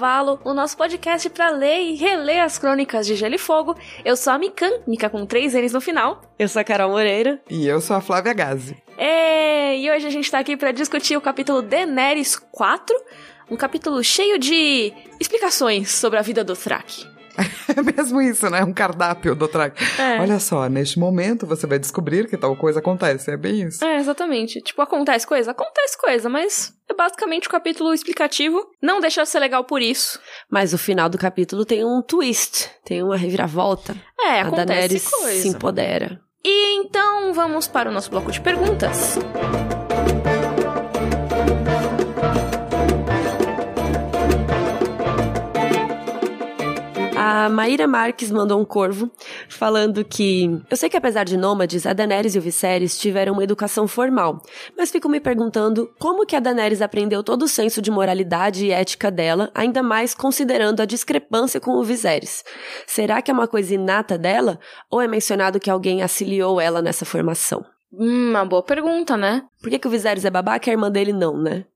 Cavalo, 0.00 0.40
o 0.44 0.54
nosso 0.54 0.78
podcast 0.78 1.28
para 1.28 1.50
ler 1.50 1.82
e 1.82 1.94
reler 1.94 2.42
as 2.42 2.56
crônicas 2.56 3.06
de 3.06 3.14
Gelo 3.14 3.34
e 3.34 3.38
Fogo. 3.38 3.76
Eu 4.02 4.16
sou 4.16 4.32
a 4.32 4.38
Mikan, 4.38 4.70
Mika 4.86 5.10
com 5.10 5.26
três 5.26 5.52
N's 5.52 5.74
no 5.74 5.80
final. 5.80 6.22
Eu 6.38 6.48
sou 6.48 6.58
a 6.58 6.64
Carol 6.64 6.92
Moreira. 6.92 7.38
E 7.50 7.66
eu 7.66 7.82
sou 7.82 7.94
a 7.94 8.00
Flávia 8.00 8.32
Gazi. 8.32 8.82
É, 8.96 9.76
e 9.76 9.90
hoje 9.90 10.06
a 10.06 10.10
gente 10.10 10.30
tá 10.30 10.38
aqui 10.38 10.56
para 10.56 10.72
discutir 10.72 11.18
o 11.18 11.20
capítulo 11.20 11.60
Daenerys 11.60 12.34
4, 12.34 12.96
um 13.50 13.56
capítulo 13.56 14.02
cheio 14.02 14.38
de 14.38 14.90
explicações 15.20 15.90
sobre 15.90 16.18
a 16.18 16.22
vida 16.22 16.42
do 16.42 16.56
Thrak. 16.56 17.06
É 17.76 17.82
mesmo 17.82 18.20
isso, 18.20 18.48
né? 18.50 18.64
Um 18.64 18.72
cardápio 18.72 19.34
do 19.34 19.46
track. 19.46 19.82
É. 20.00 20.20
Olha 20.20 20.38
só, 20.38 20.68
neste 20.68 20.98
momento 20.98 21.46
você 21.46 21.66
vai 21.66 21.78
descobrir 21.78 22.28
que 22.28 22.36
tal 22.36 22.56
coisa 22.56 22.80
acontece. 22.80 23.30
É 23.30 23.36
bem 23.36 23.62
isso. 23.62 23.84
É, 23.84 23.98
exatamente. 23.98 24.60
Tipo, 24.60 24.82
acontece 24.82 25.26
coisa? 25.26 25.52
Acontece 25.52 25.98
coisa, 25.98 26.28
mas 26.28 26.74
é 26.88 26.94
basicamente 26.94 27.46
o 27.46 27.48
um 27.48 27.52
capítulo 27.52 27.94
explicativo. 27.94 28.66
Não 28.82 29.00
deixa 29.00 29.22
de 29.22 29.28
ser 29.28 29.38
legal 29.38 29.64
por 29.64 29.80
isso. 29.80 30.20
Mas 30.50 30.72
o 30.72 30.78
final 30.78 31.08
do 31.08 31.18
capítulo 31.18 31.64
tem 31.64 31.84
um 31.84 32.02
twist, 32.02 32.68
tem 32.84 33.02
uma 33.02 33.16
reviravolta. 33.16 33.96
É, 34.18 34.40
a 34.40 34.42
acontece 34.42 34.66
Daenerys 34.66 35.08
coisa. 35.08 35.42
se 35.42 35.48
empodera. 35.48 36.20
E 36.44 36.78
então 36.78 37.32
vamos 37.32 37.68
para 37.68 37.90
o 37.90 37.92
nosso 37.92 38.10
bloco 38.10 38.32
de 38.32 38.40
perguntas. 38.40 39.18
A 47.22 47.50
Maíra 47.50 47.86
Marques 47.86 48.30
mandou 48.30 48.58
um 48.58 48.64
corvo 48.64 49.10
falando 49.46 50.02
que 50.02 50.58
eu 50.70 50.74
sei 50.74 50.88
que 50.88 50.96
apesar 50.96 51.24
de 51.24 51.36
nômades, 51.36 51.84
a 51.84 51.92
Daenerys 51.92 52.34
e 52.34 52.38
o 52.38 52.40
Viserys 52.40 52.98
tiveram 52.98 53.34
uma 53.34 53.44
educação 53.44 53.86
formal, 53.86 54.40
mas 54.74 54.90
fico 54.90 55.06
me 55.06 55.20
perguntando 55.20 55.92
como 55.98 56.24
que 56.24 56.34
a 56.34 56.40
Daenerys 56.40 56.80
aprendeu 56.80 57.22
todo 57.22 57.42
o 57.42 57.48
senso 57.48 57.82
de 57.82 57.90
moralidade 57.90 58.64
e 58.64 58.70
ética 58.70 59.10
dela, 59.10 59.50
ainda 59.54 59.82
mais 59.82 60.14
considerando 60.14 60.80
a 60.80 60.86
discrepância 60.86 61.60
com 61.60 61.72
o 61.72 61.84
Viserys. 61.84 62.42
Será 62.86 63.20
que 63.20 63.30
é 63.30 63.34
uma 63.34 63.46
coisa 63.46 63.74
inata 63.74 64.16
dela 64.16 64.58
ou 64.90 65.02
é 65.02 65.06
mencionado 65.06 65.60
que 65.60 65.68
alguém 65.68 66.00
auxiliou 66.00 66.58
ela 66.58 66.80
nessa 66.80 67.04
formação? 67.04 67.62
Hum, 67.92 68.30
uma 68.30 68.46
boa 68.46 68.62
pergunta, 68.62 69.18
né? 69.18 69.42
Por 69.60 69.68
que, 69.68 69.78
que 69.78 69.86
o 69.86 69.90
Viserys 69.90 70.24
é 70.24 70.30
babaca 70.30 70.66
e 70.66 70.70
a 70.70 70.72
irmã 70.72 70.90
dele 70.90 71.12
não, 71.12 71.36
né? 71.36 71.66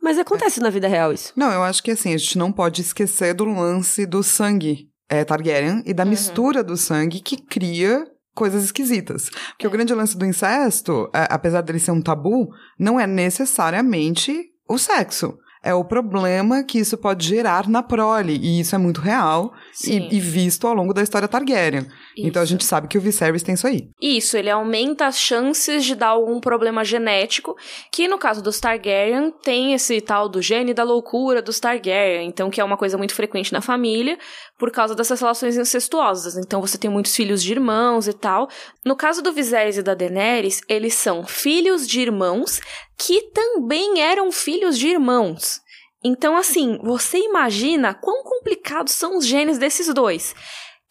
Mas 0.00 0.16
acontece 0.16 0.60
é. 0.60 0.62
na 0.62 0.70
vida 0.70 0.86
real 0.86 1.12
isso. 1.12 1.32
Não, 1.34 1.50
eu 1.50 1.64
acho 1.64 1.82
que 1.82 1.90
assim, 1.90 2.14
a 2.14 2.16
gente 2.16 2.38
não 2.38 2.52
pode 2.52 2.82
esquecer 2.82 3.34
do 3.34 3.44
lance 3.44 4.06
do 4.06 4.22
sangue 4.22 4.91
é, 5.12 5.24
Targaryen 5.24 5.82
e 5.84 5.92
da 5.92 6.04
uhum. 6.04 6.08
mistura 6.08 6.64
do 6.64 6.74
sangue 6.74 7.20
que 7.20 7.36
cria 7.36 8.06
coisas 8.34 8.64
esquisitas. 8.64 9.28
Porque 9.50 9.66
é. 9.66 9.68
o 9.68 9.70
grande 9.70 9.92
lance 9.92 10.16
do 10.16 10.24
incesto, 10.24 11.10
é, 11.12 11.28
apesar 11.28 11.60
dele 11.60 11.78
ser 11.78 11.90
um 11.90 12.00
tabu, 12.00 12.48
não 12.78 12.98
é 12.98 13.06
necessariamente 13.06 14.34
o 14.66 14.78
sexo 14.78 15.38
é 15.62 15.72
o 15.72 15.84
problema 15.84 16.64
que 16.64 16.78
isso 16.78 16.98
pode 16.98 17.26
gerar 17.26 17.68
na 17.68 17.82
prole. 17.82 18.36
E 18.36 18.60
isso 18.60 18.74
é 18.74 18.78
muito 18.78 19.00
real 19.00 19.52
e, 19.86 20.16
e, 20.16 20.20
visto 20.20 20.66
ao 20.66 20.74
longo 20.74 20.92
da 20.92 21.02
história 21.02 21.28
Targaryen. 21.28 21.82
Isso. 21.82 22.26
Então 22.26 22.42
a 22.42 22.44
gente 22.44 22.64
sabe 22.64 22.88
que 22.88 22.98
o 22.98 23.00
Viserys 23.00 23.44
tem 23.44 23.54
isso 23.54 23.66
aí. 23.66 23.88
Isso, 24.00 24.36
ele 24.36 24.50
aumenta 24.50 25.06
as 25.06 25.16
chances 25.16 25.84
de 25.84 25.94
dar 25.94 26.08
algum 26.08 26.40
problema 26.40 26.84
genético, 26.84 27.56
que 27.92 28.08
no 28.08 28.18
caso 28.18 28.42
dos 28.42 28.58
Targaryen 28.58 29.32
tem 29.42 29.72
esse 29.72 30.00
tal 30.00 30.28
do 30.28 30.42
gene 30.42 30.74
da 30.74 30.82
loucura 30.82 31.40
dos 31.40 31.60
Targaryen, 31.60 32.26
então 32.26 32.50
que 32.50 32.60
é 32.60 32.64
uma 32.64 32.76
coisa 32.76 32.98
muito 32.98 33.14
frequente 33.14 33.52
na 33.52 33.60
família, 33.60 34.18
por 34.58 34.72
causa 34.72 34.96
dessas 34.96 35.20
relações 35.20 35.56
incestuosas. 35.56 36.36
Então 36.36 36.60
você 36.60 36.76
tem 36.76 36.90
muitos 36.90 37.14
filhos 37.14 37.42
de 37.42 37.52
irmãos 37.52 38.08
e 38.08 38.12
tal. 38.12 38.48
No 38.84 38.96
caso 38.96 39.22
do 39.22 39.32
Viserys 39.32 39.76
e 39.76 39.82
da 39.82 39.94
Daenerys, 39.94 40.60
eles 40.68 40.94
são 40.94 41.24
filhos 41.24 41.86
de 41.86 42.00
irmãos 42.00 42.60
que 42.98 43.22
também 43.32 44.00
eram 44.00 44.30
filhos 44.30 44.78
de 44.78 44.88
irmãos. 44.88 45.61
Então, 46.04 46.36
assim, 46.36 46.78
você 46.82 47.18
imagina 47.18 47.94
quão 47.94 48.24
complicados 48.24 48.92
são 48.92 49.16
os 49.16 49.26
genes 49.26 49.58
desses 49.58 49.92
dois. 49.94 50.34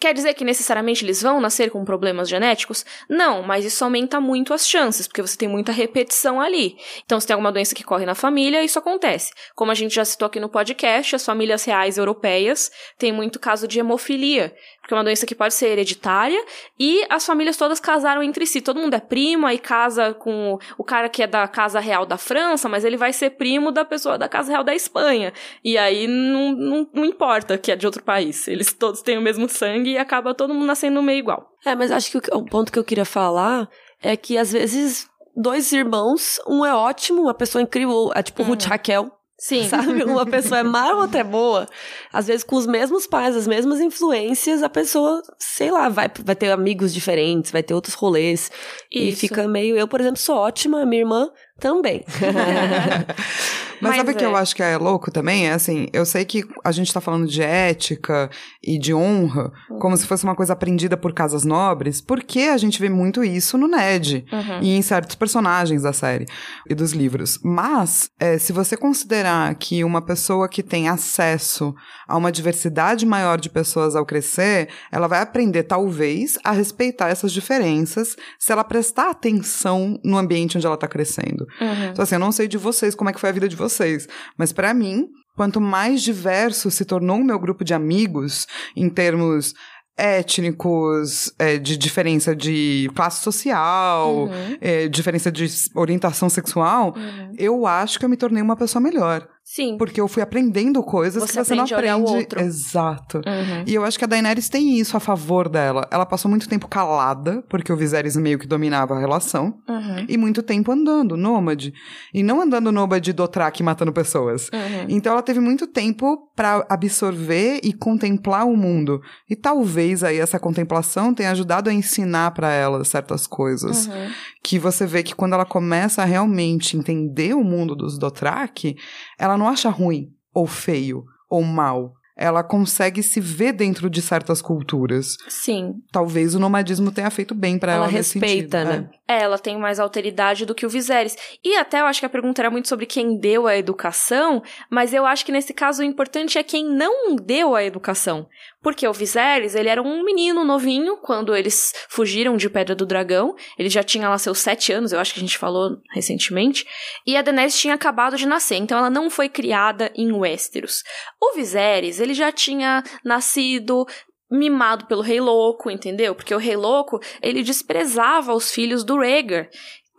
Quer 0.01 0.15
dizer 0.15 0.33
que 0.33 0.43
necessariamente 0.43 1.05
eles 1.05 1.21
vão 1.21 1.39
nascer 1.39 1.69
com 1.69 1.85
problemas 1.85 2.27
genéticos? 2.27 2.83
Não, 3.07 3.43
mas 3.43 3.63
isso 3.63 3.83
aumenta 3.83 4.19
muito 4.19 4.51
as 4.51 4.67
chances, 4.67 5.05
porque 5.05 5.21
você 5.21 5.37
tem 5.37 5.47
muita 5.47 5.71
repetição 5.71 6.41
ali. 6.41 6.75
Então, 7.05 7.19
se 7.19 7.27
tem 7.27 7.35
alguma 7.35 7.51
doença 7.51 7.75
que 7.75 7.83
corre 7.83 8.03
na 8.03 8.15
família, 8.15 8.63
isso 8.63 8.79
acontece. 8.79 9.31
Como 9.53 9.69
a 9.69 9.75
gente 9.75 9.93
já 9.93 10.03
citou 10.03 10.25
aqui 10.25 10.39
no 10.39 10.49
podcast, 10.49 11.15
as 11.15 11.23
famílias 11.23 11.63
reais 11.65 11.99
europeias 11.99 12.71
têm 12.97 13.11
muito 13.11 13.39
caso 13.39 13.67
de 13.67 13.77
hemofilia, 13.77 14.55
porque 14.81 14.93
é 14.93 14.97
uma 14.97 15.03
doença 15.03 15.25
que 15.25 15.35
pode 15.35 15.53
ser 15.53 15.67
hereditária, 15.67 16.43
e 16.79 17.05
as 17.09 17.25
famílias 17.25 17.55
todas 17.55 17.79
casaram 17.79 18.23
entre 18.23 18.45
si. 18.45 18.61
Todo 18.61 18.79
mundo 18.79 18.95
é 18.95 18.99
primo, 18.99 19.45
aí 19.45 19.59
casa 19.59 20.13
com 20.13 20.57
o 20.77 20.83
cara 20.83 21.07
que 21.07 21.21
é 21.21 21.27
da 21.27 21.47
Casa 21.47 21.79
Real 21.79 22.05
da 22.05 22.17
França, 22.17 22.67
mas 22.67 22.83
ele 22.83 22.97
vai 22.97 23.13
ser 23.13 23.31
primo 23.31 23.71
da 23.71 23.85
pessoa 23.85 24.17
da 24.17 24.27
Casa 24.27 24.51
Real 24.51 24.63
da 24.63 24.73
Espanha. 24.73 25.31
E 25.63 25.77
aí 25.77 26.07
não, 26.07 26.51
não, 26.51 26.89
não 26.93 27.05
importa 27.05 27.57
que 27.57 27.71
é 27.71 27.75
de 27.75 27.85
outro 27.85 28.03
país. 28.03 28.47
Eles 28.47 28.73
todos 28.73 29.01
têm 29.01 29.17
o 29.17 29.21
mesmo 29.21 29.47
sangue 29.47 29.91
e 29.91 29.97
acaba 29.97 30.33
todo 30.33 30.53
mundo 30.53 30.65
nascendo 30.65 31.01
meio 31.01 31.19
igual. 31.19 31.51
É, 31.65 31.75
mas 31.75 31.91
acho 31.91 32.11
que 32.11 32.17
o, 32.17 32.37
o 32.39 32.45
ponto 32.45 32.71
que 32.71 32.79
eu 32.79 32.83
queria 32.83 33.05
falar 33.05 33.69
é 34.01 34.17
que 34.17 34.37
às 34.37 34.51
vezes 34.51 35.07
dois 35.35 35.71
irmãos, 35.71 36.39
um 36.47 36.65
é 36.65 36.73
ótimo, 36.73 37.21
uma 37.21 37.33
pessoa 37.33 37.61
incrível, 37.61 38.11
é 38.15 38.23
tipo 38.23 38.41
uhum. 38.41 38.49
Ruth 38.49 38.63
Raquel, 38.63 39.11
Sim. 39.41 39.63
Sabe? 39.67 40.03
Uma 40.03 40.23
pessoa 40.23 40.59
é 40.59 40.63
má 40.63 40.91
ou 40.93 41.01
outra 41.01 41.21
é 41.21 41.23
boa. 41.23 41.67
Às 42.13 42.27
vezes, 42.27 42.43
com 42.43 42.55
os 42.55 42.67
mesmos 42.67 43.07
pais, 43.07 43.35
as 43.35 43.47
mesmas 43.47 43.79
influências, 43.81 44.61
a 44.61 44.69
pessoa, 44.69 45.23
sei 45.39 45.71
lá, 45.71 45.89
vai, 45.89 46.11
vai 46.23 46.35
ter 46.35 46.51
amigos 46.51 46.93
diferentes, 46.93 47.51
vai 47.51 47.63
ter 47.63 47.73
outros 47.73 47.95
rolês. 47.95 48.51
Isso. 48.91 49.07
E 49.07 49.15
fica 49.15 49.47
meio. 49.47 49.75
Eu, 49.75 49.87
por 49.87 49.99
exemplo, 49.99 50.19
sou 50.19 50.35
ótima, 50.37 50.85
minha 50.85 51.01
irmã 51.01 51.31
também. 51.61 52.03
Mas, 52.19 53.05
Mas 53.79 53.95
sabe 53.95 54.09
o 54.09 54.11
é. 54.11 54.15
que 54.15 54.25
eu 54.25 54.35
acho 54.35 54.55
que 54.55 54.63
é 54.63 54.77
louco 54.77 55.11
também? 55.11 55.47
É 55.47 55.53
assim, 55.53 55.87
eu 55.93 56.05
sei 56.05 56.25
que 56.25 56.43
a 56.63 56.71
gente 56.71 56.93
tá 56.93 56.99
falando 56.99 57.27
de 57.27 57.41
ética 57.41 58.29
e 58.61 58.77
de 58.77 58.93
honra 58.93 59.51
uhum. 59.69 59.79
como 59.79 59.95
se 59.95 60.05
fosse 60.05 60.23
uma 60.23 60.35
coisa 60.35 60.53
aprendida 60.53 60.97
por 60.97 61.13
casas 61.13 61.45
nobres, 61.45 62.01
porque 62.01 62.41
a 62.41 62.57
gente 62.57 62.81
vê 62.81 62.89
muito 62.89 63.23
isso 63.23 63.57
no 63.57 63.67
Ned 63.67 64.25
uhum. 64.31 64.61
e 64.61 64.75
em 64.75 64.81
certos 64.81 65.15
personagens 65.15 65.83
da 65.83 65.93
série 65.93 66.25
e 66.69 66.75
dos 66.75 66.91
livros. 66.91 67.39
Mas, 67.43 68.09
é, 68.19 68.37
se 68.37 68.51
você 68.51 68.75
considerar 68.75 69.53
que 69.55 69.83
uma 69.83 70.01
pessoa 70.01 70.49
que 70.49 70.63
tem 70.63 70.89
acesso 70.89 71.73
a 72.07 72.17
uma 72.17 72.31
diversidade 72.31 73.05
maior 73.05 73.39
de 73.39 73.49
pessoas 73.49 73.95
ao 73.95 74.05
crescer, 74.05 74.69
ela 74.91 75.07
vai 75.07 75.21
aprender, 75.21 75.63
talvez, 75.63 76.37
a 76.43 76.51
respeitar 76.51 77.09
essas 77.09 77.31
diferenças 77.31 78.15
se 78.39 78.51
ela 78.51 78.63
prestar 78.63 79.11
atenção 79.11 79.99
no 80.03 80.17
ambiente 80.17 80.57
onde 80.57 80.65
ela 80.65 80.77
tá 80.77 80.87
crescendo. 80.87 81.47
Uhum. 81.59 81.89
Então, 81.91 82.03
assim, 82.03 82.15
eu 82.15 82.19
não 82.19 82.31
sei 82.31 82.47
de 82.47 82.57
vocês 82.57 82.95
como 82.95 83.09
é 83.09 83.13
que 83.13 83.19
foi 83.19 83.29
a 83.29 83.33
vida 83.33 83.47
de 83.47 83.55
vocês, 83.55 84.07
mas 84.37 84.51
para 84.51 84.73
mim, 84.73 85.07
quanto 85.35 85.59
mais 85.59 86.01
diverso 86.01 86.69
se 86.71 86.85
tornou 86.85 87.17
o 87.17 87.23
meu 87.23 87.39
grupo 87.39 87.63
de 87.63 87.73
amigos, 87.73 88.47
em 88.75 88.89
termos 88.89 89.53
étnicos, 89.97 91.31
é, 91.37 91.57
de 91.57 91.77
diferença 91.77 92.35
de 92.35 92.89
classe 92.95 93.23
social, 93.23 94.25
uhum. 94.25 94.57
é, 94.59 94.87
diferença 94.87 95.31
de 95.31 95.47
orientação 95.75 96.29
sexual, 96.29 96.95
uhum. 96.95 97.33
eu 97.37 97.67
acho 97.67 97.99
que 97.99 98.05
eu 98.05 98.09
me 98.09 98.17
tornei 98.17 98.41
uma 98.41 98.55
pessoa 98.55 98.81
melhor. 98.81 99.27
Sim. 99.43 99.77
Porque 99.77 99.99
eu 99.99 100.07
fui 100.07 100.21
aprendendo 100.21 100.81
coisas 100.81 101.23
você 101.23 101.39
que 101.39 101.45
você 101.45 101.55
não 101.55 101.65
aprende. 101.65 102.09
O 102.09 102.15
outro. 102.15 102.39
Exato. 102.39 103.17
Uhum. 103.17 103.63
E 103.65 103.75
eu 103.75 103.83
acho 103.83 103.97
que 103.97 104.05
a 104.05 104.07
Daenerys 104.07 104.47
tem 104.47 104.79
isso 104.79 104.95
a 104.95 104.99
favor 104.99 105.49
dela. 105.49 105.87
Ela 105.91 106.05
passou 106.05 106.29
muito 106.29 106.47
tempo 106.47 106.67
calada, 106.67 107.43
porque 107.49 107.71
o 107.71 107.75
Viserys 107.75 108.15
meio 108.15 108.39
que 108.39 108.47
dominava 108.47 108.95
a 108.95 108.99
relação. 108.99 109.55
Uhum. 109.67 110.05
E 110.07 110.17
muito 110.17 110.41
tempo 110.41 110.71
andando, 110.71 111.17
nômade. 111.17 111.73
E 112.13 112.23
não 112.23 112.41
andando 112.41 112.71
nômade 112.71 113.11
do 113.11 113.27
Track 113.27 113.61
matando 113.61 113.91
pessoas. 113.91 114.49
Uhum. 114.53 114.85
Então 114.87 115.11
ela 115.11 115.23
teve 115.23 115.39
muito 115.39 115.67
tempo 115.67 116.29
para 116.35 116.65
absorver 116.69 117.59
e 117.63 117.73
contemplar 117.73 118.45
o 118.47 118.55
mundo. 118.55 119.01
E 119.29 119.35
talvez 119.35 120.03
aí 120.03 120.17
essa 120.17 120.39
contemplação 120.39 121.13
tenha 121.13 121.31
ajudado 121.31 121.69
a 121.69 121.73
ensinar 121.73 122.31
para 122.31 122.51
ela 122.53 122.83
certas 122.85 123.27
coisas. 123.27 123.87
Uhum. 123.87 124.11
Que 124.43 124.57
você 124.57 124.85
vê 124.85 125.03
que 125.03 125.13
quando 125.13 125.33
ela 125.33 125.45
começa 125.45 126.01
a 126.01 126.05
realmente 126.05 126.77
entender 126.77 127.33
o 127.35 127.43
mundo 127.43 127.75
dos 127.75 127.97
Dothraki, 127.97 128.75
ela 129.21 129.37
não 129.37 129.47
acha 129.47 129.69
ruim, 129.69 130.11
ou 130.33 130.47
feio, 130.47 131.05
ou 131.29 131.43
mal. 131.43 131.93
Ela 132.17 132.43
consegue 132.43 133.03
se 133.03 133.19
ver 133.19 133.53
dentro 133.53 133.87
de 133.87 134.01
certas 134.01 134.41
culturas. 134.41 135.15
Sim. 135.29 135.75
Talvez 135.91 136.33
o 136.33 136.39
nomadismo 136.39 136.91
tenha 136.91 137.09
feito 137.11 137.35
bem 137.35 137.59
para 137.59 137.73
ela, 137.73 137.83
ela 137.85 137.91
respeita, 137.91 138.59
sentido, 138.59 138.81
né? 138.81 138.89
É. 138.91 139.00
é. 139.11 139.21
ela 139.21 139.37
tem 139.37 139.57
mais 139.57 139.79
alteridade 139.79 140.45
do 140.45 140.55
que 140.55 140.65
o 140.65 140.69
Viserys. 140.69 141.17
E 141.43 141.55
até 141.55 141.81
eu 141.81 141.85
acho 141.85 141.99
que 141.99 142.05
a 142.05 142.09
pergunta 142.09 142.41
era 142.41 142.49
muito 142.49 142.67
sobre 142.67 142.85
quem 142.85 143.17
deu 143.17 143.47
a 143.47 143.57
educação, 143.57 144.41
mas 144.69 144.93
eu 144.93 145.05
acho 145.05 145.25
que 145.25 145.31
nesse 145.31 145.53
caso 145.53 145.81
o 145.81 145.85
importante 145.85 146.37
é 146.37 146.43
quem 146.43 146.65
não 146.65 147.15
deu 147.15 147.55
a 147.55 147.63
educação. 147.63 148.27
Porque 148.61 148.87
o 148.87 148.93
Viserys, 148.93 149.55
ele 149.55 149.69
era 149.69 149.81
um 149.81 150.03
menino 150.03 150.43
novinho 150.43 150.97
quando 150.97 151.35
eles 151.35 151.73
fugiram 151.89 152.37
de 152.37 152.49
Pedra 152.49 152.75
do 152.75 152.85
Dragão. 152.85 153.35
Ele 153.57 153.69
já 153.69 153.81
tinha 153.81 154.07
lá 154.07 154.17
seus 154.19 154.37
sete 154.37 154.71
anos, 154.71 154.93
eu 154.93 154.99
acho 154.99 155.13
que 155.13 155.19
a 155.19 155.23
gente 155.23 155.37
falou 155.37 155.77
recentemente. 155.91 156.65
E 157.05 157.17
a 157.17 157.23
Daenerys 157.23 157.59
tinha 157.59 157.73
acabado 157.73 158.17
de 158.17 158.27
nascer, 158.27 158.57
então 158.57 158.77
ela 158.77 158.89
não 158.89 159.09
foi 159.09 159.27
criada 159.27 159.91
em 159.95 160.11
Westeros. 160.11 160.83
O 161.19 161.33
Viserys, 161.33 161.99
ele 161.99 162.13
já 162.13 162.31
tinha 162.31 162.83
nascido 163.03 163.87
mimado 164.31 164.85
pelo 164.85 165.01
Rei 165.01 165.19
Louco, 165.19 165.69
entendeu? 165.69 166.15
Porque 166.15 166.33
o 166.33 166.37
Rei 166.37 166.55
Louco, 166.55 166.99
ele 167.21 167.43
desprezava 167.43 168.33
os 168.33 168.51
filhos 168.51 168.83
do 168.83 168.97
Rhaegar 168.97 169.49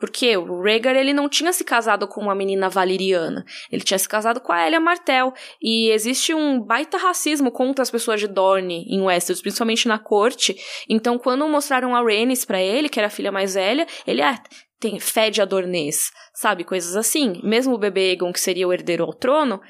Porque 0.01 0.37
o 0.37 0.63
Rhaegar, 0.63 0.97
ele 0.97 1.13
não 1.13 1.29
tinha 1.29 1.53
se 1.53 1.63
casado 1.63 2.09
com 2.09 2.23
uma 2.23 2.35
menina 2.35 2.69
valeriana. 2.69 3.45
Ele 3.71 3.85
tinha 3.85 3.99
se 3.99 4.09
casado 4.09 4.41
com 4.41 4.53
a 4.53 4.67
Elia 4.67 4.81
Martell. 4.81 5.33
E 5.61 5.91
existe 5.91 6.35
um 6.35 6.61
baita 6.61 6.97
racismo 6.97 7.53
contra 7.53 7.83
as 7.83 7.91
pessoas 7.91 8.19
de 8.19 8.27
Dorne 8.27 8.87
em 8.89 9.03
Westeros, 9.03 9.43
principalmente 9.43 9.87
na 9.87 9.99
corte. 9.99 10.57
Então, 10.89 11.19
quando 11.19 11.47
mostraram 11.47 11.95
a 11.95 12.03
Rhaenys 12.03 12.45
para 12.45 12.61
ele, 12.61 12.89
que 12.89 12.99
era 12.99 13.09
a 13.09 13.11
filha 13.11 13.31
mais 13.31 13.55
velha, 13.55 13.87
ele, 14.07 14.23
ah, 14.23 14.43
tem 14.81 14.99
fede 14.99 15.41
a 15.41 15.45
dornês, 15.45 16.11
sabe? 16.35 16.65
Coisas 16.65 16.97
assim. 16.97 17.41
Mesmo 17.45 17.75
o 17.75 17.79
bebê 17.79 18.11
Aegon, 18.11 18.33
que 18.33 18.41
seria 18.41 18.67
o 18.67 18.73
herdeiro 18.73 19.05
ao 19.05 19.15
trono, 19.15 19.61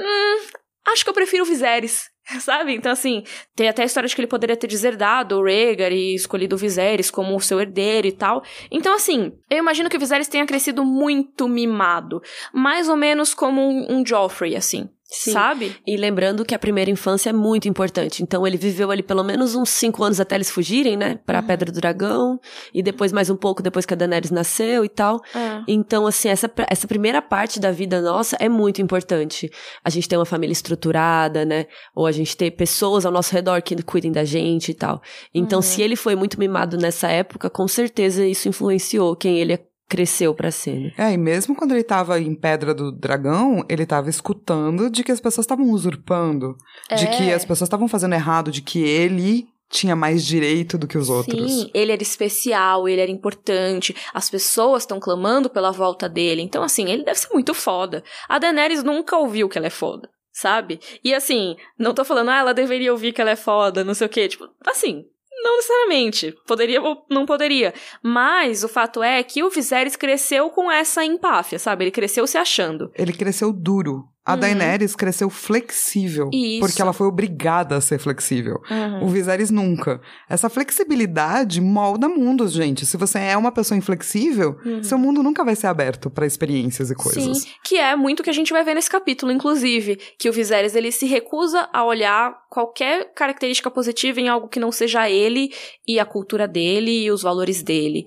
hum, 0.00 0.46
acho 0.88 1.04
que 1.04 1.10
eu 1.10 1.14
prefiro 1.14 1.44
o 1.44 1.46
Viserys. 1.46 2.10
Sabe? 2.40 2.74
Então, 2.74 2.92
assim, 2.92 3.22
tem 3.56 3.68
até 3.68 3.82
a 3.82 3.86
história 3.86 4.08
de 4.08 4.14
que 4.14 4.20
ele 4.20 4.28
poderia 4.28 4.56
ter 4.56 4.66
deserdado 4.66 5.38
o 5.38 5.44
Rhaegar 5.44 5.92
e 5.92 6.14
escolhido 6.14 6.56
o 6.56 6.58
Viserys 6.58 7.10
como 7.10 7.38
seu 7.40 7.60
herdeiro 7.60 8.06
e 8.06 8.12
tal. 8.12 8.42
Então, 8.70 8.94
assim, 8.94 9.32
eu 9.48 9.58
imagino 9.58 9.88
que 9.88 9.96
o 9.96 10.00
Viserys 10.00 10.28
tenha 10.28 10.46
crescido 10.46 10.84
muito 10.84 11.48
mimado. 11.48 12.20
Mais 12.52 12.88
ou 12.88 12.96
menos 12.96 13.32
como 13.34 13.62
um, 13.62 13.86
um 13.90 14.06
Joffrey, 14.06 14.56
assim. 14.56 14.88
Sim. 15.10 15.32
Sabe? 15.32 15.74
E 15.86 15.96
lembrando 15.96 16.44
que 16.44 16.54
a 16.54 16.58
primeira 16.58 16.90
infância 16.90 17.30
é 17.30 17.32
muito 17.32 17.66
importante. 17.66 18.22
Então 18.22 18.46
ele 18.46 18.58
viveu 18.58 18.90
ali 18.90 19.02
pelo 19.02 19.24
menos 19.24 19.54
uns 19.54 19.70
cinco 19.70 20.04
anos 20.04 20.20
até 20.20 20.34
eles 20.34 20.50
fugirem, 20.50 20.98
né? 20.98 21.18
Pra 21.24 21.40
uhum. 21.40 21.46
Pedra 21.46 21.72
do 21.72 21.80
Dragão. 21.80 22.38
E 22.74 22.82
depois 22.82 23.10
mais 23.10 23.30
um 23.30 23.36
pouco 23.36 23.62
depois 23.62 23.86
que 23.86 23.94
a 23.94 23.96
Daenerys 23.96 24.30
nasceu 24.30 24.84
e 24.84 24.88
tal. 24.88 25.22
É. 25.34 25.62
Então, 25.66 26.06
assim, 26.06 26.28
essa, 26.28 26.50
essa 26.68 26.86
primeira 26.86 27.22
parte 27.22 27.58
da 27.58 27.72
vida 27.72 28.02
nossa 28.02 28.36
é 28.38 28.50
muito 28.50 28.82
importante. 28.82 29.50
A 29.82 29.88
gente 29.88 30.06
ter 30.06 30.18
uma 30.18 30.26
família 30.26 30.52
estruturada, 30.52 31.42
né? 31.42 31.66
Ou 31.94 32.06
a 32.06 32.12
gente 32.12 32.36
ter 32.36 32.50
pessoas 32.50 33.06
ao 33.06 33.12
nosso 33.12 33.32
redor 33.32 33.62
que 33.62 33.82
cuidem 33.82 34.12
da 34.12 34.24
gente 34.24 34.72
e 34.72 34.74
tal. 34.74 35.00
Então, 35.32 35.60
uhum. 35.60 35.62
se 35.62 35.80
ele 35.80 35.96
foi 35.96 36.16
muito 36.16 36.38
mimado 36.38 36.76
nessa 36.76 37.08
época, 37.08 37.48
com 37.48 37.66
certeza 37.66 38.26
isso 38.26 38.46
influenciou 38.46 39.16
quem 39.16 39.38
ele 39.38 39.54
é 39.54 39.67
cresceu 39.88 40.34
para 40.34 40.50
ser. 40.50 40.92
É, 40.98 41.12
e 41.12 41.16
mesmo 41.16 41.56
quando 41.56 41.72
ele 41.72 41.82
tava 41.82 42.20
em 42.20 42.34
Pedra 42.34 42.74
do 42.74 42.92
Dragão, 42.92 43.64
ele 43.68 43.86
tava 43.86 44.10
escutando 44.10 44.90
de 44.90 45.02
que 45.02 45.10
as 45.10 45.20
pessoas 45.20 45.44
estavam 45.44 45.70
usurpando, 45.70 46.56
é. 46.90 46.96
de 46.96 47.06
que 47.08 47.30
é. 47.30 47.34
as 47.34 47.44
pessoas 47.44 47.68
estavam 47.68 47.88
fazendo 47.88 48.14
errado, 48.14 48.50
de 48.50 48.60
que 48.60 48.80
ele 48.80 49.48
tinha 49.70 49.94
mais 49.94 50.24
direito 50.24 50.78
do 50.78 50.86
que 50.86 50.96
os 50.96 51.10
outros. 51.10 51.50
Sim, 51.50 51.70
ele 51.74 51.92
era 51.92 52.02
especial, 52.02 52.88
ele 52.88 53.00
era 53.00 53.10
importante, 53.10 53.94
as 54.14 54.30
pessoas 54.30 54.82
estão 54.82 54.98
clamando 54.98 55.50
pela 55.50 55.70
volta 55.70 56.08
dele. 56.08 56.42
Então, 56.42 56.62
assim, 56.62 56.90
ele 56.90 57.04
deve 57.04 57.18
ser 57.18 57.32
muito 57.32 57.54
foda. 57.54 58.02
A 58.28 58.38
Daenerys 58.38 58.82
nunca 58.82 59.16
ouviu 59.16 59.48
que 59.48 59.58
ela 59.58 59.66
é 59.66 59.70
foda, 59.70 60.08
sabe? 60.32 60.80
E 61.04 61.14
assim, 61.14 61.56
não 61.78 61.94
tô 61.94 62.04
falando, 62.04 62.30
ah, 62.30 62.38
ela 62.38 62.54
deveria 62.54 62.92
ouvir 62.92 63.12
que 63.12 63.20
ela 63.20 63.30
é 63.30 63.36
foda, 63.36 63.84
não 63.84 63.94
sei 63.94 64.06
o 64.06 64.10
quê. 64.10 64.28
Tipo, 64.28 64.48
assim, 64.66 65.04
não 65.42 65.56
necessariamente. 65.56 66.34
Poderia 66.46 66.82
ou 66.82 67.04
não 67.10 67.26
poderia. 67.26 67.74
Mas 68.02 68.64
o 68.64 68.68
fato 68.68 69.02
é 69.02 69.22
que 69.22 69.42
o 69.42 69.50
Viserys 69.50 69.96
cresceu 69.96 70.50
com 70.50 70.70
essa 70.70 71.04
empáfia, 71.04 71.58
sabe? 71.58 71.84
Ele 71.84 71.90
cresceu 71.90 72.26
se 72.26 72.38
achando. 72.38 72.90
Ele 72.94 73.12
cresceu 73.12 73.52
duro. 73.52 74.04
A 74.28 74.34
uhum. 74.34 74.40
Daenerys 74.40 74.94
cresceu 74.94 75.30
flexível. 75.30 76.28
Isso. 76.30 76.60
Porque 76.60 76.82
ela 76.82 76.92
foi 76.92 77.06
obrigada 77.06 77.76
a 77.76 77.80
ser 77.80 77.98
flexível. 77.98 78.60
Uhum. 78.70 79.04
O 79.04 79.08
Viserys 79.08 79.50
nunca. 79.50 80.02
Essa 80.28 80.50
flexibilidade 80.50 81.62
molda 81.62 82.10
mundos, 82.10 82.52
gente. 82.52 82.84
Se 82.84 82.98
você 82.98 83.18
é 83.18 83.34
uma 83.38 83.50
pessoa 83.50 83.78
inflexível, 83.78 84.58
uhum. 84.66 84.82
seu 84.82 84.98
mundo 84.98 85.22
nunca 85.22 85.42
vai 85.42 85.56
ser 85.56 85.68
aberto 85.68 86.10
para 86.10 86.26
experiências 86.26 86.90
e 86.90 86.94
coisas. 86.94 87.38
Sim, 87.38 87.50
que 87.64 87.78
é 87.78 87.96
muito 87.96 88.22
que 88.22 88.28
a 88.28 88.34
gente 88.34 88.52
vai 88.52 88.62
ver 88.62 88.74
nesse 88.74 88.90
capítulo, 88.90 89.32
inclusive. 89.32 89.98
Que 90.18 90.28
o 90.28 90.32
Viserys, 90.32 90.74
ele 90.74 90.92
se 90.92 91.06
recusa 91.06 91.66
a 91.72 91.82
olhar 91.82 92.36
qualquer 92.50 93.10
característica 93.14 93.70
positiva 93.70 94.20
em 94.20 94.28
algo 94.28 94.46
que 94.46 94.60
não 94.60 94.70
seja 94.70 95.08
ele 95.08 95.50
e 95.86 95.98
a 95.98 96.04
cultura 96.04 96.46
dele 96.46 97.04
e 97.04 97.10
os 97.10 97.22
valores 97.22 97.62
dele. 97.62 98.04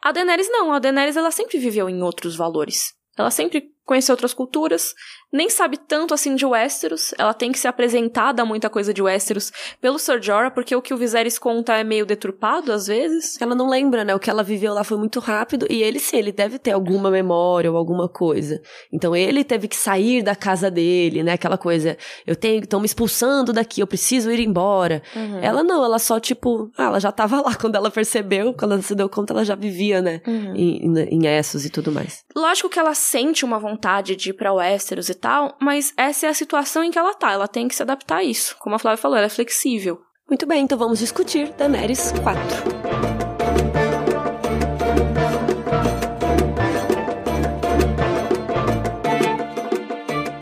A 0.00 0.12
Daenerys 0.12 0.48
não. 0.48 0.72
A 0.72 0.78
Daenerys, 0.78 1.16
ela 1.16 1.32
sempre 1.32 1.58
viveu 1.58 1.88
em 1.88 2.00
outros 2.00 2.36
valores. 2.36 2.92
Ela 3.18 3.32
sempre 3.32 3.74
conhecer 3.84 4.12
outras 4.12 4.32
culturas, 4.32 4.94
nem 5.34 5.50
sabe 5.50 5.76
tanto 5.76 6.14
assim 6.14 6.36
de 6.36 6.46
Westeros, 6.46 7.12
ela 7.18 7.34
tem 7.34 7.50
que 7.50 7.58
ser 7.58 7.66
apresentada 7.66 8.42
a 8.42 8.44
muita 8.44 8.70
coisa 8.70 8.94
de 8.94 9.02
Westeros 9.02 9.50
pelo 9.80 9.98
Sir 9.98 10.22
Jorah, 10.22 10.48
porque 10.48 10.76
o 10.76 10.80
que 10.80 10.94
o 10.94 10.96
Viserys 10.96 11.40
conta 11.40 11.74
é 11.76 11.82
meio 11.82 12.06
deturpado 12.06 12.70
às 12.70 12.86
vezes. 12.86 13.36
Ela 13.40 13.52
não 13.52 13.68
lembra, 13.68 14.04
né? 14.04 14.14
O 14.14 14.20
que 14.20 14.30
ela 14.30 14.44
viveu 14.44 14.72
lá 14.72 14.84
foi 14.84 14.96
muito 14.96 15.18
rápido 15.18 15.66
e 15.68 15.82
ele 15.82 15.98
sim, 15.98 16.18
ele 16.18 16.30
deve 16.30 16.56
ter 16.56 16.70
alguma 16.70 17.10
memória 17.10 17.68
ou 17.68 17.76
alguma 17.76 18.08
coisa. 18.08 18.62
Então 18.92 19.16
ele 19.16 19.42
teve 19.42 19.66
que 19.66 19.76
sair 19.76 20.22
da 20.22 20.36
casa 20.36 20.70
dele, 20.70 21.24
né? 21.24 21.32
Aquela 21.32 21.58
coisa, 21.58 21.98
eu 22.24 22.36
tenho, 22.36 22.62
estão 22.62 22.78
me 22.78 22.86
expulsando 22.86 23.52
daqui, 23.52 23.80
eu 23.80 23.88
preciso 23.88 24.30
ir 24.30 24.38
embora. 24.38 25.02
Uhum. 25.16 25.40
Ela 25.42 25.64
não, 25.64 25.84
ela 25.84 25.98
só 25.98 26.20
tipo, 26.20 26.70
ah, 26.78 26.84
ela 26.84 27.00
já 27.00 27.10
tava 27.10 27.40
lá 27.40 27.54
quando 27.60 27.74
ela 27.74 27.90
percebeu, 27.90 28.54
quando 28.54 28.72
ela 28.72 28.82
se 28.82 28.94
deu 28.94 29.08
conta, 29.08 29.32
ela 29.32 29.44
já 29.44 29.56
vivia, 29.56 30.00
né? 30.00 30.20
Uhum. 30.24 30.54
Em, 30.54 30.86
em, 30.86 30.98
em 31.10 31.26
Essos 31.26 31.64
e 31.64 31.70
tudo 31.70 31.90
mais. 31.90 32.22
Lógico 32.36 32.68
que 32.68 32.78
ela 32.78 32.94
sente 32.94 33.44
uma 33.44 33.58
vontade 33.58 34.14
de 34.14 34.30
ir 34.30 34.34
pra 34.34 34.52
Westeros 34.52 35.08
e 35.08 35.23
tal, 35.24 35.56
mas 35.58 35.94
essa 35.96 36.26
é 36.26 36.28
a 36.28 36.34
situação 36.34 36.84
em 36.84 36.90
que 36.90 36.98
ela 36.98 37.14
tá. 37.14 37.32
Ela 37.32 37.48
tem 37.48 37.66
que 37.66 37.74
se 37.74 37.82
adaptar 37.82 38.16
a 38.16 38.22
isso. 38.22 38.54
Como 38.58 38.76
a 38.76 38.78
Flávia 38.78 39.00
falou, 39.00 39.16
ela 39.16 39.24
é 39.24 39.30
flexível. 39.30 39.98
Muito 40.28 40.46
bem, 40.46 40.64
então 40.64 40.76
vamos 40.76 40.98
discutir 40.98 41.50
Daenerys 41.54 42.12
4. 42.22 42.44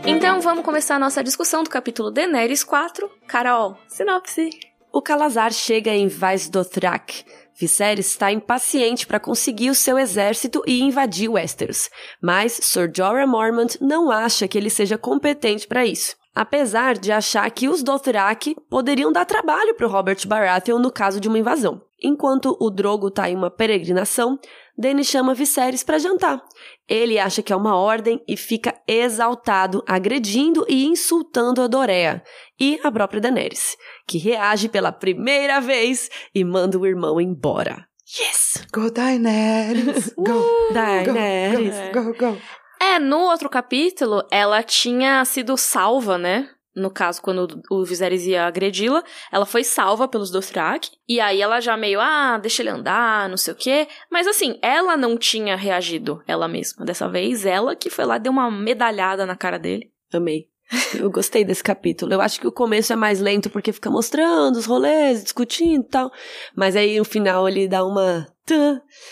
Então 0.05 0.41
vamos 0.41 0.65
começar 0.65 0.95
a 0.95 0.99
nossa 0.99 1.23
discussão 1.23 1.63
do 1.63 1.69
capítulo 1.69 2.11
Daenerys 2.11 2.65
4. 2.65 3.09
Carol, 3.25 3.77
sinopse. 3.87 4.49
O 4.91 5.01
Calazar 5.01 5.53
chega 5.53 5.91
em 5.91 6.09
Vaz 6.09 6.49
Dothrak, 6.49 7.23
Viserys 7.55 8.07
está 8.07 8.31
impaciente 8.31 9.05
para 9.05 9.19
conseguir 9.19 9.69
o 9.69 9.75
seu 9.75 9.97
exército 9.97 10.63
e 10.65 10.81
invadir 10.81 11.29
Westeros, 11.29 11.89
mas 12.21 12.53
Sir 12.53 12.91
Jorah 12.95 13.27
Mormont 13.27 13.77
não 13.81 14.09
acha 14.09 14.47
que 14.47 14.57
ele 14.57 14.69
seja 14.69 14.97
competente 14.97 15.67
para 15.67 15.85
isso. 15.85 16.15
Apesar 16.35 16.97
de 16.97 17.11
achar 17.11 17.49
que 17.51 17.69
os 17.69 17.83
Dothraki 17.83 18.55
poderiam 18.67 19.11
dar 19.11 19.23
trabalho 19.23 19.75
para 19.75 19.85
Robert 19.85 20.17
Baratheon 20.25 20.79
no 20.79 20.91
caso 20.91 21.19
de 21.19 21.27
uma 21.27 21.37
invasão. 21.37 21.79
Enquanto 22.01 22.57
o 22.59 22.71
Drogo 22.71 23.09
está 23.09 23.29
em 23.29 23.35
uma 23.35 23.51
peregrinação, 23.51 24.39
Dany 24.75 25.03
chama 25.03 25.35
Viserys 25.35 25.83
para 25.83 25.99
jantar. 25.99 26.43
Ele 26.89 27.19
acha 27.19 27.43
que 27.43 27.53
é 27.53 27.55
uma 27.55 27.77
ordem 27.77 28.21
e 28.27 28.35
fica 28.35 28.73
exaltado, 28.87 29.83
agredindo 29.87 30.65
e 30.67 30.85
insultando 30.85 31.61
a 31.61 31.67
Dorea 31.67 32.23
e 32.59 32.79
a 32.83 32.91
própria 32.91 33.21
Daenerys, 33.21 33.77
que 34.07 34.17
reage 34.17 34.69
pela 34.69 34.91
primeira 34.91 35.59
vez 35.59 36.09
e 36.33 36.43
manda 36.43 36.77
o 36.77 36.85
irmão 36.85 37.19
embora. 37.19 37.87
Yes! 38.19 38.65
Go 38.71 38.91
Daenerys! 38.91 40.13
Go! 40.17 40.39
Uh, 40.39 40.73
Daenerys! 40.73 41.75
Go, 41.93 42.03
go, 42.03 42.13
go, 42.13 42.31
go! 42.33 42.41
É, 42.81 42.99
no 42.99 43.19
outro 43.19 43.49
capítulo, 43.49 44.23
ela 44.29 44.61
tinha 44.61 45.23
sido 45.23 45.55
salva, 45.55 46.17
né? 46.17 46.49
no 46.75 46.89
caso, 46.89 47.21
quando 47.21 47.61
o 47.69 47.85
Viserys 47.85 48.25
ia 48.25 48.45
agredi-la, 48.45 49.03
ela 49.31 49.45
foi 49.45 49.63
salva 49.63 50.07
pelos 50.07 50.31
Dothraki, 50.31 50.91
e 51.07 51.19
aí 51.19 51.41
ela 51.41 51.59
já 51.59 51.77
meio, 51.77 51.99
ah, 52.01 52.37
deixa 52.37 52.61
ele 52.61 52.69
andar, 52.69 53.29
não 53.29 53.37
sei 53.37 53.53
o 53.53 53.57
quê, 53.57 53.87
mas 54.11 54.27
assim, 54.27 54.57
ela 54.61 54.97
não 54.97 55.17
tinha 55.17 55.55
reagido, 55.55 56.23
ela 56.27 56.47
mesma. 56.47 56.85
Dessa 56.85 57.07
vez, 57.07 57.45
ela 57.45 57.75
que 57.75 57.89
foi 57.89 58.05
lá 58.05 58.17
deu 58.17 58.31
uma 58.31 58.49
medalhada 58.49 59.25
na 59.25 59.35
cara 59.35 59.59
dele. 59.59 59.91
Amei. 60.11 60.47
Eu 60.95 61.09
gostei 61.09 61.43
desse 61.43 61.63
capítulo. 61.63 62.13
Eu 62.13 62.21
acho 62.21 62.39
que 62.39 62.47
o 62.47 62.51
começo 62.51 62.91
é 62.93 62.95
mais 62.95 63.19
lento 63.19 63.49
porque 63.49 63.71
fica 63.71 63.89
mostrando 63.89 64.55
os 64.55 64.65
rolês, 64.65 65.23
discutindo 65.23 65.83
e 65.83 65.89
tal. 65.89 66.11
Mas 66.55 66.75
aí 66.75 66.97
no 66.97 67.05
final 67.05 67.47
ele 67.47 67.67
dá 67.67 67.85
uma. 67.85 68.27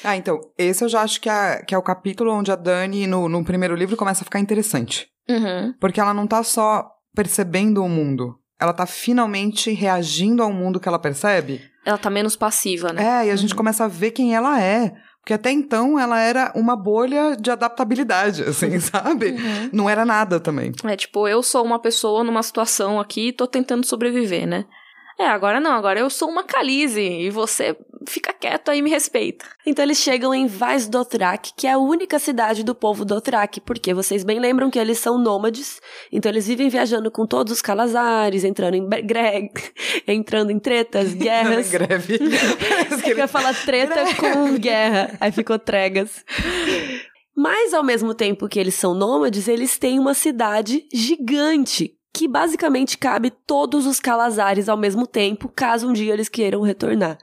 Ah, 0.03 0.17
então, 0.17 0.39
esse 0.57 0.83
eu 0.83 0.89
já 0.89 1.01
acho 1.01 1.21
que 1.21 1.29
é, 1.29 1.63
que 1.63 1.73
é 1.73 1.77
o 1.77 1.83
capítulo 1.83 2.33
onde 2.33 2.51
a 2.51 2.55
Dani, 2.55 3.07
no, 3.07 3.29
no 3.29 3.43
primeiro 3.45 3.75
livro, 3.75 3.95
começa 3.95 4.23
a 4.23 4.25
ficar 4.25 4.39
interessante. 4.39 5.07
Uhum. 5.29 5.73
Porque 5.79 5.99
ela 5.99 6.13
não 6.13 6.27
tá 6.27 6.43
só 6.43 6.85
percebendo 7.15 7.83
o 7.83 7.89
mundo. 7.89 8.35
Ela 8.59 8.73
tá 8.73 8.85
finalmente 8.85 9.71
reagindo 9.71 10.43
ao 10.43 10.51
mundo 10.51 10.79
que 10.79 10.87
ela 10.87 10.99
percebe. 10.99 11.61
Ela 11.85 11.97
tá 11.97 12.09
menos 12.09 12.35
passiva, 12.35 12.93
né? 12.93 13.01
É, 13.01 13.25
e 13.25 13.29
a 13.29 13.31
uhum. 13.31 13.37
gente 13.37 13.55
começa 13.55 13.85
a 13.85 13.87
ver 13.87 14.11
quem 14.11 14.35
ela 14.35 14.61
é. 14.61 14.93
Porque 15.21 15.33
até 15.33 15.51
então 15.51 15.99
ela 15.99 16.19
era 16.19 16.51
uma 16.55 16.75
bolha 16.75 17.37
de 17.39 17.51
adaptabilidade, 17.51 18.41
assim, 18.43 18.79
sabe? 18.79 19.27
Uhum. 19.31 19.69
Não 19.71 19.89
era 19.89 20.03
nada 20.03 20.39
também. 20.39 20.71
É 20.83 20.95
tipo, 20.95 21.27
eu 21.27 21.43
sou 21.43 21.63
uma 21.63 21.79
pessoa 21.79 22.23
numa 22.23 22.41
situação 22.41 22.99
aqui 22.99 23.27
e 23.27 23.33
tô 23.33 23.45
tentando 23.45 23.85
sobreviver, 23.85 24.47
né? 24.47 24.65
É, 25.21 25.27
agora 25.27 25.59
não, 25.59 25.73
agora 25.73 25.99
eu 25.99 26.09
sou 26.09 26.27
uma 26.27 26.43
Calize 26.43 26.99
e 26.99 27.29
você 27.29 27.77
fica 28.09 28.33
quieto 28.33 28.69
aí 28.69 28.79
e 28.79 28.81
me 28.81 28.89
respeita. 28.89 29.45
Então 29.67 29.85
eles 29.85 29.99
chegam 29.99 30.33
em 30.33 30.47
Vaz 30.47 30.87
Dothrak, 30.87 31.53
que 31.55 31.67
é 31.67 31.73
a 31.73 31.77
única 31.77 32.17
cidade 32.17 32.63
do 32.63 32.73
povo 32.73 33.05
Dothrak, 33.05 33.61
porque 33.61 33.93
vocês 33.93 34.23
bem 34.23 34.39
lembram 34.39 34.71
que 34.71 34.79
eles 34.79 34.97
são 34.97 35.19
nômades, 35.19 35.79
então 36.11 36.31
eles 36.31 36.47
vivem 36.47 36.69
viajando 36.69 37.11
com 37.11 37.27
todos 37.27 37.53
os 37.53 37.61
calazares, 37.61 38.43
entrando 38.43 38.73
em 38.73 38.89
greve, 38.89 39.51
entrando 40.07 40.49
em 40.49 40.57
tretas, 40.57 41.13
guerras. 41.13 41.71
Não, 41.71 41.79
greve. 41.79 42.17
Eu 43.05 43.17
ia 43.19 43.27
falar 43.27 43.53
treta 43.53 44.03
com 44.15 44.57
guerra, 44.57 45.15
aí 45.19 45.31
ficou 45.31 45.59
tregas. 45.59 46.25
Mas 47.37 47.75
ao 47.75 47.83
mesmo 47.83 48.15
tempo 48.15 48.49
que 48.49 48.59
eles 48.59 48.73
são 48.73 48.95
nômades, 48.95 49.47
eles 49.47 49.77
têm 49.77 49.99
uma 49.99 50.15
cidade 50.15 50.83
gigante, 50.91 51.95
que 52.13 52.27
basicamente 52.27 52.97
cabe 52.97 53.29
todos 53.29 53.85
os 53.85 53.99
Calazares 53.99 54.67
ao 54.67 54.77
mesmo 54.77 55.07
tempo, 55.07 55.49
caso 55.49 55.87
um 55.87 55.93
dia 55.93 56.13
eles 56.13 56.29
queiram 56.29 56.61
retornar. 56.61 57.17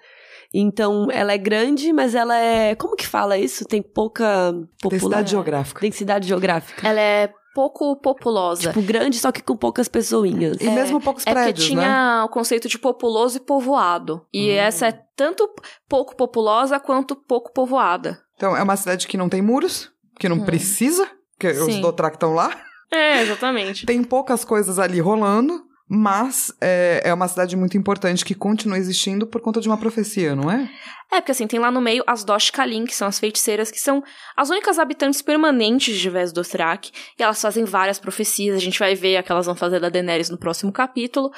Então, 0.52 1.08
ela 1.10 1.32
é 1.32 1.38
grande, 1.38 1.92
mas 1.92 2.14
ela 2.14 2.34
é. 2.34 2.74
Como 2.74 2.96
que 2.96 3.06
fala 3.06 3.36
isso? 3.36 3.66
Tem 3.66 3.82
pouca. 3.82 4.52
Popular... 4.80 4.90
Densidade 4.90 5.30
geográfica. 5.30 5.80
Densidade 5.80 6.26
geográfica. 6.26 6.88
Ela 6.88 7.00
é 7.00 7.30
pouco 7.54 7.96
populosa. 7.96 8.68
Tipo, 8.68 8.80
grande, 8.80 9.18
só 9.18 9.32
que 9.32 9.42
com 9.42 9.56
poucas 9.56 9.88
pessoinhas. 9.88 10.58
E 10.60 10.68
é, 10.68 10.70
mesmo 10.70 11.00
poucos 11.00 11.26
é 11.26 11.32
prédios, 11.32 11.48
É 11.48 11.52
porque 11.52 11.68
tinha 11.68 12.20
né? 12.20 12.22
o 12.22 12.28
conceito 12.28 12.68
de 12.68 12.78
populoso 12.78 13.36
e 13.36 13.40
povoado. 13.40 14.24
E 14.32 14.50
hum. 14.50 14.54
essa 14.54 14.86
é 14.86 14.92
tanto 15.14 15.48
pouco 15.88 16.16
populosa 16.16 16.78
quanto 16.80 17.16
pouco 17.16 17.52
povoada. 17.52 18.18
Então, 18.36 18.56
é 18.56 18.62
uma 18.62 18.76
cidade 18.76 19.06
que 19.06 19.16
não 19.16 19.28
tem 19.28 19.42
muros, 19.42 19.90
que 20.18 20.28
não 20.28 20.36
hum. 20.36 20.44
precisa, 20.44 21.06
porque 21.32 21.52
Sim. 21.52 21.62
os 21.62 21.80
Dothraki 21.80 22.16
estão 22.16 22.32
lá. 22.32 22.67
É, 22.90 23.22
exatamente. 23.22 23.86
tem 23.86 24.02
poucas 24.02 24.44
coisas 24.44 24.78
ali 24.78 25.00
rolando. 25.00 25.68
Mas 25.90 26.52
é, 26.60 27.00
é 27.02 27.14
uma 27.14 27.26
cidade 27.26 27.56
muito 27.56 27.78
importante 27.78 28.22
que 28.22 28.34
continua 28.34 28.76
existindo 28.76 29.26
por 29.26 29.40
conta 29.40 29.58
de 29.58 29.68
uma 29.68 29.78
profecia, 29.78 30.36
não 30.36 30.50
é? 30.50 30.70
É, 31.10 31.18
porque 31.18 31.32
assim, 31.32 31.46
tem 31.46 31.58
lá 31.58 31.70
no 31.70 31.80
meio 31.80 32.04
as 32.06 32.22
Dosh 32.22 32.50
Kalin, 32.50 32.84
que 32.84 32.94
são 32.94 33.08
as 33.08 33.18
feiticeiras, 33.18 33.70
que 33.70 33.80
são 33.80 34.04
as 34.36 34.50
únicas 34.50 34.78
habitantes 34.78 35.22
permanentes 35.22 35.96
de 35.96 36.10
Vez 36.10 36.30
Dothrak, 36.30 36.92
e 37.18 37.22
elas 37.22 37.40
fazem 37.40 37.64
várias 37.64 37.98
profecias, 37.98 38.54
a 38.54 38.60
gente 38.60 38.78
vai 38.78 38.94
ver 38.94 39.16
a 39.16 39.22
que 39.22 39.32
elas 39.32 39.46
vão 39.46 39.54
fazer 39.54 39.80
da 39.80 39.88
Daenerys 39.88 40.28
no 40.28 40.36
próximo 40.36 40.70
capítulo. 40.70 41.30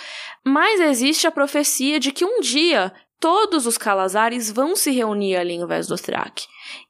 Mas 0.45 0.81
existe 0.81 1.29
a 1.29 1.31
profecia 1.31 2.01
de 2.01 2.11
que 2.11 2.25
um 2.25 2.41
dia 2.41 2.93
todos 3.21 3.67
os 3.67 3.79
Calazares 3.79 4.51
vão 4.51 4.75
se 4.75 4.91
reunir 4.91 5.37
ali 5.37 5.55
em 5.55 5.67
Vez 5.67 5.87
Dothrak. 5.87 6.45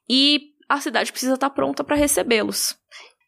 E 0.09 0.45
a 0.67 0.81
cidade 0.81 1.11
precisa 1.11 1.35
estar 1.35 1.51
pronta 1.51 1.83
para 1.83 1.95
recebê-los. 1.95 2.80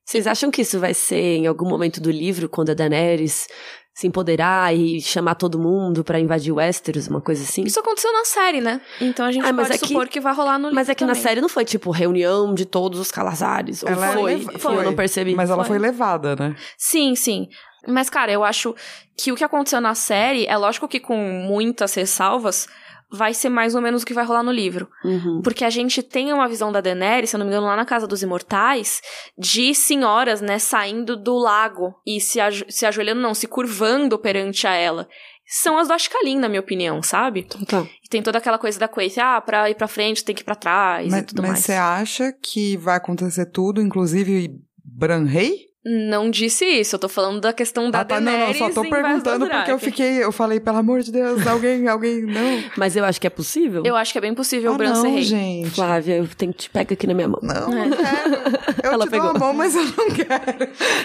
Vocês 0.06 0.28
acham 0.28 0.52
que 0.52 0.62
isso 0.62 0.80
vai 0.80 0.94
ser 0.94 1.38
em 1.38 1.48
algum 1.48 1.68
momento 1.68 2.02
do 2.02 2.12
livro, 2.12 2.50
quando 2.50 2.72
a 2.72 2.74
Daenerys 2.74 3.48
se 3.96 4.08
empoderar 4.08 4.76
e 4.76 5.00
chamar 5.00 5.36
todo 5.36 5.60
mundo 5.60 6.04
para 6.04 6.20
invadir 6.20 6.52
Westeros, 6.52 7.08
uma 7.08 7.22
coisa 7.22 7.44
assim? 7.44 7.64
Isso 7.64 7.80
aconteceu 7.80 8.12
na 8.12 8.26
série, 8.26 8.60
né? 8.60 8.82
Então 9.00 9.26
a 9.26 9.32
gente 9.32 9.46
ah, 9.46 9.54
pode 9.54 9.72
é 9.72 9.78
supor 9.78 10.06
que, 10.08 10.14
que 10.14 10.20
vai 10.20 10.34
rolar 10.34 10.58
no 10.58 10.66
livro 10.66 10.76
Mas 10.76 10.90
é 10.90 10.96
que 10.96 11.06
também. 11.06 11.16
na 11.16 11.22
série 11.22 11.40
não 11.40 11.50
foi, 11.50 11.64
tipo, 11.64 11.92
reunião 11.92 12.54
de 12.54 12.66
todos 12.66 13.00
os 13.00 13.12
Calazares. 13.12 13.84
Ela 13.84 14.14
foi, 14.14 14.42
foi, 14.42 14.60
foi, 14.60 14.76
eu 14.78 14.84
não 14.84 14.96
percebi. 14.96 15.36
Mas 15.36 15.50
ela 15.50 15.64
foi. 15.64 15.78
foi 15.78 15.88
levada, 15.88 16.36
né? 16.36 16.56
Sim, 16.78 17.16
sim. 17.16 17.48
Mas, 17.88 18.10
cara, 18.10 18.32
eu 18.32 18.44
acho 18.44 18.76
que 19.18 19.32
o 19.32 19.36
que 19.36 19.44
aconteceu 19.44 19.80
na 19.80 19.94
série, 19.94 20.48
é 20.48 20.58
lógico 20.58 20.88
que 20.88 21.00
com 21.00 21.18
muitas 21.48 21.94
ressalvas, 21.94 22.68
vai 23.14 23.34
ser 23.34 23.50
mais 23.50 23.76
ou 23.76 23.82
menos 23.82 24.02
o 24.02 24.06
que 24.06 24.14
vai 24.14 24.26
rolar 24.26 24.42
no 24.42 24.52
livro. 24.52 24.90
Uhum. 25.06 25.42
Porque 25.44 25.64
a 25.64 25.70
gente 25.70 26.02
tem 26.02 26.34
uma 26.34 26.48
visão 26.48 26.72
da 26.72 26.82
Daenerys, 26.82 27.30
se 27.30 27.36
eu 27.36 27.40
não 27.40 27.46
me 27.46 27.52
engano, 27.52 27.68
lá 27.68 27.76
na 27.76 27.86
Casa 27.86 28.08
dos 28.08 28.24
Imortais, 28.24 29.02
de 29.38 29.76
senhoras, 29.76 30.42
né, 30.42 30.58
saindo 30.58 31.16
do 31.16 31.36
lago 31.38 31.94
e 32.06 32.20
se, 32.20 32.40
ajo 32.40 32.66
se 32.68 32.86
ajoelhando, 32.86 33.22
não, 33.22 33.34
se 33.34 33.48
curvando 33.48 34.18
perante 34.18 34.66
a 34.66 34.74
ela. 34.74 35.08
São 35.46 35.78
as 35.78 35.88
do 35.88 35.94
Ashkalin, 35.94 36.40
na 36.40 36.50
minha 36.50 36.62
opinião, 36.62 37.04
sabe? 37.04 37.44
Tá. 37.68 37.86
E 38.04 38.10
tem 38.10 38.24
toda 38.24 38.40
aquela 38.40 38.58
coisa 38.58 38.80
da 38.80 38.88
coisa, 38.88 39.36
ah, 39.36 39.42
pra 39.42 39.70
ir 39.70 39.76
pra 39.76 39.88
frente 39.88 40.24
tem 40.24 40.34
que 40.34 40.42
ir 40.42 40.46
pra 40.46 40.56
trás 40.56 41.12
mas, 41.12 41.22
e 41.22 41.26
tudo 41.26 41.42
mas 41.42 41.52
mais. 41.52 41.60
Mas 41.60 41.66
você 41.66 41.74
acha 41.74 42.34
que 42.42 42.78
vai 42.78 42.96
acontecer 42.96 43.46
tudo, 43.48 43.82
inclusive 43.82 44.50
Bran 44.84 45.26
Rei? 45.26 45.73
Não 45.86 46.30
disse 46.30 46.64
isso, 46.66 46.96
eu 46.96 47.00
tô 47.00 47.10
falando 47.10 47.42
da 47.42 47.52
questão 47.52 47.92
da 47.92 48.02
ah, 48.02 48.06
tá, 48.06 48.20
Daenerys 48.20 48.58
Não, 48.60 48.68
não, 48.68 48.74
só 48.74 48.82
tô 48.84 48.90
perguntando 48.90 49.48
porque 49.48 49.72
eu 49.72 49.80
fiquei, 49.80 50.24
eu 50.24 50.32
falei, 50.32 50.60
pelo 50.60 50.78
amor 50.78 51.02
de 51.02 51.12
Deus, 51.12 51.46
alguém, 51.46 51.88
alguém, 51.90 52.22
não. 52.22 52.64
Mas 52.78 52.96
eu 52.96 53.04
acho 53.04 53.20
que 53.20 53.28
é 53.28 53.30
possível. 53.30 53.84
Eu 53.86 53.96
acho 53.96 54.14
que 54.14 54.18
é 54.18 54.22
bem 54.22 54.34
possível 54.34 54.72
ah, 54.72 54.76
o 54.76 54.78
Bran 54.78 54.94
não, 54.94 55.04
rei. 55.04 55.24
gente. 55.24 55.72
Flávia, 55.72 56.18
eu 56.18 56.28
tenho 56.38 56.54
que 56.54 56.60
te 56.60 56.70
pegar 56.70 56.94
aqui 56.94 57.06
na 57.06 57.14
minha 57.14 57.28
mão. 57.28 57.40
Não, 57.42 57.84
é. 57.84 57.86
não 57.88 57.98
quero. 57.98 58.64
Eu 58.84 58.92
Ela 58.92 59.06
te 59.06 59.12
pegou. 59.12 59.28
dou 59.28 59.36
a 59.38 59.40
mão, 59.40 59.54
mas 59.54 59.76
eu 59.76 59.84
não 59.86 60.10
quero. 60.12 60.64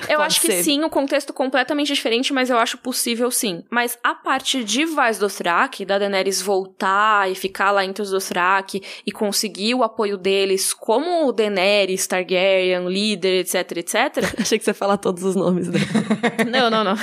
Eu 0.08 0.18
Pode 0.18 0.22
acho 0.22 0.40
ser. 0.40 0.48
que 0.48 0.62
sim, 0.64 0.82
o 0.82 0.90
contexto 0.90 1.32
completamente 1.32 1.92
diferente, 1.92 2.32
mas 2.32 2.50
eu 2.50 2.58
acho 2.58 2.76
possível 2.76 3.30
sim. 3.30 3.62
Mas 3.70 3.96
a 4.02 4.14
parte 4.14 4.64
de 4.64 4.84
Vaz 4.84 5.18
Dothrak, 5.18 5.84
da 5.84 5.96
Daenerys 5.96 6.42
voltar 6.42 7.30
e 7.30 7.36
ficar 7.36 7.70
lá 7.70 7.84
entre 7.84 8.02
os 8.02 8.10
Dothrak 8.10 8.82
e 9.06 9.12
conseguir 9.12 9.74
o 9.74 9.84
apoio 9.84 10.18
deles 10.18 10.72
como 10.72 11.32
Daenerys, 11.32 12.06
Targaryen, 12.08 12.88
líder, 12.88 13.40
etc, 13.40 13.76
etc. 13.76 14.40
Achei 14.40 14.58
que 14.58 14.64
você 14.68 14.74
falar 14.74 14.98
todos 14.98 15.24
os 15.24 15.34
nomes 15.34 15.68
dela. 15.68 15.84
não, 16.50 16.70
não, 16.70 16.84
não. 16.84 16.94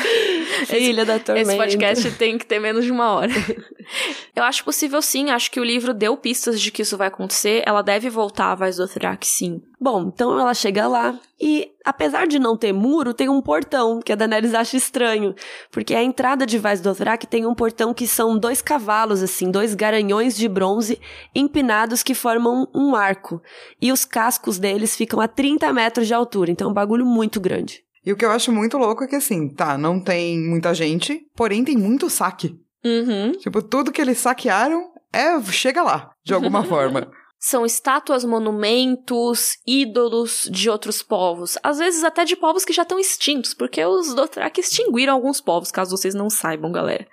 Esse, 0.61 0.77
Ilha 0.89 1.05
da 1.05 1.19
Tormenta. 1.19 1.49
Esse 1.49 1.57
podcast 1.57 2.11
tem 2.11 2.37
que 2.37 2.45
ter 2.45 2.59
menos 2.59 2.85
de 2.85 2.91
uma 2.91 3.11
hora. 3.11 3.31
Eu 4.35 4.43
acho 4.43 4.63
possível 4.63 5.01
sim, 5.01 5.29
acho 5.29 5.49
que 5.51 5.59
o 5.59 5.63
livro 5.63 5.93
deu 5.93 6.15
pistas 6.17 6.59
de 6.61 6.71
que 6.71 6.81
isso 6.81 6.97
vai 6.97 7.07
acontecer. 7.07 7.63
Ela 7.65 7.81
deve 7.81 8.09
voltar 8.09 8.51
a 8.51 8.55
Vaz 8.55 8.77
Dothrak, 8.77 9.25
sim. 9.25 9.61
Bom, 9.85 10.11
então 10.11 10.39
ela 10.39 10.55
chega 10.55 10.87
lá 10.87 11.15
e, 11.39 11.69
apesar 11.85 12.25
de 12.25 12.39
não 12.39 12.57
ter 12.57 12.73
muro, 12.73 13.13
tem 13.13 13.29
um 13.29 13.39
portão 13.39 14.01
que 14.01 14.11
a 14.11 14.15
Daenerys 14.15 14.55
acha 14.55 14.75
estranho. 14.75 15.35
Porque 15.69 15.93
a 15.93 16.01
entrada 16.01 16.43
de 16.43 16.57
Vaz 16.57 16.81
Dothrak 16.81 17.27
tem 17.27 17.45
um 17.45 17.53
portão 17.53 17.93
que 17.93 18.07
são 18.07 18.35
dois 18.35 18.63
cavalos, 18.63 19.21
assim, 19.21 19.51
dois 19.51 19.75
garanhões 19.75 20.35
de 20.35 20.49
bronze 20.49 20.99
empinados 21.35 22.01
que 22.01 22.15
formam 22.15 22.67
um 22.73 22.95
arco. 22.95 23.39
E 23.79 23.91
os 23.91 24.03
cascos 24.03 24.57
deles 24.57 24.95
ficam 24.95 25.21
a 25.21 25.27
30 25.27 25.71
metros 25.71 26.07
de 26.07 26.15
altura, 26.15 26.49
então 26.49 26.69
é 26.69 26.71
um 26.71 26.73
bagulho 26.73 27.05
muito 27.05 27.39
grande. 27.39 27.83
E 28.03 28.11
o 28.11 28.15
que 28.15 28.25
eu 28.25 28.31
acho 28.31 28.51
muito 28.51 28.79
louco 28.79 29.03
é 29.03 29.07
que, 29.07 29.15
assim, 29.15 29.47
tá, 29.47 29.77
não 29.77 29.99
tem 29.99 30.39
muita 30.39 30.73
gente, 30.73 31.27
porém 31.35 31.63
tem 31.63 31.77
muito 31.77 32.09
saque. 32.09 32.59
Uhum. 32.83 33.33
Tipo, 33.33 33.61
tudo 33.61 33.91
que 33.91 34.01
eles 34.01 34.17
saquearam 34.17 34.89
é 35.13 35.39
chega 35.43 35.83
lá, 35.83 36.09
de 36.23 36.33
alguma 36.33 36.63
forma. 36.65 37.07
São 37.47 37.63
estátuas, 37.63 38.25
monumentos, 38.25 39.59
ídolos 39.67 40.49
de 40.51 40.67
outros 40.67 41.03
povos. 41.03 41.59
Às 41.61 41.77
vezes 41.77 42.03
até 42.03 42.25
de 42.25 42.35
povos 42.35 42.65
que 42.65 42.73
já 42.73 42.81
estão 42.81 42.97
extintos, 42.97 43.53
porque 43.53 43.85
os 43.85 44.15
Dothraki 44.15 44.61
extinguiram 44.61 45.13
alguns 45.13 45.39
povos, 45.39 45.69
caso 45.69 45.95
vocês 45.95 46.15
não 46.15 46.27
saibam, 46.27 46.71
galera 46.71 47.07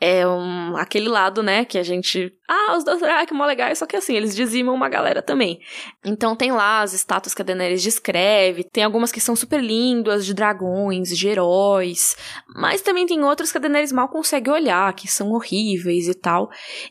é 0.00 0.26
um, 0.26 0.76
aquele 0.76 1.08
lado, 1.08 1.42
né, 1.42 1.64
que 1.64 1.76
a 1.76 1.82
gente. 1.82 2.32
Ah, 2.48 2.76
os 2.76 2.84
Dothraki, 2.84 3.34
mó 3.34 3.44
legais, 3.44 3.78
só 3.78 3.86
que 3.86 3.96
assim, 3.96 4.14
eles 4.14 4.34
dizimam 4.34 4.74
uma 4.74 4.88
galera 4.88 5.20
também. 5.20 5.58
Então 6.04 6.36
tem 6.36 6.52
lá 6.52 6.80
as 6.82 6.92
estátuas 6.92 7.34
que 7.34 7.42
a 7.42 7.44
Daenerys 7.44 7.82
descreve, 7.82 8.64
tem 8.64 8.84
algumas 8.84 9.10
que 9.10 9.20
são 9.20 9.34
super 9.36 9.62
lindas, 9.62 10.24
de 10.24 10.32
dragões, 10.32 11.08
de 11.16 11.28
heróis, 11.28 12.16
mas 12.56 12.80
também 12.80 13.06
tem 13.06 13.22
outras 13.24 13.50
que 13.50 13.58
a 13.58 13.60
Daenerys 13.60 13.92
mal 13.92 14.08
consegue 14.08 14.50
olhar, 14.50 14.92
que 14.94 15.08
são 15.08 15.32
horríveis 15.32 16.08
e 16.08 16.14
tal. 16.14 16.48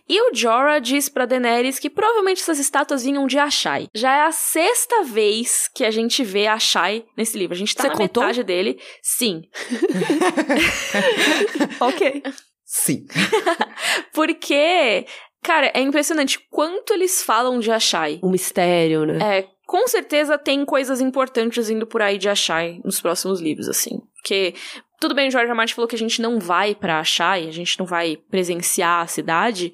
E 0.07 0.21
o 0.29 0.35
Jorah 0.35 0.79
diz 0.79 1.09
pra 1.09 1.25
Daenerys 1.25 1.79
que 1.79 1.89
provavelmente 1.89 2.41
essas 2.41 2.59
estátuas 2.59 3.03
vinham 3.03 3.25
de 3.25 3.39
Ashai. 3.39 3.87
Já 3.95 4.15
é 4.15 4.21
a 4.23 4.31
sexta 4.31 5.03
vez 5.03 5.69
que 5.73 5.85
a 5.85 5.91
gente 5.91 6.23
vê 6.23 6.45
Ashai 6.45 7.05
nesse 7.15 7.37
livro. 7.37 7.55
A 7.55 7.57
gente 7.57 7.73
tá 7.73 7.83
Você 7.83 7.89
na 7.89 7.95
contou? 7.95 8.23
metade 8.23 8.43
dele. 8.43 8.79
Sim. 9.01 9.41
ok. 11.79 12.21
Sim. 12.67 13.05
Porque, 14.13 15.05
cara, 15.41 15.71
é 15.73 15.79
impressionante 15.79 16.37
quanto 16.51 16.93
eles 16.93 17.23
falam 17.23 17.59
de 17.59 17.71
Ashai. 17.71 18.19
Um 18.21 18.29
mistério, 18.29 19.05
né? 19.05 19.39
É, 19.39 19.47
com 19.65 19.87
certeza 19.87 20.37
tem 20.37 20.65
coisas 20.65 20.99
importantes 20.99 21.69
indo 21.69 21.87
por 21.87 22.01
aí 22.01 22.17
de 22.17 22.27
Ashai 22.27 22.81
nos 22.83 22.99
próximos 22.99 23.39
livros, 23.39 23.69
assim. 23.69 24.01
Porque, 24.15 24.53
tudo 24.99 25.15
bem, 25.15 25.29
o 25.29 25.31
George 25.31 25.53
Martin 25.53 25.75
falou 25.75 25.87
que 25.87 25.95
a 25.95 25.99
gente 25.99 26.21
não 26.21 26.39
vai 26.39 26.75
pra 26.75 26.99
Ashai, 26.99 27.47
a 27.47 27.51
gente 27.53 27.79
não 27.79 27.85
vai 27.85 28.17
presenciar 28.29 29.01
a 29.01 29.07
cidade. 29.07 29.71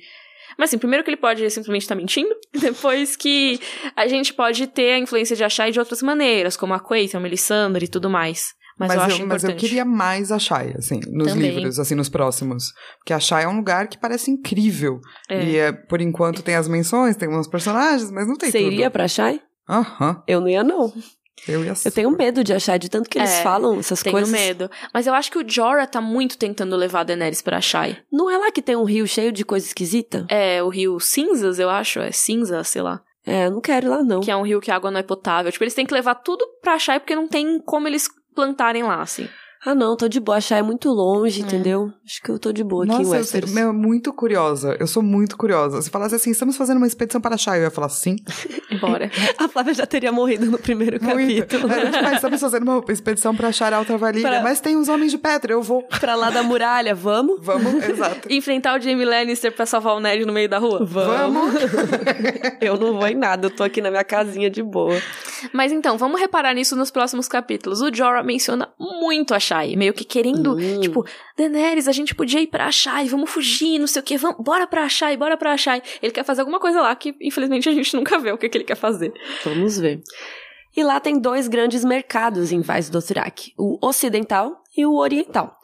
Mas 0.55 0.69
assim, 0.69 0.77
primeiro 0.77 1.03
que 1.03 1.09
ele 1.09 1.17
pode 1.17 1.49
simplesmente 1.49 1.81
estar 1.81 1.95
tá 1.95 1.99
mentindo, 1.99 2.35
depois 2.53 3.15
que 3.15 3.59
a 3.95 4.05
gente 4.05 4.35
pode 4.35 4.67
ter 4.67 4.93
a 4.93 4.99
influência 4.99 5.35
de 5.35 5.43
Ashai 5.43 5.71
de 5.71 5.79
outras 5.79 6.03
maneiras, 6.03 6.55
como 6.55 6.75
a 6.75 6.79
Quaitha, 6.79 7.17
a 7.17 7.19
Melisandre 7.19 7.85
e 7.85 7.89
tudo 7.89 8.07
mais. 8.07 8.53
Mas, 8.77 8.89
mas 8.89 8.97
eu, 8.97 9.03
acho 9.03 9.21
eu, 9.21 9.27
Mas 9.27 9.43
eu 9.43 9.55
queria 9.55 9.85
mais 9.85 10.31
a 10.31 10.39
Shai, 10.39 10.73
assim, 10.77 10.99
nos 11.07 11.27
Também. 11.33 11.51
livros, 11.51 11.79
assim, 11.79 11.95
nos 11.95 12.09
próximos. 12.09 12.73
Porque 12.97 13.13
a 13.13 13.19
Shai 13.19 13.43
é 13.43 13.47
um 13.47 13.57
lugar 13.57 13.87
que 13.87 13.97
parece 13.97 14.31
incrível. 14.31 14.99
É. 15.29 15.43
E, 15.43 15.57
é, 15.57 15.71
por 15.71 16.01
enquanto, 16.01 16.41
tem 16.41 16.55
as 16.55 16.67
menções, 16.67 17.15
tem 17.15 17.29
uns 17.29 17.47
personagens, 17.47 18.09
mas 18.11 18.27
não 18.27 18.35
tem 18.35 18.49
Você 18.51 18.59
tudo. 18.59 18.69
Você 18.69 18.73
iria 18.73 18.89
pra 18.89 19.07
Shai? 19.07 19.41
Aham. 19.69 20.23
Eu 20.27 20.41
não 20.41 20.49
ia, 20.49 20.63
não. 20.63 20.91
Eu, 21.47 21.63
ia 21.63 21.73
eu 21.83 21.91
tenho 21.91 22.09
medo 22.11 22.43
de 22.43 22.53
achar, 22.53 22.77
de 22.77 22.89
tanto 22.89 23.09
que 23.09 23.17
eles 23.17 23.31
é, 23.31 23.43
falam 23.43 23.79
essas 23.79 24.01
tenho 24.01 24.13
coisas. 24.13 24.31
Tenho 24.31 24.45
medo. 24.45 24.71
Mas 24.93 25.07
eu 25.07 25.13
acho 25.13 25.31
que 25.31 25.37
o 25.37 25.47
Jorah 25.47 25.87
tá 25.87 25.99
muito 25.99 26.37
tentando 26.37 26.75
levar 26.75 27.01
a 27.01 27.03
Daenerys 27.03 27.41
pra 27.41 27.59
Shai. 27.59 27.97
Não 28.11 28.29
é 28.29 28.37
lá 28.37 28.51
que 28.51 28.61
tem 28.61 28.75
um 28.75 28.83
rio 28.83 29.07
cheio 29.07 29.31
de 29.31 29.43
coisa 29.43 29.65
esquisita? 29.65 30.25
É, 30.29 30.63
o 30.63 30.69
rio 30.69 30.99
Cinzas, 30.99 31.59
eu 31.59 31.69
acho. 31.69 31.99
É 31.99 32.11
cinza, 32.11 32.63
sei 32.63 32.81
lá. 32.81 33.01
É, 33.25 33.45
eu 33.47 33.51
não 33.51 33.61
quero 33.61 33.87
ir 33.87 33.89
lá, 33.89 34.03
não. 34.03 34.19
Que 34.19 34.31
é 34.31 34.35
um 34.35 34.43
rio 34.43 34.59
que 34.59 34.69
a 34.69 34.75
água 34.75 34.91
não 34.91 34.99
é 34.99 35.03
potável. 35.03 35.51
Tipo, 35.51 35.63
eles 35.63 35.73
têm 35.73 35.85
que 35.85 35.93
levar 35.93 36.15
tudo 36.15 36.45
pra 36.61 36.77
Shai 36.77 36.99
porque 36.99 37.15
não 37.15 37.27
tem 37.27 37.59
como 37.61 37.87
eles 37.87 38.07
plantarem 38.33 38.83
lá, 38.83 39.01
assim. 39.01 39.27
Ah, 39.65 39.73
não, 39.73 39.95
tô 39.95 40.09
de 40.09 40.19
boa. 40.19 40.37
Achar 40.37 40.57
é 40.57 40.61
muito 40.61 40.89
longe, 40.89 41.41
é. 41.41 41.45
entendeu? 41.45 41.89
Acho 42.05 42.21
que 42.21 42.29
eu 42.29 42.37
tô 42.37 42.51
de 42.51 42.63
boa 42.65 42.85
Nossa, 42.85 42.99
aqui 42.99 43.07
em 43.07 43.11
Westeros. 43.11 43.49
Nossa, 43.49 43.61
eu 43.61 43.67
sou 43.67 43.73
muito 43.73 44.13
curiosa. 44.13 44.77
Eu 44.77 44.87
sou 44.87 45.03
muito 45.03 45.37
curiosa. 45.37 45.81
Se 45.81 45.89
falasse 45.89 46.15
assim, 46.15 46.31
estamos 46.31 46.57
fazendo 46.57 46.77
uma 46.77 46.87
expedição 46.87 47.21
para 47.21 47.37
Chá, 47.37 47.57
eu 47.57 47.63
ia 47.63 47.71
falar 47.71 47.87
sim. 47.87 48.17
Bora. 48.81 49.09
a 49.39 49.47
Flávia 49.47 49.73
já 49.73 49.85
teria 49.85 50.11
morrido 50.11 50.47
no 50.47 50.57
primeiro 50.57 51.01
muito. 51.01 51.47
capítulo. 51.47 51.71
É, 51.71 51.85
tipo, 51.85 52.05
ah, 52.05 52.13
estamos 52.13 52.41
fazendo 52.41 52.63
uma 52.63 52.83
expedição 52.89 53.33
para 53.33 53.47
achar 53.47 53.71
a 53.71 53.77
Alta 53.77 53.97
Valíria, 53.97 54.29
pra... 54.29 54.43
mas 54.43 54.59
tem 54.59 54.75
uns 54.75 54.89
homens 54.89 55.11
de 55.11 55.17
pedra, 55.17 55.53
eu 55.53 55.61
vou. 55.61 55.83
Pra 56.03 56.15
lá 56.15 56.29
da 56.29 56.43
muralha, 56.43 56.93
vamos? 56.93 57.37
Vamos, 57.41 57.87
exato. 57.87 58.27
Enfrentar 58.29 58.77
o 58.77 58.81
Jamie 58.81 59.05
Lannister 59.05 59.53
pra 59.53 59.65
salvar 59.65 59.95
o 59.95 60.01
Ned 60.01 60.25
no 60.25 60.33
meio 60.33 60.49
da 60.49 60.57
rua? 60.57 60.83
Vamos. 60.83 61.53
eu 62.59 62.77
não 62.77 62.93
vou 62.95 63.07
em 63.07 63.15
nada, 63.15 63.47
eu 63.47 63.51
tô 63.51 63.63
aqui 63.63 63.81
na 63.81 63.89
minha 63.89 64.03
casinha 64.03 64.49
de 64.49 64.61
boa. 64.61 64.99
Mas 65.51 65.71
então, 65.71 65.97
vamos 65.97 66.19
reparar 66.19 66.53
nisso 66.53 66.75
nos 66.75 66.91
próximos 66.91 67.27
capítulos. 67.27 67.81
O 67.81 67.93
Jorah 67.93 68.23
menciona 68.23 68.73
muito 68.79 69.33
a 69.33 69.39
Shai, 69.39 69.75
meio 69.75 69.93
que 69.93 70.03
querendo, 70.03 70.55
hum. 70.55 70.79
tipo, 70.79 71.05
Daenerys, 71.37 71.87
a 71.87 71.91
gente 71.91 72.15
podia 72.15 72.41
ir 72.41 72.47
pra 72.47 72.71
Shai, 72.71 73.07
vamos 73.07 73.29
fugir, 73.29 73.79
não 73.79 73.87
sei 73.87 74.01
o 74.01 74.05
que, 74.05 74.17
vamos, 74.17 74.43
bora 74.43 74.67
pra 74.67 74.87
Shai, 74.87 75.17
bora 75.17 75.35
pra 75.37 75.57
Shai. 75.57 75.81
Ele 76.01 76.11
quer 76.11 76.23
fazer 76.23 76.41
alguma 76.41 76.59
coisa 76.59 76.81
lá 76.81 76.95
que, 76.95 77.15
infelizmente, 77.21 77.67
a 77.67 77.71
gente 77.71 77.95
nunca 77.95 78.17
vê 78.19 78.31
o 78.31 78.37
que, 78.37 78.47
que 78.47 78.57
ele 78.57 78.65
quer 78.65 78.77
fazer. 78.77 79.13
Vamos 79.43 79.77
ver. 79.77 80.01
E 80.75 80.83
lá 80.83 80.99
tem 80.99 81.19
dois 81.19 81.47
grandes 81.47 81.85
mercados 81.85 82.51
em 82.51 82.61
Vaz 82.61 82.89
do 82.89 83.01
Turak, 83.01 83.53
o 83.57 83.77
ocidental 83.85 84.63
e 84.75 84.85
o 84.85 84.95
oriental. 84.95 85.55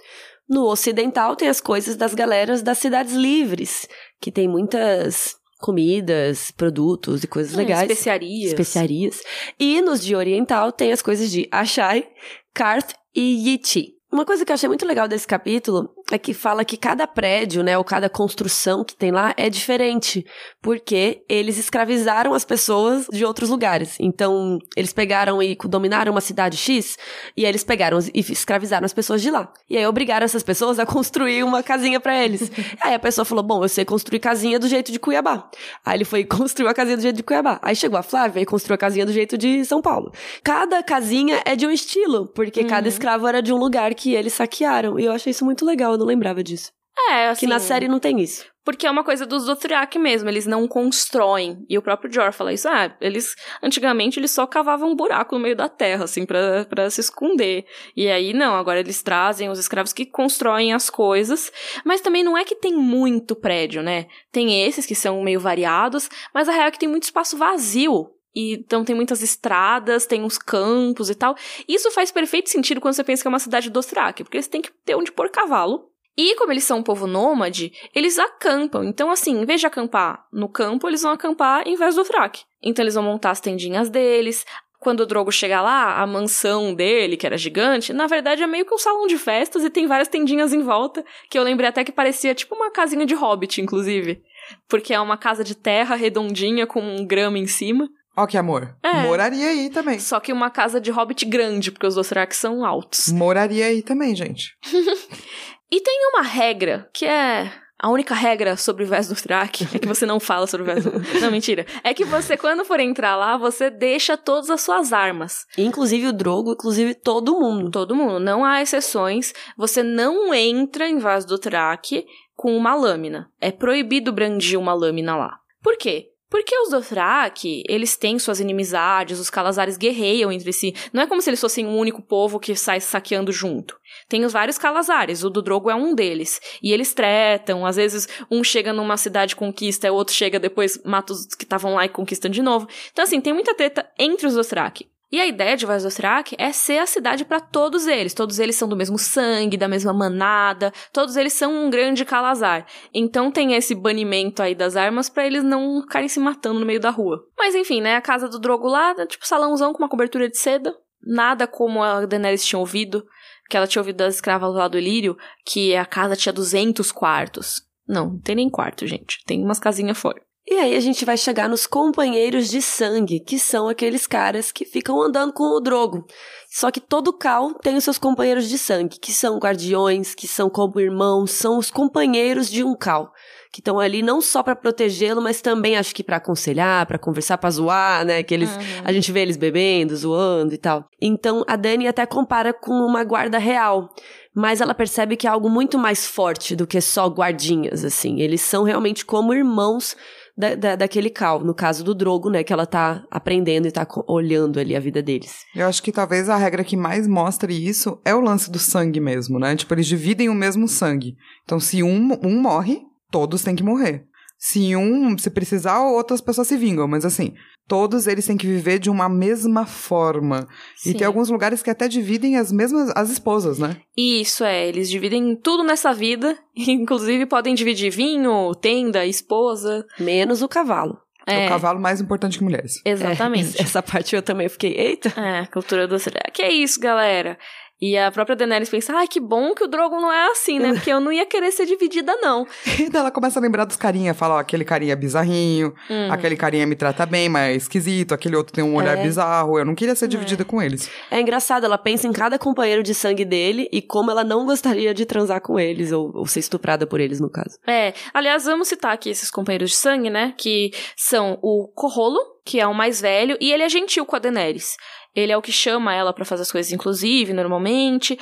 No 0.47 0.65
ocidental 0.65 1.35
tem 1.35 1.47
as 1.47 1.61
coisas 1.61 1.95
das 1.95 2.13
galeras 2.13 2.61
das 2.61 2.79
cidades 2.79 3.13
livres, 3.13 3.87
que 4.19 4.31
tem 4.31 4.47
muitas 4.47 5.38
comidas, 5.59 6.51
produtos 6.51 7.23
e 7.23 7.27
coisas 7.27 7.53
é, 7.53 7.57
legais. 7.57 7.89
Especiarias. 7.89 8.51
Especiarias. 8.51 9.21
E 9.59 9.81
nos 9.81 10.03
de 10.03 10.15
oriental 10.15 10.71
tem 10.71 10.91
as 10.91 11.01
coisas 11.01 11.29
de 11.29 11.47
Achai, 11.51 12.07
Karth 12.53 12.93
e 13.13 13.49
Yiti. 13.49 13.95
Uma 14.11 14.25
coisa 14.25 14.43
que 14.43 14.51
eu 14.51 14.55
achei 14.55 14.67
muito 14.67 14.85
legal 14.85 15.07
desse 15.07 15.27
capítulo 15.27 15.93
é 16.13 16.17
que 16.17 16.33
fala 16.33 16.65
que 16.65 16.77
cada 16.77 17.05
prédio, 17.07 17.63
né, 17.63 17.77
ou 17.77 17.83
cada 17.83 18.09
construção 18.09 18.83
que 18.83 18.95
tem 18.95 19.11
lá 19.11 19.33
é 19.37 19.49
diferente, 19.49 20.25
porque 20.61 21.23
eles 21.29 21.57
escravizaram 21.57 22.33
as 22.33 22.43
pessoas 22.43 23.07
de 23.11 23.25
outros 23.25 23.49
lugares. 23.49 23.95
Então, 23.99 24.59
eles 24.75 24.93
pegaram 24.93 25.41
e 25.41 25.57
dominaram 25.65 26.11
uma 26.11 26.21
cidade 26.21 26.57
X, 26.57 26.97
e 27.35 27.45
aí 27.45 27.51
eles 27.51 27.63
pegaram 27.63 27.99
e 28.13 28.19
escravizaram 28.19 28.85
as 28.85 28.93
pessoas 28.93 29.21
de 29.21 29.29
lá. 29.29 29.51
E 29.69 29.77
aí 29.77 29.85
obrigaram 29.85 30.25
essas 30.25 30.43
pessoas 30.43 30.79
a 30.79 30.85
construir 30.87 31.43
uma 31.43 31.61
casinha 31.61 31.99
para 31.99 32.23
eles. 32.23 32.51
aí 32.81 32.93
a 32.93 32.99
pessoa 32.99 33.25
falou: 33.25 33.43
"Bom, 33.43 33.63
eu 33.63 33.69
sei 33.69 33.85
construir 33.85 34.19
casinha 34.19 34.59
do 34.59 34.67
jeito 34.67 34.91
de 34.91 34.99
Cuiabá". 34.99 35.49
Aí 35.85 35.97
ele 35.97 36.05
foi 36.05 36.23
construir 36.25 36.69
a 36.69 36.73
casinha 36.73 36.97
do 36.97 37.03
jeito 37.03 37.15
de 37.15 37.23
Cuiabá. 37.23 37.59
Aí 37.61 37.75
chegou 37.75 37.97
a 37.97 38.03
Flávia 38.03 38.41
e 38.41 38.45
construiu 38.45 38.75
a 38.75 38.77
casinha 38.77 39.05
do 39.05 39.13
jeito 39.13 39.37
de 39.37 39.63
São 39.65 39.81
Paulo. 39.81 40.11
Cada 40.43 40.81
casinha 40.83 41.41
é 41.45 41.55
de 41.55 41.65
um 41.67 41.71
estilo, 41.71 42.27
porque 42.27 42.61
uhum. 42.61 42.67
cada 42.67 42.87
escravo 42.87 43.27
era 43.27 43.41
de 43.41 43.53
um 43.53 43.57
lugar 43.57 43.93
que 43.93 44.13
eles 44.13 44.33
saquearam. 44.33 44.99
E 44.99 45.05
eu 45.05 45.11
achei 45.11 45.31
isso 45.31 45.45
muito 45.45 45.65
legal, 45.65 45.97
não 45.99 46.05
lembrava 46.05 46.43
disso. 46.43 46.71
É, 47.09 47.29
assim. 47.29 47.41
Que 47.41 47.47
na 47.47 47.59
série 47.59 47.87
não 47.87 47.99
tem 47.99 48.19
isso. 48.19 48.45
Porque 48.63 48.85
é 48.85 48.91
uma 48.91 49.03
coisa 49.03 49.25
dos 49.25 49.45
Dothraki 49.45 49.97
mesmo, 49.97 50.29
eles 50.29 50.45
não 50.45 50.67
constroem. 50.67 51.65
E 51.67 51.77
o 51.77 51.81
próprio 51.81 52.11
Jor 52.11 52.31
fala 52.31 52.53
isso. 52.53 52.67
Ah, 52.67 52.95
eles, 53.01 53.35
antigamente, 53.63 54.19
eles 54.19 54.31
só 54.31 54.45
cavavam 54.45 54.91
um 54.91 54.95
buraco 54.95 55.33
no 55.33 55.41
meio 55.41 55.55
da 55.55 55.67
terra, 55.67 56.03
assim, 56.03 56.25
para 56.25 56.89
se 56.89 57.01
esconder. 57.01 57.65
E 57.95 58.07
aí, 58.09 58.33
não, 58.33 58.55
agora 58.55 58.79
eles 58.79 59.01
trazem 59.01 59.49
os 59.49 59.57
escravos 59.57 59.93
que 59.93 60.05
constroem 60.05 60.73
as 60.73 60.89
coisas. 60.89 61.51
Mas 61.83 62.01
também 62.01 62.23
não 62.23 62.37
é 62.37 62.43
que 62.43 62.55
tem 62.55 62.75
muito 62.75 63.35
prédio, 63.35 63.81
né? 63.81 64.05
Tem 64.31 64.63
esses 64.63 64.85
que 64.85 64.93
são 64.93 65.23
meio 65.23 65.39
variados, 65.39 66.09
mas 66.33 66.47
a 66.47 66.51
real 66.51 66.67
é 66.67 66.71
que 66.71 66.79
tem 66.79 66.89
muito 66.89 67.03
espaço 67.03 67.37
vazio 67.37 68.11
e, 68.35 68.53
então 68.53 68.83
tem 68.83 68.95
muitas 68.95 69.21
estradas, 69.21 70.05
tem 70.05 70.23
uns 70.23 70.37
campos 70.37 71.09
e 71.09 71.15
tal. 71.15 71.35
Isso 71.67 71.91
faz 71.91 72.11
perfeito 72.11 72.49
sentido 72.49 72.81
quando 72.81 72.93
você 72.93 73.03
pensa 73.03 73.21
que 73.21 73.27
é 73.27 73.29
uma 73.29 73.39
cidade 73.39 73.69
do 73.69 73.79
Ostrak, 73.79 74.23
porque 74.23 74.37
eles 74.37 74.47
têm 74.47 74.61
que 74.61 74.71
ter 74.85 74.95
onde 74.95 75.11
pôr 75.11 75.29
cavalo. 75.29 75.89
E 76.17 76.35
como 76.35 76.51
eles 76.51 76.65
são 76.65 76.79
um 76.79 76.83
povo 76.83 77.07
nômade, 77.07 77.71
eles 77.95 78.19
acampam. 78.19 78.83
Então, 78.83 79.09
assim, 79.09 79.39
em 79.39 79.45
vez 79.45 79.61
de 79.61 79.67
acampar 79.67 80.25
no 80.33 80.49
campo, 80.49 80.85
eles 80.85 81.01
vão 81.01 81.11
acampar 81.11 81.65
em 81.65 81.77
vez 81.77 81.95
do 81.95 82.03
Thrak. 82.03 82.41
Então, 82.61 82.83
eles 82.83 82.95
vão 82.95 83.03
montar 83.03 83.31
as 83.31 83.39
tendinhas 83.39 83.89
deles. 83.89 84.45
Quando 84.79 85.01
o 85.01 85.05
Drogo 85.05 85.31
chega 85.31 85.61
lá, 85.61 86.01
a 86.01 86.05
mansão 86.05 86.73
dele, 86.73 87.15
que 87.15 87.25
era 87.25 87.37
gigante, 87.37 87.91
na 87.91 88.07
verdade 88.07 88.43
é 88.43 88.47
meio 88.47 88.65
que 88.65 88.73
um 88.73 88.77
salão 88.77 89.07
de 89.07 89.17
festas 89.17 89.63
e 89.63 89.69
tem 89.69 89.87
várias 89.87 90.07
tendinhas 90.07 90.53
em 90.53 90.61
volta, 90.61 91.05
que 91.29 91.37
eu 91.37 91.43
lembrei 91.43 91.69
até 91.69 91.83
que 91.83 91.91
parecia 91.91 92.33
tipo 92.33 92.55
uma 92.55 92.71
casinha 92.71 93.05
de 93.05 93.13
hobbit, 93.13 93.61
inclusive. 93.61 94.21
Porque 94.69 94.93
é 94.93 94.99
uma 94.99 95.17
casa 95.17 95.43
de 95.43 95.53
terra 95.53 95.95
redondinha 95.95 96.65
com 96.65 96.81
um 96.81 97.05
grama 97.05 97.37
em 97.37 97.45
cima. 97.45 97.89
Ó 98.19 98.27
que 98.27 98.37
amor. 98.37 98.75
É. 98.83 99.03
Moraria 99.03 99.47
aí 99.47 99.69
também. 99.69 99.97
Só 99.97 100.19
que 100.19 100.33
uma 100.33 100.49
casa 100.49 100.81
de 100.81 100.91
hobbit 100.91 101.25
grande, 101.25 101.71
porque 101.71 101.87
os 101.87 101.95
Dothraki 101.95 102.35
são 102.35 102.65
altos. 102.65 103.07
Moraria 103.13 103.67
aí 103.67 103.81
também, 103.81 104.13
gente. 104.13 104.57
e 105.71 105.79
tem 105.79 106.09
uma 106.13 106.21
regra, 106.21 106.89
que 106.93 107.05
é... 107.05 107.49
A 107.81 107.89
única 107.89 108.13
regra 108.13 108.57
sobre 108.57 108.83
o 108.83 108.87
Vés 108.87 109.07
do 109.07 109.15
Thrak 109.15 109.65
é 109.73 109.79
que 109.79 109.87
você 109.87 110.05
não 110.05 110.19
fala 110.19 110.45
sobre 110.47 110.63
o 110.63 110.65
Vés 110.65 110.83
do... 110.83 110.91
Não, 111.21 111.31
mentira. 111.31 111.65
É 111.81 111.93
que 111.93 112.03
você, 112.03 112.35
quando 112.35 112.65
for 112.65 112.77
entrar 112.81 113.15
lá, 113.15 113.37
você 113.37 113.69
deixa 113.69 114.17
todas 114.17 114.49
as 114.49 114.59
suas 114.59 114.91
armas. 114.91 115.45
Inclusive 115.57 116.07
o 116.07 116.11
Drogo, 116.11 116.51
inclusive 116.51 116.93
todo 116.93 117.39
mundo. 117.39 117.71
Todo 117.71 117.95
mundo. 117.95 118.19
Não 118.19 118.43
há 118.43 118.61
exceções. 118.61 119.33
Você 119.55 119.81
não 119.81 120.33
entra 120.33 120.89
em 120.89 120.97
Vaz 120.97 121.23
do 121.23 121.39
Thrak 121.39 122.05
com 122.35 122.53
uma 122.57 122.75
lâmina. 122.75 123.31
É 123.39 123.49
proibido 123.49 124.11
brandir 124.11 124.59
uma 124.59 124.73
lâmina 124.73 125.15
lá. 125.15 125.37
Por 125.63 125.77
quê? 125.77 126.09
Porque 126.29 126.55
os 126.59 126.69
Dothraki, 126.69 127.63
eles 127.67 127.97
têm 127.97 128.19
suas 128.19 128.39
inimizades, 128.39 129.19
os 129.19 129.31
Calazares 129.31 129.77
guerreiam 129.77 130.31
entre 130.31 130.53
si. 130.53 130.75
Não 130.93 131.01
é 131.01 131.07
como 131.07 131.21
se 131.21 131.29
eles 131.29 131.41
fossem 131.41 131.65
um 131.65 131.77
único 131.77 132.01
povo 132.01 132.39
que 132.39 132.55
sai 132.55 132.79
saqueando 132.79 133.31
junto. 133.31 133.79
Tem 134.07 134.23
os 134.23 134.33
vários 134.33 134.57
Calazares, 134.57 135.23
o 135.23 135.29
do 135.29 135.41
Drogo 135.41 135.71
é 135.71 135.75
um 135.75 135.95
deles. 135.95 136.39
E 136.61 136.71
eles 136.71 136.93
tretam, 136.93 137.65
às 137.65 137.77
vezes 137.77 138.07
um 138.29 138.43
chega 138.43 138.71
numa 138.71 138.97
cidade 138.97 139.35
conquista, 139.35 139.91
o 139.91 139.95
outro 139.95 140.13
chega 140.13 140.39
depois 140.39 140.79
mata 140.83 141.13
os 141.13 141.25
que 141.25 141.43
estavam 141.43 141.73
lá 141.73 141.85
e 141.85 141.89
conquistam 141.89 142.29
de 142.29 142.43
novo. 142.43 142.67
Então 142.91 143.03
assim, 143.03 143.19
tem 143.19 143.33
muita 143.33 143.55
treta 143.55 143.89
entre 143.97 144.27
os 144.27 144.35
Dothraki. 144.35 144.88
E 145.11 145.19
a 145.19 145.25
ideia 145.25 145.57
de 145.57 145.65
Vazosrak 145.65 146.35
é 146.37 146.51
ser 146.51 146.77
a 146.77 146.85
cidade 146.85 147.25
para 147.25 147.39
todos 147.39 147.87
eles. 147.87 148.13
Todos 148.13 148.37
eles 148.37 148.55
são 148.55 148.69
do 148.69 148.75
mesmo 148.75 148.97
sangue, 148.97 149.57
da 149.57 149.67
mesma 149.67 149.91
manada, 149.91 150.71
todos 150.93 151.15
eles 151.15 151.33
são 151.33 151.65
um 151.65 151.69
grande 151.69 152.05
calazar. 152.05 152.65
Então 152.93 153.31
tem 153.31 153.55
esse 153.55 153.73
banimento 153.73 154.43
aí 154.43 154.53
das 154.53 154.75
armas 154.75 155.09
para 155.09 155.25
eles 155.25 155.43
não 155.43 155.81
ficarem 155.81 156.07
se 156.07 156.19
matando 156.19 156.59
no 156.59 156.65
meio 156.65 156.79
da 156.79 156.91
rua. 156.91 157.25
Mas 157.37 157.55
enfim, 157.55 157.81
né, 157.81 157.95
a 157.95 158.01
casa 158.01 158.29
do 158.29 158.39
Drogo 158.39 158.67
lá, 158.67 158.93
tipo 159.07 159.27
salãozão 159.27 159.73
com 159.73 159.81
uma 159.81 159.89
cobertura 159.89 160.29
de 160.29 160.37
seda, 160.37 160.75
nada 161.01 161.47
como 161.47 161.81
a 161.81 162.05
Daenerys 162.05 162.45
tinha 162.45 162.59
ouvido, 162.59 163.03
que 163.49 163.57
ela 163.57 163.67
tinha 163.67 163.81
ouvido 163.81 163.97
das 163.97 164.15
escravas 164.15 164.53
lá 164.53 164.67
do 164.67 164.77
Ilírio, 164.77 165.17
que 165.43 165.75
a 165.75 165.85
casa 165.85 166.15
tinha 166.15 166.31
200 166.31 166.91
quartos. 166.91 167.67
Não, 167.87 168.11
não 168.11 168.19
tem 168.19 168.35
nem 168.35 168.49
quarto, 168.49 168.85
gente. 168.85 169.23
Tem 169.25 169.43
umas 169.43 169.59
casinhas 169.59 169.97
fora. 169.97 170.21
E 170.51 170.55
aí 170.55 170.75
a 170.75 170.79
gente 170.79 171.05
vai 171.05 171.15
chegar 171.15 171.47
nos 171.47 171.67
companheiros 171.67 172.49
de 172.49 172.59
sangue, 172.59 173.19
que 173.19 173.37
são 173.37 173.67
aqueles 173.67 174.07
caras 174.07 174.51
que 174.51 174.65
ficam 174.65 174.99
andando 174.99 175.31
com 175.31 175.43
o 175.43 175.59
Drogo. 175.59 176.07
Só 176.49 176.71
que 176.71 176.79
todo 176.79 177.13
Cal 177.13 177.53
tem 177.53 177.75
os 177.75 177.83
seus 177.83 177.99
companheiros 177.99 178.49
de 178.49 178.57
sangue, 178.57 178.97
que 178.99 179.11
são 179.11 179.37
guardiões, 179.37 180.15
que 180.15 180.27
são 180.27 180.49
como 180.49 180.79
irmãos, 180.79 181.29
são 181.29 181.59
os 181.59 181.69
companheiros 181.69 182.49
de 182.49 182.63
um 182.63 182.75
Cal, 182.75 183.11
que 183.53 183.61
estão 183.61 183.79
ali 183.79 184.01
não 184.01 184.19
só 184.21 184.41
para 184.41 184.55
protegê-lo, 184.55 185.21
mas 185.21 185.39
também 185.39 185.77
acho 185.77 185.93
que 185.93 186.03
para 186.03 186.17
aconselhar, 186.17 186.87
para 186.87 186.97
conversar, 186.97 187.37
para 187.37 187.51
zoar, 187.51 188.03
né? 188.03 188.23
Que 188.23 188.33
eles, 188.33 188.49
uhum. 188.49 188.81
a 188.83 188.91
gente 188.91 189.11
vê 189.11 189.19
eles 189.19 189.37
bebendo, 189.37 189.95
zoando 189.95 190.51
e 190.51 190.57
tal. 190.57 190.85
Então 190.99 191.43
a 191.47 191.55
Dani 191.55 191.87
até 191.87 192.07
compara 192.07 192.51
com 192.53 192.73
uma 192.73 193.03
guarda 193.03 193.37
real, 193.37 193.87
mas 194.35 194.61
ela 194.61 194.73
percebe 194.73 195.15
que 195.15 195.27
é 195.27 195.29
algo 195.29 195.47
muito 195.47 195.77
mais 195.77 196.07
forte 196.07 196.55
do 196.55 196.65
que 196.65 196.81
só 196.81 197.05
guardinhas, 197.07 197.85
assim. 197.85 198.19
Eles 198.19 198.41
são 198.41 198.63
realmente 198.63 199.05
como 199.05 199.31
irmãos 199.31 199.95
da, 200.39 200.55
da, 200.55 200.75
daquele 200.77 201.09
cal, 201.09 201.43
no 201.43 201.53
caso 201.53 201.83
do 201.83 201.93
Drogo, 201.93 202.29
né, 202.29 202.45
que 202.45 202.53
ela 202.53 202.65
tá 202.65 203.03
aprendendo 203.11 203.67
e 203.67 203.71
tá 203.71 203.85
olhando 204.07 204.57
ali 204.57 204.73
a 204.73 204.79
vida 204.79 205.01
deles. 205.01 205.43
Eu 205.53 205.67
acho 205.67 205.83
que 205.83 205.91
talvez 205.91 206.29
a 206.29 206.37
regra 206.37 206.63
que 206.63 206.77
mais 206.77 207.05
mostre 207.05 207.53
isso 207.53 207.99
é 208.05 208.15
o 208.15 208.21
lance 208.21 208.49
do 208.49 208.57
sangue 208.57 209.01
mesmo, 209.01 209.37
né? 209.37 209.53
Tipo, 209.57 209.73
eles 209.73 209.85
dividem 209.85 210.29
o 210.29 210.33
mesmo 210.33 210.65
sangue. 210.65 211.17
Então, 211.43 211.59
se 211.59 211.83
um, 211.83 212.17
um 212.23 212.41
morre, 212.41 212.79
todos 213.11 213.43
têm 213.43 213.53
que 213.53 213.63
morrer. 213.63 214.05
Se 214.37 214.73
um, 214.77 215.17
se 215.17 215.29
precisar, 215.29 215.81
outras 215.81 216.21
pessoas 216.21 216.47
se 216.47 216.55
vingam, 216.55 216.87
mas 216.87 217.03
assim, 217.03 217.33
todos 217.69 218.07
eles 218.07 218.25
têm 218.25 218.35
que 218.35 218.47
viver 218.47 218.79
de 218.79 218.89
uma 218.89 219.07
mesma 219.07 219.63
forma. 219.65 220.47
Sim. 220.75 220.89
E 220.89 220.93
tem 220.95 221.05
alguns 221.05 221.29
lugares 221.29 221.61
que 221.61 221.69
até 221.69 221.87
dividem 221.87 222.35
as 222.35 222.51
mesmas 222.51 222.91
as 222.95 223.11
esposas, 223.11 223.59
né? 223.59 223.77
Isso 223.95 224.43
é, 224.43 224.67
eles 224.67 224.89
dividem 224.89 225.35
tudo 225.35 225.63
nessa 225.63 225.93
vida, 225.93 226.35
inclusive 226.57 227.27
podem 227.27 227.53
dividir 227.53 227.91
vinho, 227.91 228.53
tenda, 228.55 229.05
esposa, 229.05 229.85
menos 229.99 230.41
o 230.41 230.49
cavalo. 230.49 230.97
É. 231.27 231.45
O 231.45 231.49
cavalo 231.49 231.79
mais 231.79 232.01
importante 232.01 232.39
que 232.39 232.43
mulheres. 232.43 232.81
Exatamente. 232.83 233.59
É, 233.59 233.61
essa 233.63 233.83
parte 233.83 234.15
eu 234.15 234.23
também 234.23 234.49
fiquei, 234.49 234.73
eita. 234.75 235.09
É, 235.15 235.45
cultura 235.45 235.87
do... 235.87 235.95
Que 236.33 236.41
é 236.41 236.51
isso, 236.51 236.79
galera? 236.79 237.37
E 237.81 237.97
a 237.97 238.11
própria 238.11 238.35
Daenerys 238.35 238.69
pensa, 238.69 238.93
ai, 238.93 239.07
que 239.07 239.19
bom 239.19 239.55
que 239.55 239.63
o 239.63 239.67
Drogon 239.67 240.01
não 240.01 240.11
é 240.11 240.31
assim, 240.31 240.59
né? 240.59 240.73
Porque 240.73 240.91
eu 240.91 240.99
não 240.99 241.11
ia 241.11 241.25
querer 241.25 241.51
ser 241.51 241.65
dividida, 241.65 242.13
não. 242.21 242.45
e 242.77 242.89
daí 242.89 242.99
ela 242.99 243.11
começa 243.11 243.39
a 243.39 243.41
lembrar 243.41 243.63
dos 243.63 243.77
carinha, 243.77 244.13
fala, 244.13 244.35
ó, 244.35 244.39
aquele 244.39 244.65
carinha 244.65 244.93
é 244.93 244.95
bizarrinho, 244.95 245.73
hum. 245.89 246.11
aquele 246.11 246.35
carinha 246.35 246.67
me 246.67 246.75
trata 246.75 247.05
bem, 247.05 247.29
mas 247.29 247.53
é 247.53 247.55
esquisito, 247.55 248.13
aquele 248.13 248.35
outro 248.35 248.53
tem 248.53 248.63
um 248.63 248.75
olhar 248.75 248.97
é. 248.97 249.01
bizarro, 249.01 249.57
eu 249.57 249.63
não 249.63 249.75
queria 249.75 249.95
ser 249.95 250.09
dividida 250.09 250.41
é. 250.41 250.45
com 250.45 250.61
eles. 250.61 250.89
É 251.09 251.21
engraçado, 251.21 251.65
ela 251.65 251.77
pensa 251.77 252.05
em 252.05 252.11
cada 252.11 252.37
companheiro 252.37 252.83
de 252.83 252.93
sangue 252.93 253.23
dele 253.23 253.69
e 253.71 253.81
como 253.81 254.11
ela 254.11 254.23
não 254.23 254.45
gostaria 254.45 254.93
de 254.93 255.05
transar 255.05 255.41
com 255.41 255.57
eles, 255.57 255.91
ou, 255.93 256.11
ou 256.13 256.27
ser 256.27 256.39
estuprada 256.39 256.85
por 256.85 256.99
eles, 256.99 257.21
no 257.21 257.29
caso. 257.29 257.57
É, 257.65 257.93
aliás, 258.13 258.43
vamos 258.43 258.67
citar 258.67 258.93
aqui 258.93 259.09
esses 259.09 259.31
companheiros 259.31 259.71
de 259.71 259.77
sangue, 259.77 260.09
né? 260.09 260.33
Que 260.37 260.71
são 260.97 261.39
o 261.41 261.67
Corrolo, 261.73 262.19
que 262.45 262.59
é 262.59 262.67
o 262.67 262.73
mais 262.73 262.99
velho, 262.99 263.37
e 263.39 263.51
ele 263.51 263.63
é 263.63 263.69
gentil 263.69 264.05
com 264.05 264.15
a 264.15 264.19
Daenerys. 264.19 264.75
Ele 265.15 265.31
é 265.31 265.37
o 265.37 265.41
que 265.41 265.51
chama 265.51 265.93
ela 265.93 266.13
para 266.13 266.25
fazer 266.25 266.43
as 266.43 266.51
coisas, 266.51 266.71
inclusive, 266.71 267.33
normalmente. 267.33 268.17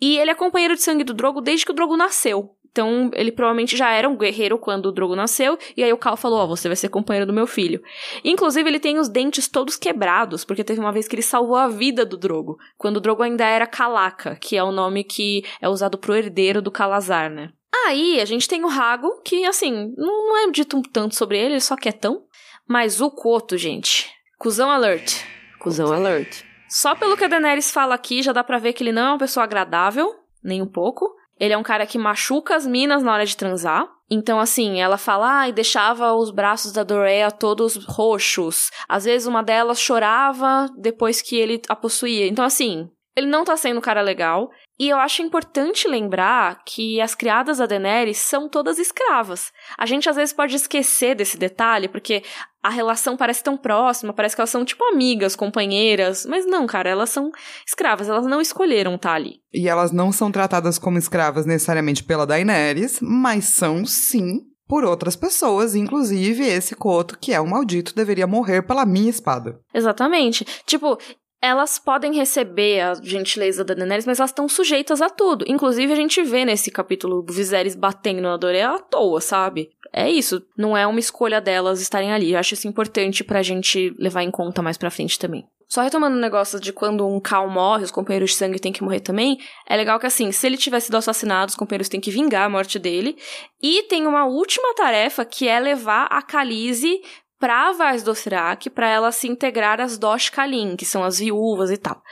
E 0.00 0.18
ele 0.18 0.30
é 0.30 0.34
companheiro 0.34 0.74
de 0.74 0.82
sangue 0.82 1.04
do 1.04 1.14
Drogo 1.14 1.40
desde 1.40 1.64
que 1.64 1.72
o 1.72 1.74
Drogo 1.74 1.96
nasceu. 1.96 2.54
Então, 2.70 3.10
ele 3.14 3.32
provavelmente 3.32 3.76
já 3.76 3.90
era 3.90 4.08
um 4.08 4.16
guerreiro 4.16 4.56
quando 4.58 4.86
o 4.86 4.92
Drogo 4.92 5.16
nasceu, 5.16 5.58
e 5.76 5.82
aí 5.82 5.92
o 5.92 5.96
Cal 5.96 6.16
falou: 6.16 6.38
Ó, 6.38 6.44
oh, 6.44 6.48
você 6.48 6.68
vai 6.68 6.76
ser 6.76 6.88
companheiro 6.88 7.26
do 7.26 7.32
meu 7.32 7.46
filho. 7.46 7.82
Inclusive, 8.24 8.68
ele 8.68 8.78
tem 8.78 8.98
os 8.98 9.08
dentes 9.08 9.48
todos 9.48 9.76
quebrados, 9.76 10.44
porque 10.44 10.62
teve 10.62 10.78
uma 10.78 10.92
vez 10.92 11.08
que 11.08 11.16
ele 11.16 11.22
salvou 11.22 11.56
a 11.56 11.66
vida 11.66 12.04
do 12.04 12.16
Drogo, 12.16 12.56
quando 12.76 12.98
o 12.98 13.00
Drogo 13.00 13.22
ainda 13.22 13.44
era 13.44 13.66
Calaca, 13.66 14.36
que 14.36 14.56
é 14.56 14.62
o 14.62 14.70
nome 14.70 15.02
que 15.02 15.44
é 15.60 15.68
usado 15.68 15.98
pro 15.98 16.14
herdeiro 16.14 16.62
do 16.62 16.70
Calazar, 16.70 17.28
né? 17.28 17.50
Aí, 17.86 18.20
a 18.20 18.24
gente 18.24 18.48
tem 18.48 18.64
o 18.64 18.68
Rago, 18.68 19.22
que, 19.24 19.44
assim, 19.44 19.92
não 19.96 20.36
é 20.36 20.50
dito 20.50 20.80
tanto 20.92 21.14
sobre 21.14 21.38
ele, 21.38 21.54
ele 21.54 21.60
só 21.60 21.74
quietão. 21.74 22.22
Mas 22.66 23.00
o 23.00 23.10
Coto, 23.10 23.56
gente. 23.56 24.08
Cusão 24.38 24.70
alert. 24.70 25.24
Cusão 25.58 25.92
alert. 25.92 26.42
Só 26.68 26.94
pelo 26.94 27.16
que 27.16 27.24
a 27.24 27.28
Daenerys 27.28 27.70
fala 27.70 27.94
aqui, 27.94 28.22
já 28.22 28.32
dá 28.32 28.44
pra 28.44 28.58
ver 28.58 28.72
que 28.74 28.82
ele 28.82 28.92
não 28.92 29.02
é 29.02 29.08
uma 29.10 29.18
pessoa 29.18 29.44
agradável, 29.44 30.14
nem 30.42 30.60
um 30.60 30.66
pouco. 30.66 31.16
Ele 31.40 31.54
é 31.54 31.58
um 31.58 31.62
cara 31.62 31.86
que 31.86 31.96
machuca 31.96 32.54
as 32.54 32.66
minas 32.66 33.02
na 33.02 33.12
hora 33.12 33.24
de 33.24 33.36
transar. 33.36 33.88
Então, 34.10 34.40
assim, 34.40 34.80
ela 34.80 34.98
fala, 34.98 35.40
ah, 35.40 35.48
e 35.48 35.52
deixava 35.52 36.12
os 36.14 36.30
braços 36.30 36.72
da 36.72 36.82
Dorea 36.82 37.30
todos 37.30 37.76
roxos. 37.84 38.70
Às 38.88 39.04
vezes 39.04 39.26
uma 39.26 39.42
delas 39.42 39.80
chorava 39.80 40.68
depois 40.78 41.22
que 41.22 41.36
ele 41.36 41.60
a 41.68 41.76
possuía. 41.76 42.26
Então, 42.26 42.44
assim, 42.44 42.90
ele 43.16 43.26
não 43.26 43.44
tá 43.44 43.56
sendo 43.56 43.78
um 43.78 43.82
cara 43.82 44.00
legal. 44.00 44.50
E 44.78 44.88
eu 44.88 44.96
acho 44.98 45.22
importante 45.22 45.88
lembrar 45.88 46.62
que 46.64 47.00
as 47.00 47.14
criadas 47.14 47.58
da 47.58 47.66
Daenerys 47.66 48.18
são 48.18 48.48
todas 48.48 48.78
escravas. 48.78 49.52
A 49.76 49.84
gente 49.84 50.08
às 50.08 50.14
vezes 50.14 50.32
pode 50.32 50.54
esquecer 50.54 51.16
desse 51.16 51.36
detalhe, 51.36 51.88
porque 51.88 52.22
a 52.62 52.70
relação 52.70 53.16
parece 53.16 53.42
tão 53.42 53.56
próxima, 53.56 54.12
parece 54.12 54.36
que 54.36 54.40
elas 54.40 54.50
são 54.50 54.64
tipo 54.64 54.84
amigas, 54.84 55.34
companheiras, 55.34 56.24
mas 56.26 56.46
não, 56.46 56.66
cara, 56.66 56.88
elas 56.88 57.10
são 57.10 57.32
escravas, 57.66 58.08
elas 58.08 58.26
não 58.26 58.40
escolheram 58.40 58.94
estar 58.94 59.14
ali. 59.14 59.40
E 59.52 59.68
elas 59.68 59.90
não 59.90 60.12
são 60.12 60.30
tratadas 60.30 60.78
como 60.78 60.98
escravas 60.98 61.44
necessariamente 61.44 62.04
pela 62.04 62.26
Daenerys, 62.26 63.00
mas 63.00 63.46
são 63.46 63.84
sim 63.84 64.42
por 64.68 64.84
outras 64.84 65.16
pessoas, 65.16 65.74
inclusive 65.74 66.46
esse 66.46 66.76
Coto, 66.76 67.18
que 67.18 67.32
é 67.32 67.40
um 67.40 67.48
maldito, 67.48 67.94
deveria 67.94 68.26
morrer 68.26 68.62
pela 68.62 68.84
minha 68.84 69.08
espada. 69.08 69.58
Exatamente. 69.72 70.44
Tipo, 70.66 70.98
elas 71.40 71.78
podem 71.78 72.14
receber 72.14 72.80
a 72.80 72.94
gentileza 72.94 73.64
da 73.64 73.74
Daenerys, 73.74 74.06
mas 74.06 74.18
elas 74.18 74.30
estão 74.30 74.48
sujeitas 74.48 75.00
a 75.00 75.08
tudo. 75.08 75.44
Inclusive, 75.48 75.92
a 75.92 75.96
gente 75.96 76.22
vê 76.22 76.44
nesse 76.44 76.70
capítulo 76.70 77.18
o 77.18 77.32
Viserys 77.32 77.76
batendo 77.76 78.20
na 78.20 78.36
Dorea 78.36 78.70
à 78.70 78.78
toa, 78.78 79.20
sabe? 79.20 79.70
É 79.92 80.10
isso. 80.10 80.42
Não 80.56 80.76
é 80.76 80.86
uma 80.86 81.00
escolha 81.00 81.40
delas 81.40 81.80
estarem 81.80 82.12
ali. 82.12 82.32
Eu 82.32 82.38
acho 82.38 82.54
isso 82.54 82.68
importante 82.68 83.22
pra 83.22 83.42
gente 83.42 83.94
levar 83.98 84.22
em 84.22 84.30
conta 84.30 84.60
mais 84.62 84.76
pra 84.76 84.90
frente 84.90 85.18
também. 85.18 85.46
Só 85.68 85.82
retomando 85.82 86.16
o 86.16 86.20
negócio 86.20 86.58
de 86.58 86.72
quando 86.72 87.06
um 87.06 87.20
Cal 87.20 87.48
morre, 87.48 87.84
os 87.84 87.90
companheiros 87.90 88.30
de 88.30 88.36
sangue 88.36 88.58
têm 88.58 88.72
que 88.72 88.82
morrer 88.82 89.00
também, 89.00 89.38
é 89.66 89.76
legal 89.76 90.00
que 90.00 90.06
assim, 90.06 90.32
se 90.32 90.46
ele 90.46 90.56
tivesse 90.56 90.86
sido 90.86 90.96
assassinado, 90.96 91.50
os 91.50 91.56
companheiros 91.56 91.90
têm 91.90 92.00
que 92.00 92.10
vingar 92.10 92.46
a 92.46 92.48
morte 92.48 92.78
dele. 92.78 93.18
E 93.62 93.82
tem 93.82 94.06
uma 94.06 94.24
última 94.24 94.74
tarefa 94.74 95.26
que 95.26 95.46
é 95.46 95.60
levar 95.60 96.08
a 96.10 96.22
Khaleesi 96.22 97.02
pra 97.38 97.72
Vaz 97.72 98.02
Dothraki 98.02 98.68
para 98.68 98.88
ela 98.88 99.12
se 99.12 99.28
integrar 99.28 99.80
às 99.80 99.98
Dosh 99.98 100.28
Kalin, 100.28 100.76
que 100.76 100.84
são 100.84 101.04
as 101.04 101.18
viúvas 101.18 101.70
e 101.70 101.76
tal. 101.76 102.02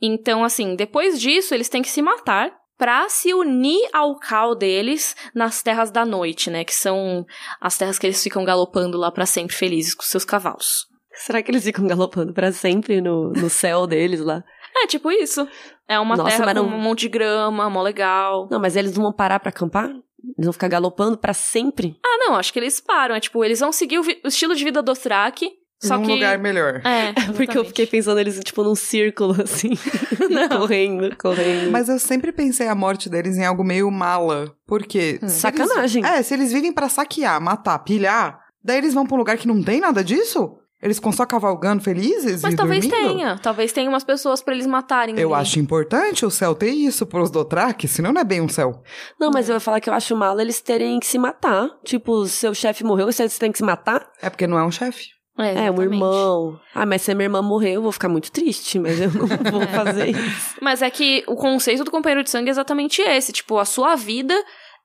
Então, 0.00 0.44
assim, 0.44 0.76
depois 0.76 1.20
disso, 1.20 1.54
eles 1.54 1.68
têm 1.68 1.82
que 1.82 1.88
se 1.88 2.02
matar 2.02 2.52
para 2.76 3.08
se 3.08 3.32
unir 3.32 3.88
ao 3.92 4.18
cal 4.18 4.54
deles 4.54 5.14
nas 5.34 5.62
terras 5.62 5.90
da 5.90 6.04
noite, 6.04 6.50
né, 6.50 6.64
que 6.64 6.74
são 6.74 7.24
as 7.60 7.78
terras 7.78 7.98
que 7.98 8.06
eles 8.06 8.22
ficam 8.22 8.44
galopando 8.44 8.98
lá 8.98 9.10
para 9.10 9.26
sempre 9.26 9.54
felizes 9.54 9.94
com 9.94 10.02
seus 10.02 10.24
cavalos. 10.24 10.86
Será 11.12 11.40
que 11.40 11.50
eles 11.50 11.62
ficam 11.62 11.86
galopando 11.86 12.34
para 12.34 12.50
sempre 12.50 13.00
no, 13.00 13.30
no 13.30 13.48
céu 13.48 13.86
deles 13.86 14.20
lá? 14.20 14.42
É, 14.76 14.88
tipo 14.88 15.08
isso. 15.08 15.46
É 15.86 16.00
uma 16.00 16.16
Nossa, 16.16 16.36
terra 16.36 16.52
com 16.52 16.62
não... 16.62 16.66
um 16.66 16.80
monte 16.80 17.02
de 17.02 17.08
grama, 17.08 17.70
mó 17.70 17.80
legal. 17.80 18.48
Não, 18.50 18.58
mas 18.58 18.74
eles 18.74 18.96
não 18.96 19.04
vão 19.04 19.12
parar 19.12 19.38
para 19.38 19.50
acampar? 19.50 19.88
Eles 20.36 20.46
vão 20.46 20.52
ficar 20.52 20.68
galopando 20.68 21.18
para 21.18 21.34
sempre? 21.34 21.98
Ah, 22.04 22.18
não, 22.18 22.36
acho 22.36 22.52
que 22.52 22.58
eles 22.58 22.80
param. 22.80 23.14
É 23.14 23.20
tipo, 23.20 23.44
eles 23.44 23.60
vão 23.60 23.72
seguir 23.72 23.98
o, 23.98 24.02
o 24.02 24.28
estilo 24.28 24.54
de 24.54 24.64
vida 24.64 24.82
do 24.82 24.94
Thrak. 24.94 25.48
Só 25.82 25.98
num 25.98 26.04
que... 26.04 26.12
lugar 26.12 26.38
melhor. 26.38 26.80
É, 26.84 27.08
é 27.08 27.32
porque 27.36 27.56
eu 27.56 27.64
fiquei 27.64 27.86
pensando 27.86 28.18
eles, 28.18 28.40
tipo, 28.40 28.62
num 28.62 28.74
círculo, 28.74 29.36
assim. 29.42 29.70
correndo, 30.58 31.14
correndo. 31.16 31.70
Mas 31.70 31.88
eu 31.88 31.98
sempre 31.98 32.32
pensei 32.32 32.68
a 32.68 32.74
morte 32.74 33.08
deles 33.08 33.36
em 33.36 33.44
algo 33.44 33.62
meio 33.62 33.90
mala. 33.90 34.54
Porque. 34.66 35.18
Hum. 35.22 35.28
Sacanagem. 35.28 36.02
Eles... 36.02 36.16
É, 36.16 36.22
se 36.22 36.34
eles 36.34 36.52
vivem 36.52 36.72
para 36.72 36.88
saquear, 36.88 37.40
matar, 37.40 37.78
pilhar, 37.80 38.40
daí 38.62 38.78
eles 38.78 38.94
vão 38.94 39.06
pra 39.06 39.14
um 39.14 39.18
lugar 39.18 39.36
que 39.36 39.48
não 39.48 39.62
tem 39.62 39.80
nada 39.80 40.02
disso? 40.02 40.56
Eles 40.84 40.98
ficam 40.98 41.12
só 41.12 41.24
cavalgando 41.24 41.82
felizes 41.82 42.42
Mas 42.42 42.54
talvez 42.54 42.86
dormindo? 42.86 43.08
tenha. 43.14 43.38
Talvez 43.38 43.72
tenha 43.72 43.88
umas 43.88 44.04
pessoas 44.04 44.42
para 44.42 44.52
eles 44.52 44.66
matarem. 44.66 45.18
Eu 45.18 45.34
ali. 45.34 45.40
acho 45.40 45.58
importante 45.58 46.26
o 46.26 46.30
céu 46.30 46.54
ter 46.54 46.68
isso 46.68 47.06
pros 47.06 47.30
Dothraki, 47.30 47.88
senão 47.88 48.12
não 48.12 48.20
é 48.20 48.24
bem 48.24 48.42
um 48.42 48.48
céu. 48.50 48.82
Não, 49.18 49.30
mas 49.30 49.48
eu 49.48 49.54
ia 49.54 49.60
falar 49.60 49.80
que 49.80 49.88
eu 49.88 49.94
acho 49.94 50.14
mal 50.14 50.38
eles 50.38 50.60
terem 50.60 51.00
que 51.00 51.06
se 51.06 51.18
matar. 51.18 51.70
Tipo, 51.82 52.26
seu 52.26 52.54
chefe 52.54 52.84
morreu, 52.84 53.06
vocês 53.10 53.38
têm 53.38 53.50
que 53.50 53.56
se 53.56 53.64
matar? 53.64 54.06
É 54.20 54.28
porque 54.28 54.46
não 54.46 54.58
é 54.58 54.62
um 54.62 54.70
chefe. 54.70 55.14
É, 55.38 55.66
é, 55.66 55.70
um 55.70 55.82
irmão. 55.82 56.60
Ah, 56.74 56.84
mas 56.84 57.00
se 57.00 57.10
a 57.10 57.14
minha 57.14 57.24
irmã 57.24 57.40
morrer, 57.40 57.72
eu 57.72 57.82
vou 57.82 57.90
ficar 57.90 58.08
muito 58.10 58.30
triste, 58.30 58.78
mas 58.78 59.00
eu 59.00 59.10
não 59.10 59.26
vou 59.26 59.66
fazer 59.74 60.10
isso. 60.10 60.54
Mas 60.60 60.82
é 60.82 60.90
que 60.90 61.24
o 61.26 61.34
conceito 61.34 61.82
do 61.82 61.90
companheiro 61.90 62.22
de 62.22 62.30
sangue 62.30 62.48
é 62.48 62.50
exatamente 62.50 63.00
esse. 63.00 63.32
Tipo, 63.32 63.58
a 63.58 63.64
sua 63.64 63.96
vida 63.96 64.34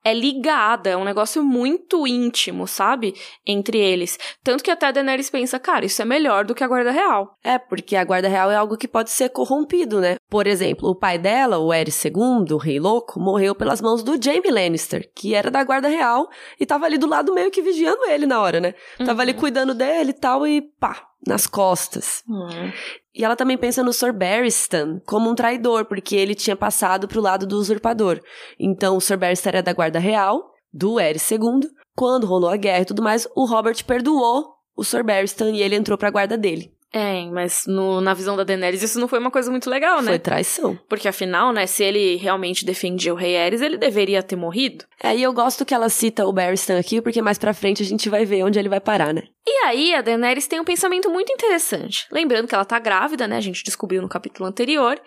é 0.04 0.14
ligada, 0.14 0.90
é 0.90 0.98
um 0.98 1.04
negócio 1.04 1.44
muito 1.44 2.08
íntimo, 2.08 2.68
sabe? 2.68 3.14
Entre 3.46 3.78
eles. 3.78 4.18
Tanto 4.44 4.64
que 4.64 4.72
até 4.72 4.88
a 4.88 4.92
Daenerys 4.92 5.30
pensa, 5.30 5.60
cara, 5.60 5.86
isso 5.86 6.02
é 6.02 6.06
melhor 6.06 6.46
do 6.46 6.56
que 6.56 6.64
a 6.64 6.68
guarda 6.68 6.92
real. 6.92 7.38
É, 7.44 7.58
porque 7.58 7.96
a 7.96 8.04
guarda 8.04 8.28
real 8.28 8.50
é 8.50 8.56
algo 8.56 8.78
que 8.78 8.88
pode 8.88 9.12
ser 9.12 9.30
corrompido, 9.30 10.00
né? 10.00 10.16
Por 10.30 10.48
exemplo, 10.48 10.90
o 10.90 10.96
pai 10.96 11.18
dela, 11.18 11.60
o 11.60 11.72
Aerys 11.72 12.04
II, 12.06 12.54
o 12.54 12.58
rei 12.58 12.80
louco, 12.80 13.20
morreu 13.20 13.54
pelas 13.54 13.82
mãos 13.82 14.04
do 14.04 14.22
Jaime 14.22 14.50
Lannister, 14.50 15.10
que 15.16 15.36
era 15.36 15.52
da 15.52 15.64
guarda 15.64 15.88
real 15.88 16.30
e 16.60 16.66
tava 16.66 16.86
ali 16.86 16.98
do 16.98 17.08
lado 17.08 17.34
meio 17.34 17.52
que 17.52 17.62
vigiando 17.62 18.06
ele 18.06 18.26
na 18.26 18.42
hora, 18.42 18.60
né? 18.60 18.74
Uhum. 19.00 19.06
Tava 19.06 19.22
ali 19.22 19.34
uhum. 19.34 19.40
cuidando 19.40 19.74
dele 19.74 20.12
e 20.12 20.14
tal 20.14 20.48
e 20.48 20.62
pá, 20.62 21.08
nas 21.28 21.46
costas. 21.46 22.24
Uhum. 22.28 22.72
E 23.20 23.24
ela 23.26 23.36
também 23.36 23.58
pensa 23.58 23.84
no 23.84 23.92
Sir 23.92 24.14
Barristan 24.14 25.02
como 25.06 25.30
um 25.30 25.36
traidor, 25.36 25.84
porque 25.84 26.16
ele 26.16 26.34
tinha 26.34 26.56
passado 26.56 27.06
pro 27.06 27.20
lado 27.20 27.46
do 27.46 27.58
usurpador. 27.58 28.22
Então, 28.58 28.96
o 28.96 29.02
Sir 29.02 29.18
Barristan 29.18 29.50
era 29.50 29.62
da 29.62 29.74
guarda 29.74 30.00
real, 30.00 30.54
do 30.72 30.98
Eris 30.98 31.30
II. 31.30 31.70
Quando 31.98 32.26
rolou 32.26 32.50
a 32.50 32.56
guerra 32.56 32.84
e 32.84 32.86
tudo 32.86 33.04
mais, 33.04 33.28
o 33.36 33.44
Robert 33.44 33.84
perdoou 33.84 34.54
o 34.74 34.86
Sir 34.86 35.04
Barristan 35.04 35.50
e 35.50 35.62
ele 35.62 35.76
entrou 35.76 35.98
pra 35.98 36.10
guarda 36.10 36.38
dele. 36.38 36.74
É, 36.91 37.23
mas 37.25 37.65
no, 37.67 38.02
na 38.02 38.15
visão 38.15 38.36
da 38.36 38.43
Daenerys 38.43 38.82
isso 38.82 38.99
não 38.99 39.08
foi 39.08 39.19
uma 39.19 39.30
coisa 39.30 39.52
muito 39.52 39.69
legal, 39.69 40.02
né? 40.02 40.10
Foi 40.10 40.19
traição. 40.19 40.78
Porque 40.89 41.08
afinal, 41.08 41.54
né, 41.54 41.67
se 41.67 41.84
ele 41.84 42.15
realmente 42.15 42.65
defendia 42.65 43.13
o 43.13 43.17
rei 43.17 43.38
Aerys, 43.38 43.62
ele 43.62 43.78
deveria 43.78 44.23
ter 44.23 44.36
morrido. 44.36 44.86
É, 45.02 45.15
e 45.15 45.21
eu 45.21 45.32
gosto 45.32 45.65
que 45.65 45.73
ela 45.73 45.88
cita 45.88 46.25
o 46.25 46.34
Barristan 46.34 46.80
aqui, 46.80 46.99
porque 47.02 47.21
mais 47.21 47.38
pra 47.38 47.54
frente 47.54 47.84
a 47.84 47.86
gente 47.86 48.10
vai 48.10 48.25
ver 48.25 48.43
onde 48.43 48.58
ele 48.58 48.69
vai 48.69 48.80
parar, 48.80 49.13
né? 49.13 49.23
E 49.47 49.65
aí 49.65 49.93
a 49.93 50.02
Daenerys 50.02 50.47
tem 50.47 50.60
um 50.60 50.65
pensamento 50.65 51.10
muito 51.10 51.32
interessante. 51.32 52.08
Lembrando 52.12 52.47
que 52.47 52.56
ela 52.56 52.65
tá 52.65 52.80
grávida, 52.80 53.28
né, 53.28 53.38
a 53.38 53.41
gente 53.41 53.63
descobriu 53.63 54.02
no 54.02 54.10
capítulo 54.10 54.49
anterior. 54.49 54.99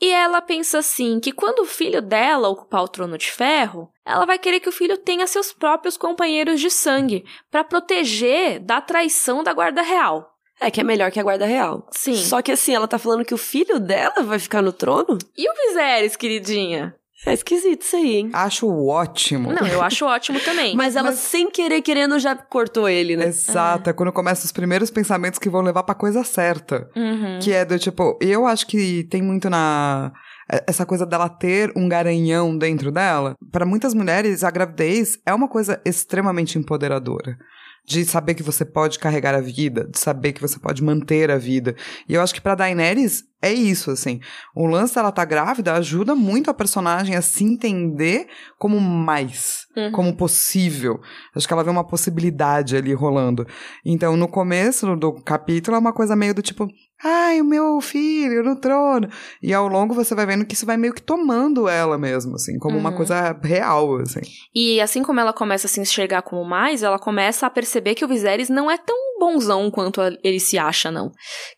E 0.00 0.10
ela 0.10 0.42
pensa 0.42 0.78
assim, 0.78 1.20
que 1.20 1.30
quando 1.30 1.60
o 1.60 1.64
filho 1.64 2.02
dela 2.02 2.48
ocupar 2.48 2.82
o 2.82 2.88
trono 2.88 3.16
de 3.16 3.30
ferro, 3.30 3.88
ela 4.04 4.26
vai 4.26 4.36
querer 4.36 4.58
que 4.58 4.68
o 4.68 4.72
filho 4.72 4.98
tenha 4.98 5.28
seus 5.28 5.52
próprios 5.52 5.96
companheiros 5.96 6.60
de 6.60 6.68
sangue, 6.70 7.24
para 7.48 7.62
proteger 7.62 8.58
da 8.58 8.80
traição 8.80 9.44
da 9.44 9.52
guarda 9.52 9.80
real. 9.80 10.31
É, 10.62 10.70
que 10.70 10.80
é 10.80 10.84
melhor 10.84 11.10
que 11.10 11.18
a 11.18 11.22
guarda 11.22 11.44
real. 11.44 11.88
Sim. 11.90 12.14
Só 12.14 12.40
que 12.40 12.52
assim, 12.52 12.74
ela 12.74 12.86
tá 12.86 12.98
falando 12.98 13.24
que 13.24 13.34
o 13.34 13.38
filho 13.38 13.80
dela 13.80 14.22
vai 14.22 14.38
ficar 14.38 14.62
no 14.62 14.72
trono? 14.72 15.18
E 15.36 15.50
o 15.50 15.54
Viserys, 15.54 16.14
queridinha? 16.16 16.94
É 17.24 17.32
esquisito 17.32 17.82
isso 17.82 17.94
aí, 17.94 18.16
hein? 18.16 18.30
Acho 18.32 18.68
ótimo. 18.68 19.52
Não, 19.52 19.66
eu 19.66 19.80
acho 19.80 20.04
ótimo 20.04 20.40
também. 20.40 20.74
Mas 20.76 20.96
ela, 20.96 21.10
Mas... 21.10 21.20
sem 21.20 21.48
querer, 21.50 21.80
querendo, 21.80 22.18
já 22.18 22.34
cortou 22.34 22.88
ele, 22.88 23.16
né? 23.16 23.26
Exato, 23.26 23.90
é, 23.90 23.92
quando 23.92 24.12
começam 24.12 24.44
os 24.44 24.52
primeiros 24.52 24.90
pensamentos 24.90 25.38
que 25.38 25.48
vão 25.48 25.62
levar 25.62 25.84
pra 25.84 25.94
coisa 25.94 26.24
certa. 26.24 26.88
Uhum. 26.96 27.38
Que 27.40 27.52
é 27.52 27.64
do 27.64 27.78
tipo, 27.78 28.18
eu 28.20 28.44
acho 28.46 28.66
que 28.66 29.04
tem 29.04 29.22
muito 29.22 29.48
na 29.48 30.12
é, 30.52 30.64
essa 30.66 30.84
coisa 30.84 31.06
dela 31.06 31.28
ter 31.28 31.72
um 31.76 31.88
garanhão 31.88 32.56
dentro 32.58 32.90
dela, 32.90 33.34
para 33.52 33.64
muitas 33.64 33.94
mulheres 33.94 34.42
a 34.42 34.50
gravidez 34.50 35.18
é 35.24 35.32
uma 35.32 35.48
coisa 35.48 35.80
extremamente 35.84 36.58
empoderadora 36.58 37.38
de 37.84 38.04
saber 38.04 38.34
que 38.34 38.42
você 38.42 38.64
pode 38.64 38.98
carregar 38.98 39.34
a 39.34 39.40
vida, 39.40 39.88
de 39.88 39.98
saber 39.98 40.32
que 40.32 40.40
você 40.40 40.58
pode 40.58 40.82
manter 40.82 41.30
a 41.30 41.38
vida. 41.38 41.74
E 42.08 42.14
eu 42.14 42.22
acho 42.22 42.34
que 42.34 42.40
para 42.40 42.54
Daenerys 42.54 43.24
é 43.42 43.52
isso, 43.52 43.90
assim. 43.90 44.20
O 44.54 44.66
lance 44.66 44.94
dela 44.94 45.10
tá 45.10 45.24
grávida 45.24 45.72
ajuda 45.74 46.14
muito 46.14 46.48
a 46.48 46.54
personagem 46.54 47.16
a 47.16 47.22
se 47.22 47.42
entender 47.42 48.28
como 48.56 48.80
mais, 48.80 49.66
uhum. 49.76 49.90
como 49.90 50.16
possível. 50.16 51.00
Acho 51.34 51.48
que 51.48 51.52
ela 51.52 51.64
vê 51.64 51.70
uma 51.70 51.86
possibilidade 51.86 52.76
ali 52.76 52.94
rolando. 52.94 53.44
Então, 53.84 54.16
no 54.16 54.28
começo 54.28 54.94
do 54.94 55.14
capítulo 55.14 55.76
é 55.76 55.80
uma 55.80 55.92
coisa 55.92 56.14
meio 56.14 56.34
do 56.34 56.40
tipo, 56.40 56.68
ai, 57.02 57.40
o 57.40 57.44
meu 57.44 57.80
filho 57.80 58.42
no 58.42 58.56
trono. 58.56 59.08
E 59.42 59.52
ao 59.52 59.66
longo 59.68 59.94
você 59.94 60.14
vai 60.14 60.26
vendo 60.26 60.44
que 60.44 60.54
isso 60.54 60.66
vai 60.66 60.76
meio 60.76 60.94
que 60.94 61.02
tomando 61.02 61.68
ela 61.68 61.98
mesmo, 61.98 62.34
assim, 62.34 62.58
como 62.58 62.74
uhum. 62.74 62.80
uma 62.80 62.92
coisa 62.92 63.38
real, 63.42 63.96
assim. 63.96 64.20
E 64.54 64.80
assim 64.80 65.02
como 65.02 65.20
ela 65.20 65.32
começa 65.32 65.66
a 65.66 65.70
se 65.70 65.80
enxergar 65.80 66.22
como 66.22 66.44
mais, 66.44 66.82
ela 66.82 66.98
começa 66.98 67.46
a 67.46 67.50
perceber 67.50 67.94
que 67.94 68.04
o 68.04 68.08
Viserys 68.08 68.48
não 68.48 68.70
é 68.70 68.76
tão 68.76 68.96
bonzão 69.18 69.70
quanto 69.70 70.00
ele 70.22 70.40
se 70.40 70.58
acha, 70.58 70.90
não. 70.90 71.10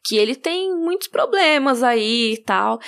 Que 0.04 0.16
ele 0.16 0.34
tem 0.34 0.74
muitos 0.74 1.08
problemas 1.08 1.82
aí 1.82 2.34
e 2.34 2.42
tal. 2.42 2.78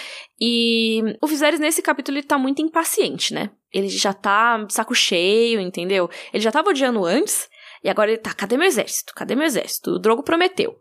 E 0.41 1.03
o 1.23 1.27
Viserys, 1.27 1.61
nesse 1.61 1.83
capítulo, 1.83 2.19
ele 2.19 2.27
tá 2.27 2.39
muito 2.39 2.63
impaciente, 2.63 3.33
né? 3.33 3.51
ele 3.77 3.89
já 3.89 4.15
tá 4.15 4.67
saco 4.71 4.95
cheio, 4.95 5.61
entendeu? 5.61 6.09
Ele 6.33 6.43
já 6.43 6.51
tava 6.51 6.71
odiando 6.71 7.05
antes, 7.05 7.47
e 7.85 7.91
agora 7.91 8.11
ele 8.11 8.19
tá, 8.19 8.33
cadê 8.33 8.57
meu 8.57 8.67
exército? 8.67 9.13
Cadê 9.15 9.35
meu 9.35 9.45
exército? 9.45 9.91
O 9.91 9.99
Drogo 9.99 10.23
prometeu. 10.23 10.75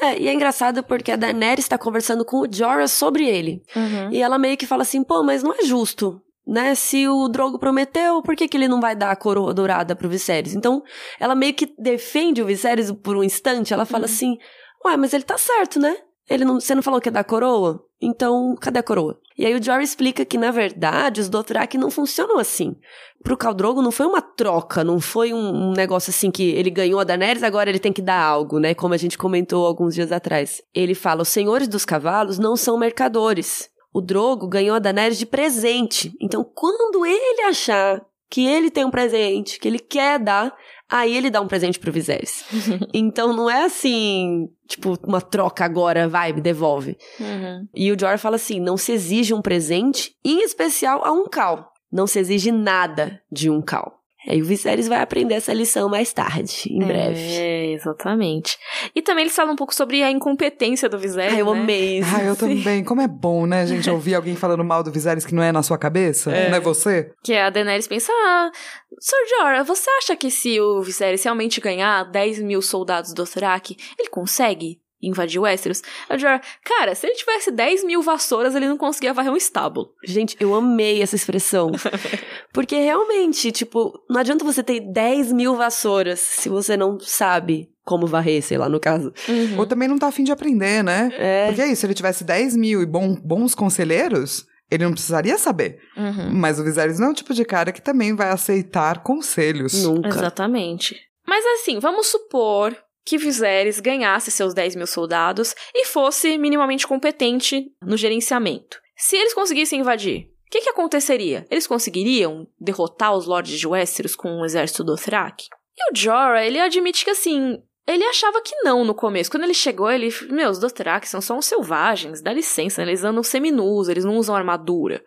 É, 0.00 0.18
e 0.18 0.28
é 0.28 0.32
engraçado 0.32 0.82
porque 0.82 1.12
a 1.12 1.16
Daenerys 1.16 1.64
está 1.64 1.78
conversando 1.78 2.24
com 2.24 2.38
o 2.40 2.48
Jorah 2.50 2.88
sobre 2.88 3.26
ele. 3.26 3.62
Uhum. 3.74 4.12
E 4.12 4.22
ela 4.22 4.38
meio 4.38 4.56
que 4.56 4.66
fala 4.66 4.82
assim, 4.82 5.02
pô, 5.02 5.22
mas 5.22 5.42
não 5.42 5.54
é 5.54 5.64
justo 5.64 6.20
né? 6.50 6.74
Se 6.74 7.06
o 7.06 7.28
Drogo 7.28 7.60
prometeu, 7.60 8.20
por 8.22 8.34
que, 8.34 8.48
que 8.48 8.56
ele 8.56 8.66
não 8.66 8.80
vai 8.80 8.96
dar 8.96 9.12
a 9.12 9.16
coroa 9.16 9.54
dourada 9.54 9.94
pro 9.94 10.08
Viserys? 10.08 10.54
Então, 10.54 10.82
ela 11.20 11.34
meio 11.36 11.54
que 11.54 11.72
defende 11.78 12.42
o 12.42 12.46
Viserys 12.46 12.90
por 12.90 13.16
um 13.16 13.22
instante, 13.22 13.72
ela 13.72 13.86
fala 13.86 14.04
uhum. 14.04 14.12
assim: 14.12 14.36
"Ué, 14.84 14.96
mas 14.96 15.12
ele 15.12 15.22
tá 15.22 15.38
certo, 15.38 15.78
né? 15.78 15.96
Ele 16.30 16.44
não, 16.44 16.60
você 16.60 16.76
não 16.76 16.82
falou 16.82 17.00
que 17.00 17.08
é 17.08 17.12
da 17.12 17.24
coroa? 17.24 17.84
Então, 18.00 18.54
cadê 18.60 18.78
a 18.78 18.82
coroa? 18.84 19.18
E 19.36 19.44
aí 19.44 19.52
o 19.52 19.62
Jory 19.62 19.82
explica 19.82 20.24
que, 20.24 20.38
na 20.38 20.52
verdade, 20.52 21.20
os 21.20 21.28
Dothraki 21.28 21.76
não 21.76 21.90
funcionam 21.90 22.38
assim. 22.38 22.76
Pro 23.24 23.36
Khal 23.36 23.52
Drogo 23.52 23.82
não 23.82 23.90
foi 23.90 24.06
uma 24.06 24.22
troca, 24.22 24.84
não 24.84 25.00
foi 25.00 25.32
um, 25.32 25.70
um, 25.70 25.72
negócio 25.72 26.10
assim 26.10 26.30
que 26.30 26.50
ele 26.50 26.70
ganhou 26.70 27.00
a 27.00 27.04
Daenerys, 27.04 27.42
agora 27.42 27.68
ele 27.68 27.80
tem 27.80 27.92
que 27.92 28.00
dar 28.00 28.22
algo, 28.22 28.60
né? 28.60 28.74
Como 28.74 28.94
a 28.94 28.96
gente 28.96 29.18
comentou 29.18 29.66
alguns 29.66 29.94
dias 29.94 30.12
atrás. 30.12 30.62
Ele 30.72 30.94
fala, 30.94 31.22
os 31.22 31.28
senhores 31.28 31.66
dos 31.66 31.84
cavalos 31.84 32.38
não 32.38 32.54
são 32.56 32.78
mercadores. 32.78 33.68
O 33.92 34.00
Drogo 34.00 34.46
ganhou 34.46 34.76
a 34.76 34.78
Daenerys 34.78 35.18
de 35.18 35.26
presente. 35.26 36.14
Então, 36.20 36.44
quando 36.44 37.04
ele 37.04 37.42
achar 37.42 38.00
que 38.30 38.46
ele 38.46 38.70
tem 38.70 38.84
um 38.84 38.90
presente, 38.90 39.58
que 39.58 39.66
ele 39.66 39.80
quer 39.80 40.20
dar, 40.20 40.54
aí 40.90 41.16
ele 41.16 41.30
dá 41.30 41.40
um 41.40 41.46
presente 41.46 41.78
pro 41.78 41.92
Viserys. 41.92 42.44
então 42.92 43.34
não 43.34 43.48
é 43.48 43.64
assim, 43.64 44.48
tipo, 44.66 44.98
uma 45.06 45.20
troca 45.20 45.64
agora, 45.64 46.08
vai, 46.08 46.32
me 46.32 46.40
devolve. 46.40 46.98
Uhum. 47.18 47.68
E 47.74 47.92
o 47.92 47.98
Jorah 47.98 48.18
fala 48.18 48.36
assim: 48.36 48.60
não 48.60 48.76
se 48.76 48.92
exige 48.92 49.32
um 49.32 49.42
presente, 49.42 50.14
em 50.24 50.42
especial 50.42 51.02
a 51.04 51.12
um 51.12 51.26
Cal. 51.26 51.72
Não 51.92 52.06
se 52.06 52.18
exige 52.18 52.52
nada 52.52 53.20
de 53.30 53.50
um 53.50 53.60
Cal. 53.60 53.99
É, 54.26 54.36
e 54.36 54.42
o 54.42 54.44
Viserys 54.44 54.86
vai 54.86 55.00
aprender 55.00 55.34
essa 55.34 55.52
lição 55.52 55.88
mais 55.88 56.12
tarde, 56.12 56.64
em 56.70 56.78
breve. 56.78 57.18
É, 57.18 57.72
exatamente. 57.72 58.58
E 58.94 59.00
também 59.00 59.24
eles 59.24 59.34
falam 59.34 59.54
um 59.54 59.56
pouco 59.56 59.74
sobre 59.74 60.02
a 60.02 60.10
incompetência 60.10 60.88
do 60.88 60.98
Viserys. 60.98 61.32
Ai, 61.32 61.40
eu 61.40 61.54
né? 61.54 61.60
amei 61.60 61.98
isso. 61.98 62.14
Ai, 62.14 62.28
eu 62.28 62.36
também. 62.36 62.84
Como 62.84 63.00
é 63.00 63.08
bom, 63.08 63.46
né, 63.46 63.66
gente, 63.66 63.88
ouvir 63.90 64.14
alguém 64.14 64.36
falando 64.36 64.62
mal 64.62 64.82
do 64.82 64.92
Viserys 64.92 65.24
que 65.24 65.34
não 65.34 65.42
é 65.42 65.50
na 65.50 65.62
sua 65.62 65.78
cabeça, 65.78 66.30
é. 66.30 66.50
não 66.50 66.56
é 66.58 66.60
você? 66.60 67.12
Que 67.24 67.34
a 67.34 67.48
Daenerys 67.48 67.88
pensa, 67.88 68.12
ah, 68.12 68.50
Sir 68.98 69.16
Jorah, 69.38 69.62
você 69.62 69.88
acha 69.98 70.14
que 70.14 70.30
se 70.30 70.60
o 70.60 70.82
Viserys 70.82 71.24
realmente 71.24 71.60
ganhar 71.60 72.04
10 72.04 72.40
mil 72.40 72.60
soldados 72.60 73.14
do 73.14 73.24
Dothraki, 73.24 73.76
ele 73.98 74.10
consegue? 74.10 74.80
Invadir 75.02 75.40
Westeros. 75.40 75.82
A 76.08 76.16
Jorah, 76.16 76.40
cara, 76.64 76.94
se 76.94 77.06
ele 77.06 77.16
tivesse 77.16 77.50
10 77.50 77.84
mil 77.84 78.02
vassouras, 78.02 78.54
ele 78.54 78.68
não 78.68 78.76
conseguia 78.76 79.14
varrer 79.14 79.32
um 79.32 79.36
estábulo. 79.36 79.92
Gente, 80.04 80.36
eu 80.40 80.54
amei 80.54 81.02
essa 81.02 81.16
expressão. 81.16 81.70
Porque 82.52 82.76
realmente, 82.76 83.50
tipo, 83.52 83.92
não 84.08 84.20
adianta 84.20 84.44
você 84.44 84.62
ter 84.62 84.80
10 84.80 85.32
mil 85.32 85.56
vassouras 85.56 86.20
se 86.20 86.48
você 86.48 86.76
não 86.76 86.98
sabe 87.00 87.70
como 87.84 88.06
varrer, 88.06 88.42
sei 88.42 88.58
lá, 88.58 88.68
no 88.68 88.78
caso. 88.78 89.12
Uhum. 89.28 89.58
Ou 89.58 89.66
também 89.66 89.88
não 89.88 89.98
tá 89.98 90.08
afim 90.08 90.22
de 90.22 90.30
aprender, 90.30 90.84
né? 90.84 91.10
É. 91.18 91.46
Porque 91.46 91.62
é 91.62 91.66
isso, 91.66 91.80
se 91.80 91.86
ele 91.86 91.94
tivesse 91.94 92.22
10 92.22 92.56
mil 92.56 92.82
e 92.82 92.86
bom, 92.86 93.14
bons 93.14 93.54
conselheiros, 93.54 94.46
ele 94.70 94.84
não 94.84 94.92
precisaria 94.92 95.36
saber. 95.36 95.78
Uhum. 95.96 96.30
Mas 96.32 96.60
o 96.60 96.64
Viserys 96.64 97.00
não 97.00 97.08
é 97.08 97.10
o 97.10 97.14
tipo 97.14 97.34
de 97.34 97.44
cara 97.44 97.72
que 97.72 97.82
também 97.82 98.14
vai 98.14 98.30
aceitar 98.30 99.02
conselhos. 99.02 99.82
Nunca. 99.82 100.08
Exatamente. 100.08 100.96
Mas 101.26 101.44
assim, 101.46 101.78
vamos 101.78 102.06
supor 102.06 102.76
que 103.04 103.18
Viserys 103.18 103.80
ganhasse 103.80 104.30
seus 104.30 104.54
10 104.54 104.76
mil 104.76 104.86
soldados 104.86 105.54
e 105.74 105.86
fosse 105.86 106.38
minimamente 106.38 106.86
competente 106.86 107.66
no 107.82 107.96
gerenciamento. 107.96 108.80
Se 108.96 109.16
eles 109.16 109.34
conseguissem 109.34 109.80
invadir, 109.80 110.26
o 110.46 110.50
que, 110.50 110.60
que, 110.60 110.70
aconteceria? 110.70 111.46
Eles 111.50 111.66
conseguiriam 111.66 112.46
derrotar 112.58 113.14
os 113.14 113.26
lords 113.26 113.58
de 113.58 113.66
Westeros 113.66 114.16
com 114.16 114.28
um 114.28 114.44
exército 114.44 114.84
do 114.84 114.96
Thrak? 114.96 115.44
E 115.78 115.92
o 115.92 115.96
Jorah, 115.96 116.44
ele 116.44 116.58
admite 116.58 117.04
que 117.04 117.10
assim, 117.10 117.62
ele 117.86 118.04
achava 118.04 118.40
que 118.42 118.54
não 118.62 118.84
no 118.84 118.94
começo. 118.94 119.30
Quando 119.30 119.44
ele 119.44 119.54
chegou, 119.54 119.90
ele, 119.90 120.08
meus, 120.28 120.56
os 120.56 120.60
Dothraki 120.60 121.08
são 121.08 121.20
só 121.20 121.34
uns 121.34 121.46
selvagens, 121.46 122.20
dá 122.20 122.32
licença, 122.32 122.82
eles 122.82 123.02
andam 123.02 123.22
seminus, 123.22 123.88
eles 123.88 124.04
não 124.04 124.16
usam 124.16 124.34
armadura. 124.34 125.02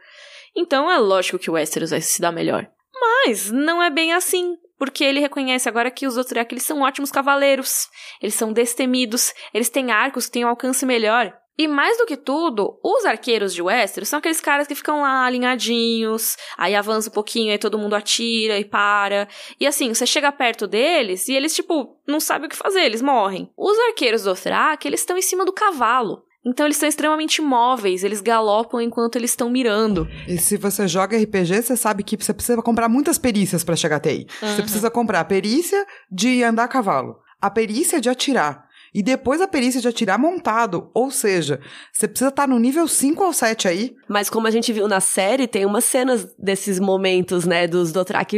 Então 0.55 0.91
é 0.91 0.97
lógico 0.97 1.39
que 1.39 1.49
o 1.49 1.53
Westeros 1.53 1.91
vai 1.91 2.01
se 2.01 2.21
dar 2.21 2.31
melhor. 2.31 2.69
Mas 3.01 3.51
não 3.51 3.81
é 3.81 3.89
bem 3.89 4.13
assim 4.13 4.57
porque 4.83 5.01
ele 5.01 5.21
reconhece 5.21 5.69
agora 5.69 5.89
que 5.89 6.05
os 6.05 6.15
Dothraki 6.15 6.55
eles 6.55 6.65
são 6.65 6.81
ótimos 6.81 7.09
cavaleiros, 7.09 7.87
eles 8.21 8.35
são 8.35 8.51
destemidos, 8.51 9.33
eles 9.53 9.69
têm 9.69 9.91
arcos 9.91 10.25
que 10.25 10.33
têm 10.33 10.43
um 10.43 10.49
alcance 10.49 10.85
melhor. 10.85 11.33
E 11.57 11.69
mais 11.69 11.97
do 11.97 12.05
que 12.05 12.17
tudo, 12.17 12.77
os 12.83 13.05
arqueiros 13.05 13.53
de 13.53 13.61
Westeros 13.61 14.09
são 14.09 14.19
aqueles 14.19 14.41
caras 14.41 14.67
que 14.67 14.75
ficam 14.75 14.99
lá 14.99 15.25
alinhadinhos, 15.25 16.35
aí 16.57 16.75
avança 16.75 17.09
um 17.09 17.13
pouquinho, 17.13 17.53
aí 17.53 17.57
todo 17.57 17.77
mundo 17.77 17.93
atira 17.93 18.59
e 18.59 18.65
para. 18.65 19.29
E 19.57 19.65
assim, 19.65 19.93
você 19.93 20.05
chega 20.05 20.29
perto 20.33 20.67
deles 20.67 21.29
e 21.29 21.33
eles, 21.33 21.55
tipo, 21.55 21.97
não 22.05 22.19
sabem 22.19 22.47
o 22.47 22.49
que 22.49 22.55
fazer, 22.57 22.81
eles 22.81 23.01
morrem. 23.01 23.49
Os 23.55 23.79
arqueiros 23.87 24.23
do 24.23 24.31
Dothraki, 24.31 24.85
eles 24.85 24.99
estão 24.99 25.17
em 25.17 25.21
cima 25.21 25.45
do 25.45 25.53
cavalo. 25.53 26.25
Então 26.45 26.65
eles 26.65 26.77
são 26.77 26.89
extremamente 26.89 27.41
móveis, 27.41 28.03
eles 28.03 28.21
galopam 28.21 28.81
enquanto 28.81 29.15
eles 29.15 29.31
estão 29.31 29.49
mirando. 29.49 30.07
E 30.27 30.37
se 30.37 30.57
você 30.57 30.87
joga 30.87 31.17
RPG, 31.17 31.61
você 31.61 31.77
sabe 31.77 32.03
que 32.03 32.17
você 32.17 32.33
precisa 32.33 32.61
comprar 32.61 32.89
muitas 32.89 33.17
perícias 33.17 33.63
para 33.63 33.75
chegar 33.75 33.97
até 33.97 34.09
aí. 34.09 34.27
Uhum. 34.41 34.49
Você 34.49 34.61
precisa 34.61 34.91
comprar 34.91 35.21
a 35.21 35.25
perícia 35.25 35.85
de 36.11 36.43
andar 36.43 36.65
a 36.65 36.67
cavalo, 36.67 37.17
a 37.41 37.49
perícia 37.49 38.01
de 38.01 38.09
atirar, 38.09 38.67
e 38.93 39.01
depois 39.01 39.41
a 39.41 39.47
perícia 39.47 39.81
de 39.81 39.87
atirar 39.87 40.19
montado. 40.19 40.91
Ou 40.93 41.09
seja, 41.09 41.59
você 41.91 42.07
precisa 42.07 42.29
estar 42.29 42.43
tá 42.43 42.47
no 42.47 42.59
nível 42.59 42.87
5 42.87 43.23
ou 43.23 43.33
7 43.33 43.67
aí. 43.67 43.95
Mas 44.07 44.29
como 44.29 44.45
a 44.45 44.51
gente 44.51 44.71
viu 44.71 44.87
na 44.87 44.99
série, 44.99 45.47
tem 45.47 45.65
umas 45.65 45.85
cenas 45.85 46.27
desses 46.37 46.79
momentos, 46.79 47.45
né, 47.45 47.67
dos 47.67 47.91
Dothraki 47.91 48.37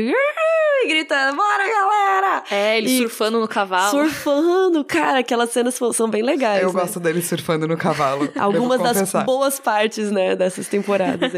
e 0.85 0.87
gritando, 0.87 1.35
bora 1.35 1.67
galera! 1.67 2.43
É, 2.51 2.77
ele 2.77 2.89
e 2.89 2.97
surfando 2.99 3.39
no 3.39 3.47
cavalo. 3.47 3.91
Surfando, 3.91 4.83
cara, 4.85 5.19
aquelas 5.19 5.49
cenas 5.49 5.77
são 5.93 6.09
bem 6.09 6.21
legais. 6.21 6.61
Eu 6.61 6.71
né? 6.71 6.79
gosto 6.81 6.99
dele 6.99 7.21
surfando 7.21 7.67
no 7.67 7.77
cavalo. 7.77 8.29
Algumas 8.37 8.81
das 8.81 9.11
boas 9.25 9.59
partes, 9.59 10.11
né, 10.11 10.35
dessas 10.35 10.67
temporadas. 10.67 11.31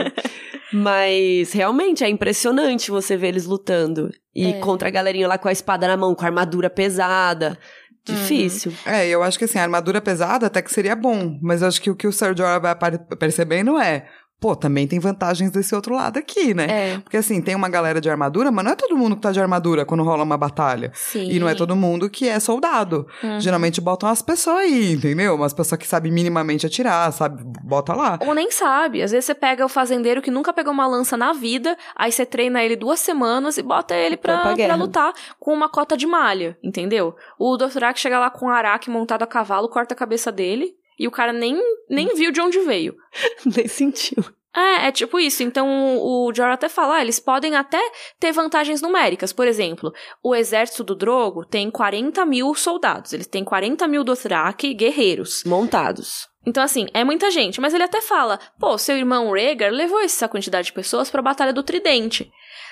Mas 0.74 1.54
realmente 1.54 2.04
é 2.04 2.10
impressionante 2.10 2.92
você 2.92 3.16
ver 3.16 3.30
eles 3.30 3.46
lutando. 3.46 4.12
E 4.36 4.48
é. 4.48 4.60
contra 4.60 4.90
a 4.90 4.92
galerinha 4.92 5.28
lá 5.28 5.38
com 5.38 5.48
a 5.48 5.52
espada 5.52 5.88
na 5.88 5.96
mão, 5.96 6.14
com 6.14 6.24
a 6.24 6.28
armadura 6.28 6.70
pesada. 6.70 7.58
Difícil. 8.06 8.72
Uhum. 8.72 8.94
É, 8.94 9.08
eu 9.08 9.22
acho 9.22 9.38
que 9.38 9.46
assim, 9.46 9.60
a 9.60 9.64
armadura 9.64 10.02
pesada 10.02 10.48
até 10.48 10.62
que 10.62 10.72
seria 10.72 10.96
bom, 10.96 11.38
mas 11.42 11.62
eu 11.62 11.68
acho 11.68 11.82
que 11.82 11.90
o 11.90 11.96
que 11.96 12.08
o 12.08 12.12
Sir 12.12 12.36
Jorah 12.38 12.60
vai 12.60 12.76
percebendo 13.20 13.78
é 13.78 14.08
pô, 14.40 14.56
também 14.56 14.88
tem 14.88 15.00
vantagens 15.00 15.52
desse 15.52 15.74
outro 15.74 15.96
lado 15.96 16.20
aqui, 16.20 16.54
né? 16.54 16.68
É. 16.70 17.00
Porque 17.00 17.18
assim, 17.18 17.42
tem 17.42 17.56
uma 17.56 17.70
galera 17.70 18.00
de 18.00 18.10
armadura, 18.10 18.52
mas 18.52 18.64
não 18.64 18.72
é 18.72 18.76
todo 18.76 18.96
mundo 18.96 19.16
que 19.16 19.22
tá 19.22 19.32
de 19.32 19.40
armadura 19.40 19.86
quando 19.86 20.04
rola 20.04 20.24
uma 20.24 20.38
batalha. 20.38 20.92
Sim. 20.94 21.30
E 21.30 21.40
não 21.40 21.50
é 21.50 21.56
todo 21.56 21.76
mundo 21.76 22.10
que 22.10 22.28
é 22.28 22.40
soldado. 22.40 23.08
Uhum. 23.24 23.40
Geralmente 23.40 23.82
botam 23.82 24.08
as 24.08 24.22
pessoas 24.22 24.58
aí, 24.58 24.94
entendeu? 24.94 25.36
Umas 25.36 25.54
pessoas 25.54 25.80
que 25.80 25.88
sabem 25.88 26.12
minimamente 26.12 26.66
atirar, 26.66 27.12
sabe? 27.12 27.44
Bota 27.64 27.94
lá. 27.94 28.20
Ou 28.22 28.34
nem 28.34 28.52
sabe. 28.52 29.02
Às 29.02 29.12
vezes 29.12 29.26
você 29.26 29.36
pega 29.36 29.66
o 29.66 29.70
fazendeiro 29.70 30.22
que 30.22 30.30
nunca 30.30 30.54
pegou 30.54 30.72
uma 30.72 30.88
lança 30.88 31.18
na 31.18 31.34
vida, 31.34 31.76
aí 31.96 32.12
você 32.12 32.26
treina 32.26 32.64
ele 32.64 32.76
duas 32.76 33.00
semanas 33.00 33.58
e 33.58 33.64
bota 33.64 33.96
ele 33.96 34.18
pra, 34.18 34.40
pra, 34.40 34.56
pra 34.56 34.76
lutar 34.76 35.14
com 35.40 35.54
uma 35.54 35.70
cota 35.70 35.98
de 35.98 36.06
malha, 36.06 36.58
entendeu? 36.64 37.16
O 37.40 37.58
Dothrak 37.58 38.00
chega 38.00 38.20
lá 38.20 38.30
com 38.30 38.46
um 38.46 38.50
araque 38.50 38.90
montado 38.90 39.24
a 39.24 39.28
cavalo, 39.28 39.68
corta 39.70 39.94
a 39.94 39.98
cabeça 39.98 40.32
dele 40.32 40.76
e 40.98 41.08
o 41.08 41.12
cara 41.12 41.32
nem, 41.34 41.60
nem 41.90 42.14
viu 42.16 42.32
de 42.32 42.42
onde 42.42 42.60
veio. 42.60 42.96
nem 43.46 43.68
sentiu. 43.68 44.24
É, 44.56 44.88
é 44.88 44.92
tipo 44.92 45.20
isso. 45.20 45.44
Então 45.44 45.98
o 46.00 46.34
Jorah 46.34 46.56
até 46.56 46.68
fala, 46.68 46.96
ah, 46.96 47.02
eles 47.02 47.20
podem 47.20 47.56
até 47.56 47.80
ter 48.20 48.32
vantagens 48.32 48.82
numéricas. 48.82 49.32
Por 49.32 49.48
exemplo, 49.48 49.94
o 50.24 50.34
exército 50.34 50.84
do 50.84 50.96
Drogo 50.96 51.46
tem 51.46 51.70
40 51.70 52.26
mil 52.26 52.56
soldados. 52.56 53.14
Eles 53.14 53.28
têm 53.28 53.44
40 53.44 53.88
mil 53.88 54.04
Dothraki 54.04 54.74
guerreiros. 54.74 55.44
Montados. 55.46 56.28
Então, 56.46 56.64
assim, 56.64 56.88
é 56.94 57.04
muita 57.04 57.30
gente. 57.30 57.62
Mas 57.62 57.74
ele 57.74 57.84
até 57.84 58.02
fala, 58.02 58.40
pô, 58.60 58.78
seu 58.78 58.98
irmão 58.98 59.32
Rhaegar 59.32 59.72
levou 59.72 60.00
essa 60.00 60.28
quantidade 60.28 60.68
de 60.68 60.74
pessoas 60.74 61.10
para 61.12 61.20
a 61.20 61.24
Batalha 61.24 61.54
do 61.54 61.62
Tridente. 61.62 62.32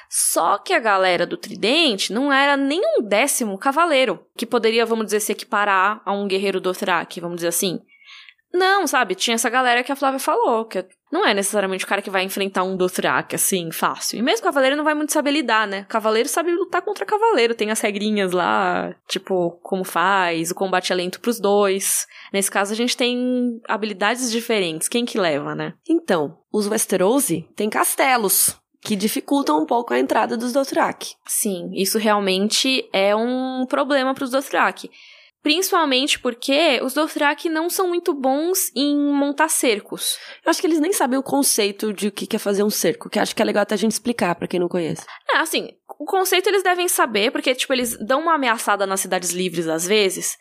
Só 0.09 0.57
que 0.57 0.73
a 0.73 0.79
galera 0.79 1.25
do 1.25 1.35
Tridente 1.37 2.13
não 2.13 2.31
era 2.31 2.55
nem 2.55 2.81
um 2.81 3.01
décimo 3.01 3.57
cavaleiro, 3.57 4.25
que 4.37 4.45
poderia, 4.45 4.85
vamos 4.85 5.05
dizer, 5.05 5.19
se 5.19 5.33
equiparar 5.33 6.01
a 6.05 6.13
um 6.13 6.27
guerreiro 6.27 6.61
Dothraki, 6.61 7.19
vamos 7.19 7.37
dizer 7.37 7.49
assim. 7.49 7.79
Não, 8.55 8.87
sabe? 8.87 9.15
Tinha 9.15 9.35
essa 9.35 9.49
galera 9.49 9.83
que 9.83 9.91
a 9.91 9.95
Flávia 9.97 10.19
falou, 10.19 10.63
que 10.63 10.85
não 11.11 11.25
é 11.25 11.33
necessariamente 11.33 11.83
o 11.83 11.87
cara 11.87 12.01
que 12.01 12.09
vai 12.09 12.23
enfrentar 12.23 12.63
um 12.63 12.77
Dothraki, 12.77 13.35
assim, 13.35 13.69
fácil. 13.69 14.17
E 14.17 14.21
mesmo 14.21 14.39
o 14.39 14.43
cavaleiro 14.45 14.77
não 14.77 14.83
vai 14.83 14.93
muito 14.93 15.11
saber 15.11 15.31
lidar, 15.31 15.67
né? 15.67 15.85
Cavaleiro 15.89 16.29
sabe 16.29 16.51
lutar 16.51 16.81
contra 16.81 17.05
cavaleiro, 17.05 17.53
tem 17.53 17.69
as 17.69 17.81
regrinhas 17.81 18.31
lá, 18.31 18.95
tipo, 19.09 19.59
como 19.61 19.83
faz, 19.83 20.51
o 20.51 20.55
combate 20.55 20.93
é 20.93 20.95
lento 20.95 21.19
pros 21.19 21.37
dois. 21.37 22.07
Nesse 22.31 22.49
caso, 22.49 22.71
a 22.71 22.75
gente 22.75 22.95
tem 22.95 23.59
habilidades 23.67 24.31
diferentes. 24.31 24.87
Quem 24.87 25.03
que 25.03 25.19
leva, 25.19 25.53
né? 25.53 25.73
Então, 25.87 26.37
os 26.51 26.65
Westerosi 26.67 27.45
têm 27.57 27.69
castelos 27.69 28.55
que 28.81 28.95
dificultam 28.95 29.61
um 29.61 29.65
pouco 29.65 29.93
a 29.93 29.99
entrada 29.99 30.37
dos 30.37 30.53
Dothraki. 30.53 31.15
Sim, 31.25 31.71
isso 31.73 31.97
realmente 31.97 32.87
é 32.93 33.15
um 33.15 33.65
problema 33.67 34.13
para 34.13 34.23
os 34.23 34.29
Dothraki. 34.29 34.91
Principalmente 35.45 36.17
porque 36.17 36.79
os 36.81 36.95
Dothraki 36.95 37.49
não 37.49 37.69
são 37.69 37.87
muito 37.87 38.15
bons 38.15 38.71
em 38.75 38.97
montar 38.97 39.47
cercos. 39.47 40.17
Eu 40.43 40.49
acho 40.49 40.59
que 40.59 40.65
eles 40.65 40.79
nem 40.79 40.91
sabem 40.91 41.19
o 41.19 41.21
conceito 41.21 41.93
de 41.93 42.07
o 42.07 42.11
que 42.11 42.35
é 42.35 42.39
fazer 42.39 42.63
um 42.63 42.69
cerco, 42.71 43.11
que 43.11 43.19
acho 43.19 43.35
que 43.35 43.43
é 43.43 43.45
legal 43.45 43.61
até 43.61 43.75
a 43.75 43.77
gente 43.77 43.91
explicar 43.91 44.33
para 44.33 44.47
quem 44.47 44.59
não 44.59 44.67
conhece. 44.67 45.05
É, 45.31 45.37
assim, 45.37 45.69
o 45.99 46.05
conceito 46.05 46.49
eles 46.49 46.63
devem 46.63 46.87
saber, 46.87 47.29
porque, 47.31 47.53
tipo, 47.53 47.71
eles 47.73 47.95
dão 48.07 48.21
uma 48.21 48.33
ameaçada 48.33 48.87
nas 48.87 49.01
cidades 49.01 49.33
livres 49.33 49.67
às 49.67 49.85
vezes. 49.85 50.35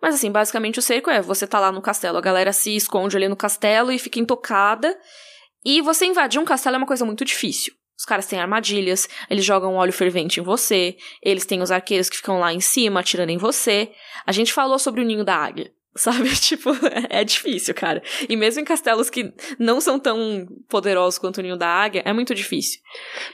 Mas, 0.00 0.14
assim, 0.14 0.32
basicamente 0.32 0.78
o 0.78 0.82
cerco 0.82 1.10
é: 1.10 1.20
você 1.20 1.46
tá 1.46 1.60
lá 1.60 1.70
no 1.70 1.82
castelo, 1.82 2.16
a 2.16 2.22
galera 2.22 2.50
se 2.50 2.74
esconde 2.74 3.14
ali 3.14 3.28
no 3.28 3.36
castelo 3.36 3.92
e 3.92 3.98
fica 3.98 4.18
intocada. 4.18 4.98
E 5.66 5.82
você 5.82 6.06
invadir 6.06 6.40
um 6.40 6.46
castelo 6.46 6.76
é 6.76 6.78
uma 6.78 6.86
coisa 6.86 7.04
muito 7.04 7.26
difícil. 7.26 7.74
Os 7.96 8.04
caras 8.04 8.26
têm 8.26 8.38
armadilhas, 8.38 9.08
eles 9.30 9.44
jogam 9.44 9.74
óleo 9.74 9.92
fervente 9.92 10.40
em 10.40 10.42
você, 10.42 10.96
eles 11.22 11.46
têm 11.46 11.62
os 11.62 11.70
arqueiros 11.70 12.10
que 12.10 12.16
ficam 12.16 12.38
lá 12.38 12.52
em 12.52 12.60
cima 12.60 13.00
atirando 13.00 13.30
em 13.30 13.38
você. 13.38 13.90
A 14.26 14.32
gente 14.32 14.52
falou 14.52 14.78
sobre 14.78 15.00
o 15.00 15.04
ninho 15.04 15.24
da 15.24 15.36
águia. 15.36 15.72
Sabe? 15.96 16.28
Tipo, 16.36 16.70
é 17.08 17.24
difícil, 17.24 17.74
cara. 17.74 18.02
E 18.28 18.36
mesmo 18.36 18.60
em 18.60 18.64
castelos 18.64 19.08
que 19.08 19.32
não 19.58 19.80
são 19.80 19.98
tão 19.98 20.46
poderosos 20.68 21.18
quanto 21.18 21.38
o 21.38 21.42
Ninho 21.42 21.56
da 21.56 21.68
Águia, 21.68 22.02
é 22.04 22.12
muito 22.12 22.34
difícil. 22.34 22.80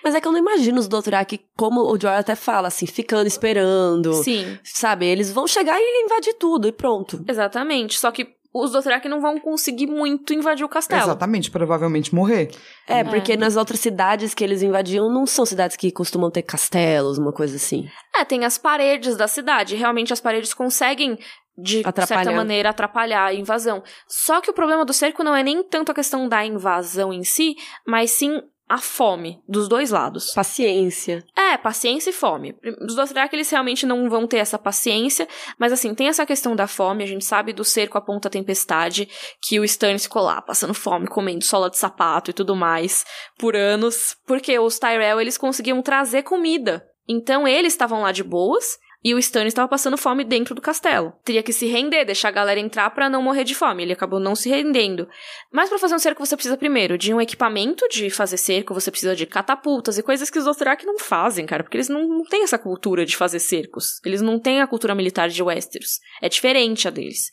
Mas 0.03 0.15
é 0.15 0.21
que 0.21 0.29
eu 0.29 0.33
não 0.33 0.39
imagino 0.39 0.79
os 0.79 0.89
Dothraki, 0.89 1.41
como 1.57 1.83
o 1.83 2.01
Jorah 2.01 2.19
até 2.19 2.35
fala, 2.35 2.69
assim, 2.69 2.87
ficando 2.87 3.27
esperando. 3.27 4.13
Sim. 4.15 4.59
Sabe? 4.63 5.07
Eles 5.07 5.33
vão 5.33 5.47
chegar 5.47 5.79
e 5.79 6.05
invadir 6.05 6.35
tudo 6.35 6.69
e 6.69 6.73
pronto. 6.73 7.25
Exatamente. 7.29 7.99
Só 7.99 8.11
que 8.11 8.29
os 8.53 8.71
Dothraki 8.71 9.09
não 9.09 9.21
vão 9.21 9.39
conseguir 9.39 9.87
muito 9.87 10.35
invadir 10.35 10.65
o 10.65 10.69
castelo. 10.69 11.03
Exatamente, 11.03 11.51
provavelmente 11.51 12.15
morrer. 12.15 12.51
É, 12.87 13.01
é, 13.01 13.05
porque 13.05 13.37
nas 13.37 13.57
outras 13.57 13.81
cidades 13.81 14.35
que 14.35 14.45
eles 14.45 14.63
invadiam 14.63 15.09
não 15.11 15.27
são 15.27 15.47
cidades 15.47 15.77
que 15.77 15.91
costumam 15.91 16.31
ter 16.31 16.43
castelos, 16.43 17.19
uma 17.19 17.33
coisa 17.33 17.57
assim. 17.57 17.89
É, 18.15 18.25
tem 18.25 18.45
as 18.45 18.59
paredes 18.59 19.17
da 19.17 19.27
cidade. 19.27 19.75
Realmente 19.75 20.13
as 20.13 20.21
paredes 20.21 20.53
conseguem 20.53 21.19
de 21.57 21.83
certa 22.07 22.33
maneira 22.33 22.71
atrapalhar 22.71 23.27
a 23.27 23.35
invasão. 23.35 23.83
Só 24.09 24.41
que 24.41 24.51
o 24.51 24.55
problema 24.55 24.85
do 24.85 24.93
cerco 24.93 25.23
não 25.23 25.35
é 25.35 25.43
nem 25.43 25.63
tanto 25.63 25.93
a 25.93 25.95
questão 25.95 26.29
da 26.29 26.45
invasão 26.45 27.13
em 27.13 27.25
si, 27.25 27.55
mas 27.87 28.11
sim 28.11 28.41
a 28.73 28.79
fome 28.79 29.39
dos 29.47 29.69
dois 29.69 29.91
lados. 29.91 30.33
Paciência. 30.33 31.23
É, 31.37 31.59
paciência 31.59 32.09
e 32.09 32.13
fome. 32.13 32.57
Os 32.81 32.95
Dothraki, 32.95 33.37
eles 33.37 33.51
realmente 33.51 33.85
não 33.85 34.09
vão 34.09 34.27
ter 34.27 34.39
essa 34.39 34.59
paciência, 34.59 35.29
mas 35.59 35.75
assim, 35.75 35.95
tem 35.95 36.09
essa 36.09 36.25
questão 36.25 36.57
da 36.57 36.67
fome, 36.67 37.05
a 37.05 37.07
gente 37.07 37.23
sabe 37.23 37.53
do 37.53 37.65
cerco 37.65 37.99
a 37.99 38.01
ponta 38.01 38.31
tempestade, 38.31 39.07
que 39.43 39.61
o 39.61 39.65
Stannis 39.65 40.05
ficou 40.05 40.23
lá, 40.23 40.41
passando 40.41 40.73
fome, 40.73 41.07
comendo 41.07 41.45
sola 41.45 41.69
de 41.69 41.77
sapato 41.77 42.31
e 42.31 42.33
tudo 42.33 42.57
mais, 42.57 43.05
por 43.39 43.55
anos, 43.55 44.17
porque 44.27 44.59
os 44.59 44.79
Tyrell, 44.79 45.21
eles 45.21 45.37
conseguiam 45.37 45.83
trazer 45.83 46.23
comida. 46.23 46.83
Então 47.07 47.47
eles 47.47 47.75
estavam 47.75 48.01
lá 48.01 48.11
de 48.11 48.25
boas, 48.25 48.79
e 49.05 49.15
o 49.15 49.19
Stannis 49.19 49.53
estava 49.53 49.69
passando 49.69 49.97
fome 49.97 50.23
dentro 50.23 50.55
do 50.55 50.61
castelo. 50.61 51.13
Teria 51.25 51.43
que 51.43 51.53
se 51.53 51.67
render, 51.67 52.05
deixar 52.05 52.29
a 52.29 52.33
galera 52.33 52.61
entrar 52.61 52.89
para 52.91 53.11
não 53.11 53.23
morrer 53.23 53.45
de 53.45 53.55
fome. 53.55 53.83
Ele 53.83 53.93
acabou 53.93 54.21
não 54.21 54.37
se 54.37 54.49
rendendo. 54.49 55.09
Mas 55.51 55.69
para 55.69 55.79
fazer 55.79 55.95
um 55.95 55.99
cerco 55.99 56.25
você 56.25 56.37
precisa 56.37 56.57
primeiro 56.57 56.97
de 56.97 57.13
um 57.13 57.21
equipamento 57.21 57.89
de 57.89 58.11
fazer 58.11 58.37
cerco, 58.37 58.75
você 58.75 58.91
precisa 58.91 59.17
de 59.17 59.27
catapultas 59.27 59.99
e 59.99 60.03
coisas 60.03 60.31
que 60.31 60.39
os 60.39 60.45
Dothraki 60.45 60.87
não 60.87 60.99
fazem, 60.99 61.47
cara, 61.47 61.65
porque 61.65 61.77
eles 61.77 61.89
não, 61.89 62.07
não 62.07 62.25
têm 62.25 62.45
essa 62.45 62.59
cultura 62.59 63.05
de 63.05 63.17
fazer 63.17 63.41
cercos. 63.41 64.01
Eles 64.05 64.23
não 64.23 64.39
têm 64.39 64.61
a 64.61 64.67
cultura 64.67 64.95
militar 64.95 65.29
de 65.29 65.43
Westeros. 65.43 65.99
É 66.21 66.29
diferente 66.29 66.87
a 66.87 66.91
deles. 66.91 67.31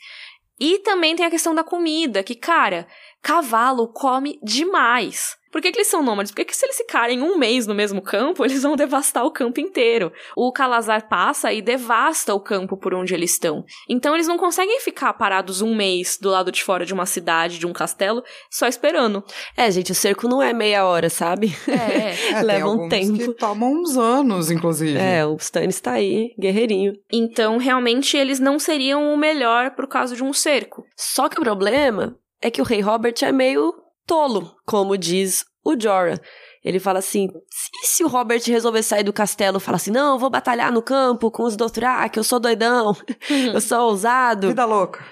E 0.60 0.80
também 0.80 1.16
tem 1.16 1.26
a 1.26 1.30
questão 1.30 1.56
da 1.56 1.64
comida, 1.64 2.22
que, 2.22 2.36
cara, 2.36 2.86
cavalo 3.22 3.88
come 3.88 4.40
demais. 4.44 5.40
Por 5.52 5.62
que, 5.62 5.72
que 5.72 5.80
eles 5.80 5.88
são 5.88 6.04
nômades? 6.04 6.32
Porque 6.32 6.54
se 6.54 6.66
eles 6.66 6.78
ficarem 6.78 7.22
um 7.22 7.38
mês 7.38 7.66
no 7.66 7.74
mesmo 7.74 8.02
campo, 8.02 8.46
eles 8.46 8.62
vão 8.62 8.76
devastar 8.76 9.26
o 9.26 9.32
campo 9.32 9.60
inteiro. 9.60 10.12
O 10.36 10.52
Calazar 10.52 11.08
passa 11.08 11.52
e 11.52 11.62
devasta 11.62 12.34
o 12.34 12.40
campo 12.40 12.78
por 12.78 12.94
onde 12.94 13.14
eles 13.14 13.32
estão. 13.32 13.64
Então 13.90 14.14
eles 14.14 14.28
não 14.28 14.38
conseguem 14.38 14.80
ficar 14.80 15.14
parados 15.14 15.62
um 15.62 15.76
mês 15.76 16.18
do 16.22 16.30
lado 16.30 16.52
de 16.52 16.64
fora 16.64 16.86
de 16.86 16.94
uma 16.94 17.06
cidade, 17.06 17.58
de 17.58 17.66
um 17.66 17.74
castelo, 17.74 18.24
só 18.50 18.68
esperando. 18.68 19.24
É, 19.58 19.70
gente, 19.72 19.92
o 19.92 19.96
cerco 19.96 20.28
não 20.28 20.42
é 20.42 20.54
meia 20.54 20.86
hora, 20.86 21.10
sabe? 21.10 21.56
É, 21.68 22.34
é 22.38 22.44
leva 22.44 22.70
um 22.70 22.88
tempo. 22.88 23.18
Que 23.18 23.34
tomam 23.34 23.74
uns 23.74 23.98
anos, 23.98 24.52
inclusive. 24.52 24.98
É, 24.98 25.26
o 25.26 25.36
Stannis 25.38 25.82
tá 25.82 25.94
aí, 25.94 26.34
guerreirinho. 26.40 26.94
Então, 27.12 27.58
realmente, 27.58 28.16
eles 28.16 28.40
não 28.40 28.60
seriam 28.60 29.12
o 29.14 29.18
melhor 29.18 29.72
por 29.72 29.88
causa 29.88 30.16
de 30.16 30.24
um 30.24 30.32
cerco. 30.32 30.86
Só 30.96 31.28
que 31.28 31.40
o 31.40 31.44
problema 31.44 32.16
é 32.42 32.50
que 32.50 32.62
o 32.62 32.66
rei 32.66 32.82
Robert 32.82 33.16
é 33.22 33.32
meio 33.32 33.74
tolo, 34.06 34.56
como 34.66 34.98
diz 34.98 35.46
o 35.64 35.80
Jorah. 35.80 36.20
Ele 36.64 36.80
fala 36.80 37.00
assim: 37.00 37.28
se, 37.50 37.70
se 37.84 38.04
o 38.04 38.08
Robert 38.08 38.42
resolver 38.46 38.84
sair 38.84 39.04
do 39.04 39.14
castelo 39.14 39.58
e 39.58 39.62
falar 39.62 39.78
assim, 39.78 39.92
não, 39.92 40.14
eu 40.14 40.20
vou 40.20 40.30
batalhar 40.30 40.72
no 40.72 40.82
campo 40.82 41.32
com 41.32 41.44
os 41.44 41.56
Dothraki, 41.56 42.18
eu 42.18 42.24
sou 42.24 42.40
doidão, 42.40 42.94
eu 43.54 43.62
sou 43.62 43.90
ousado. 43.90 44.48
Vida 44.50 44.66
louca. 44.66 45.04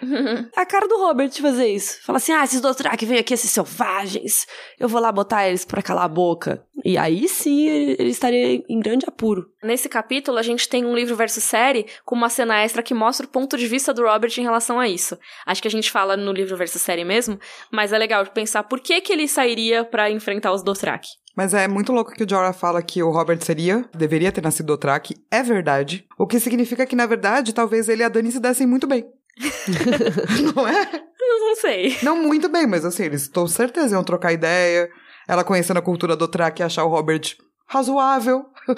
a 0.56 0.66
cara 0.66 0.88
do 0.88 0.98
Robert 0.98 1.32
fazer 1.32 1.68
isso. 1.68 2.00
Fala 2.04 2.18
assim, 2.18 2.32
ah, 2.34 2.44
esses 2.44 2.62
Dothraki 2.62 3.06
vêm 3.06 3.20
aqui, 3.20 3.34
esses 3.34 3.52
selvagens, 3.52 4.46
eu 4.80 4.88
vou 4.88 5.02
lá 5.02 5.12
botar 5.12 5.48
eles 5.48 5.66
pra 5.66 5.82
calar 5.82 6.06
a 6.06 6.10
boca. 6.10 6.64
E 6.84 6.98
aí 6.98 7.28
sim 7.28 7.68
ele 7.68 8.10
estaria 8.10 8.64
em 8.70 8.80
grande 8.80 9.06
apuro. 9.08 9.50
Nesse 9.64 9.90
capítulo, 9.90 10.38
a 10.38 10.44
gente 10.44 10.70
tem 10.70 10.86
um 10.86 10.96
livro 10.96 11.16
versus 11.16 11.44
série 11.44 11.88
com 12.06 12.16
uma 12.16 12.30
cena 12.30 12.62
extra 12.62 12.84
que 12.84 12.94
mostra 12.94 13.26
o 13.26 13.30
ponto 13.30 13.58
de 13.58 13.68
vista 13.68 13.94
do 13.94 14.04
Robert 14.04 14.32
em 14.38 14.44
relação 14.44 14.80
a 14.80 14.88
isso. 14.88 15.18
Acho 15.46 15.62
que 15.62 15.68
a 15.68 15.72
gente 15.72 15.92
fala 15.92 16.16
no 16.16 16.32
livro 16.32 16.56
versus 16.56 16.82
série 16.82 17.04
mesmo, 17.04 17.40
mas 17.72 17.92
é 17.92 17.98
legal 17.98 18.24
de 18.24 18.32
pensar 18.32 18.64
por 18.64 18.80
que, 18.80 19.02
que 19.02 19.12
ele 19.12 19.28
sairia 19.28 19.84
para 19.84 20.12
enfrentar 20.12 20.54
os 20.54 20.64
Dothraki. 20.64 21.10
Mas 21.38 21.54
é 21.54 21.67
muito 21.67 21.93
louco 21.93 22.13
que 22.13 22.23
o 22.23 22.28
Jorah 22.28 22.52
fala 22.52 22.82
que 22.82 23.04
o 23.04 23.12
Robert 23.12 23.39
seria, 23.43 23.86
deveria 23.95 24.32
ter 24.32 24.41
nascido 24.41 24.65
Dothraki. 24.65 25.15
É 25.30 25.43
verdade. 25.43 26.04
O 26.17 26.26
que 26.26 26.39
significa 26.39 26.84
que, 26.84 26.95
na 26.95 27.06
verdade, 27.06 27.54
talvez 27.54 27.88
ele 27.88 28.02
e 28.02 28.06
a 28.06 28.10
Dani 28.10 28.32
se 28.32 28.39
dessem 28.39 28.65
muito 28.65 28.88
bem. 28.88 29.06
não 30.56 30.67
é? 30.67 30.89
Não 31.19 31.56
sei. 31.58 31.95
Não 32.02 32.17
muito 32.17 32.50
bem, 32.50 32.65
mas 32.65 32.84
assim, 32.84 33.04
eles 33.04 33.21
estou 33.21 33.47
certeza 33.47 33.95
iam 33.95 34.04
trocar 34.04 34.34
ideia. 34.34 34.89
Ela 35.28 35.43
conhecendo 35.43 35.78
a 35.78 35.82
cultura 35.82 36.15
do 36.15 36.26
Dothraki 36.26 36.63
e 36.63 36.65
achar 36.65 36.86
o 36.86 36.89
Robert 36.89 37.38
razoável. 37.68 38.46
Hum. 38.68 38.74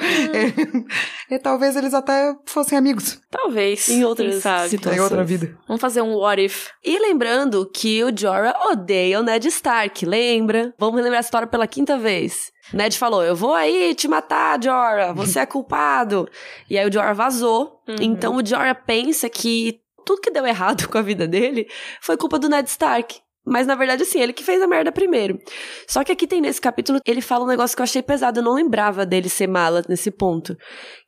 e, 1.30 1.34
e, 1.36 1.39
talvez 1.39 1.75
eles 1.75 1.93
até 1.93 2.36
fossem 2.45 2.78
amigos. 2.78 3.19
Talvez. 3.30 3.89
Em 3.89 4.04
outras 4.04 4.36
situações. 4.36 4.97
Em 4.97 4.99
outra 4.99 5.23
vida. 5.23 5.58
Vamos 5.67 5.82
fazer 5.82 6.02
um 6.02 6.15
what 6.15 6.43
if. 6.43 6.69
E 6.84 6.99
lembrando 6.99 7.69
que 7.73 8.04
o 8.04 8.15
Jorah 8.15 8.54
odeia 8.71 9.19
o 9.19 9.23
Ned 9.23 9.47
Stark, 9.47 10.06
lembra? 10.06 10.73
Vamos 10.78 10.95
relembrar 10.95 11.19
a 11.19 11.21
história 11.21 11.47
pela 11.47 11.67
quinta 11.67 11.97
vez. 11.97 12.52
Ned 12.73 12.97
falou: 12.97 13.23
Eu 13.23 13.36
vou 13.36 13.54
aí 13.54 13.95
te 13.95 14.08
matar, 14.08 14.62
Jorah, 14.62 15.13
você 15.13 15.39
é 15.39 15.45
culpado. 15.45 16.28
e 16.69 16.78
aí 16.78 16.88
o 16.88 16.91
Jorah 16.91 17.13
vazou. 17.13 17.82
Uhum. 17.88 17.95
Então 17.99 18.36
o 18.36 18.45
Jorah 18.45 18.75
pensa 18.75 19.30
que 19.30 19.82
tudo 20.06 20.21
que 20.21 20.32
deu 20.32 20.45
errado 20.45 20.88
com 20.89 20.97
a 20.97 21.02
vida 21.02 21.28
dele 21.28 21.67
foi 22.02 22.17
culpa 22.17 22.39
do 22.39 22.49
Ned 22.49 22.69
Stark. 22.69 23.19
Mas 23.49 23.65
na 23.65 23.75
verdade, 23.75 24.03
assim, 24.03 24.19
ele 24.19 24.31
que 24.31 24.43
fez 24.43 24.62
a 24.62 24.67
merda 24.67 24.91
primeiro. 24.91 25.39
Só 25.88 26.03
que 26.03 26.12
aqui 26.12 26.27
tem 26.27 26.39
nesse 26.39 26.62
capítulo, 26.62 26.99
ele 27.05 27.19
fala 27.21 27.43
um 27.45 27.47
negócio 27.47 27.75
que 27.75 27.81
eu 27.81 27.83
achei 27.83 28.01
pesado, 28.01 28.39
eu 28.39 28.43
não 28.43 28.53
lembrava 28.53 29.05
dele 29.05 29.27
ser 29.27 29.47
mala 29.47 29.83
nesse 29.89 30.12
ponto. 30.12 30.55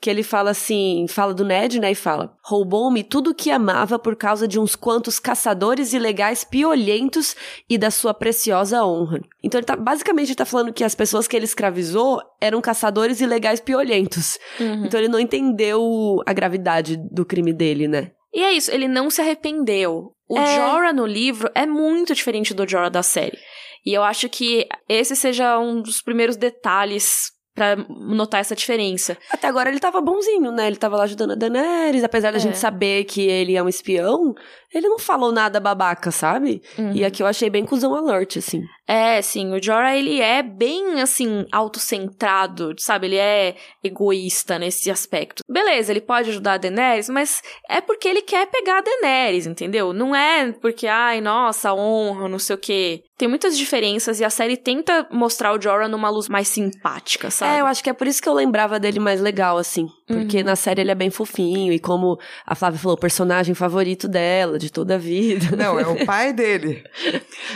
Que 0.02 0.10
ele 0.10 0.24
fala 0.24 0.50
assim, 0.50 1.06
fala 1.08 1.34
do 1.34 1.46
Ned, 1.46 1.80
né, 1.80 1.92
e 1.92 1.96
fala: 1.96 2.36
roubou-me 2.44 3.04
tudo 3.04 3.30
o 3.30 3.36
que 3.36 3.52
amava 3.52 4.00
por 4.00 4.16
causa 4.16 4.48
de 4.48 4.60
uns 4.60 4.76
quantos 4.76 5.20
caçadores 5.20 5.94
ilegais 5.94 6.44
piolhentos 6.44 7.36
e 7.70 7.78
da 7.78 7.92
sua 7.92 8.14
preciosa 8.14 8.84
honra. 8.84 9.22
Então 9.44 9.60
ele 9.60 9.66
tá, 9.66 9.76
basicamente, 9.76 10.30
ele 10.30 10.36
tá 10.36 10.46
falando 10.46 10.74
que 10.74 10.84
as 10.84 10.96
pessoas 10.96 11.28
que 11.28 11.36
ele 11.36 11.46
escravizou 11.46 12.22
eram 12.40 12.60
caçadores 12.60 13.22
ilegais 13.22 13.60
piolhentos. 13.60 14.40
Uhum. 14.60 14.86
Então 14.86 15.00
ele 15.00 15.10
não 15.10 15.20
entendeu 15.20 16.22
a 16.26 16.34
gravidade 16.34 16.98
do 16.98 17.24
crime 17.24 17.54
dele, 17.54 17.88
né? 17.88 18.12
E 18.34 18.44
é 18.44 18.54
isso, 18.54 18.72
ele 18.72 18.88
não 18.88 19.10
se 19.10 19.22
arrependeu. 19.22 20.14
O 20.30 20.38
é... 20.38 20.56
Jorah 20.56 20.94
no 20.94 21.06
livro 21.06 21.50
é 21.54 21.66
muito 21.66 22.16
diferente 22.16 22.54
do 22.54 22.68
Jorah 22.68 22.90
da 22.90 23.04
série. 23.04 23.38
E 23.86 23.94
eu 23.94 24.04
acho 24.04 24.30
que 24.30 24.68
esse 24.88 25.16
seja 25.16 25.60
um 25.60 25.82
dos 25.82 26.02
primeiros 26.02 26.38
detalhes 26.38 27.32
para 27.62 27.86
notar 27.88 28.42
essa 28.42 28.56
diferença. 28.56 29.16
Até 29.30 29.48
agora 29.48 29.70
ele 29.70 29.80
tava 29.80 30.02
bonzinho, 30.02 30.52
né? 30.52 30.66
Ele 30.66 30.78
tava 30.78 30.98
lá 30.98 31.04
ajudando 31.04 31.34
a 31.34 31.36
Daenerys, 31.36 32.04
apesar 32.04 32.32
da 32.32 32.38
é. 32.38 32.40
gente 32.40 32.58
saber 32.58 33.04
que 33.04 33.22
ele 33.22 33.56
é 33.56 33.62
um 33.62 33.70
espião, 33.70 34.34
ele 34.74 34.88
não 34.88 34.98
falou 34.98 35.32
nada 35.32 35.60
babaca, 35.60 36.10
sabe? 36.10 36.64
Uhum. 36.78 36.94
E 36.94 37.06
aqui 37.06 37.22
eu 37.22 37.28
achei 37.28 37.52
bem 37.52 37.64
cuzão 37.64 37.94
alert, 37.94 38.38
assim. 38.38 38.64
É, 38.88 39.22
sim, 39.22 39.54
o 39.54 39.62
Jorah, 39.62 39.96
ele 39.96 40.20
é 40.22 40.42
bem, 40.42 41.02
assim, 41.02 41.46
autocentrado, 41.52 42.74
sabe? 42.78 43.08
Ele 43.08 43.18
é 43.18 43.56
egoísta 43.84 44.58
nesse 44.58 44.90
aspecto. 44.90 45.44
Beleza, 45.48 45.92
ele 45.92 46.02
pode 46.02 46.30
ajudar 46.30 46.54
a 46.54 46.58
Daenerys, 46.58 47.10
mas 47.10 47.42
é 47.70 47.80
porque 47.80 48.08
ele 48.08 48.22
quer 48.22 48.48
pegar 48.48 48.80
a 48.80 48.82
Daenerys, 48.82 49.46
entendeu? 49.46 49.94
Não 49.94 50.16
é 50.16 50.52
porque, 50.54 50.88
ai, 50.88 51.22
nossa, 51.22 51.74
honra, 51.74 52.28
não 52.28 52.40
sei 52.40 52.56
o 52.56 52.60
quê. 52.60 53.04
Tem 53.18 53.28
muitas 53.28 53.58
diferenças 53.58 54.20
e 54.20 54.26
a 54.26 54.30
série 54.30 54.58
tenta 54.58 55.08
mostrar 55.12 55.54
o 55.54 55.62
Jorah 55.62 55.88
numa 55.88 56.10
luz 56.10 56.28
mais 56.28 56.48
simpática, 56.48 57.30
sabe? 57.30 57.51
É, 57.52 57.62
eu 57.62 57.66
acho 57.66 57.84
que 57.84 57.90
é 57.90 57.94
por 57.94 58.08
isso 58.08 58.22
que 58.22 58.30
eu 58.30 58.34
lembrava 58.34 58.80
dele 58.80 59.00
mais 59.00 59.22
legal, 59.22 59.58
assim. 59.58 59.90
Porque 60.12 60.40
uhum. 60.40 60.44
na 60.46 60.56
série 60.56 60.82
ele 60.82 60.92
é 60.92 60.96
bem 60.96 61.10
fofinho, 61.10 61.72
e 61.72 61.80
como 61.80 62.20
a 62.46 62.56
Flávia 62.56 62.80
falou, 62.80 62.96
o 62.96 63.00
personagem 63.00 63.54
favorito 63.56 64.08
dela, 64.08 64.58
de 64.58 64.72
toda 64.72 64.96
a 64.96 64.98
vida. 64.98 65.56
Não, 65.56 65.80
é 65.80 65.88
o 65.88 66.04
pai 66.06 66.34
dele. 66.34 66.84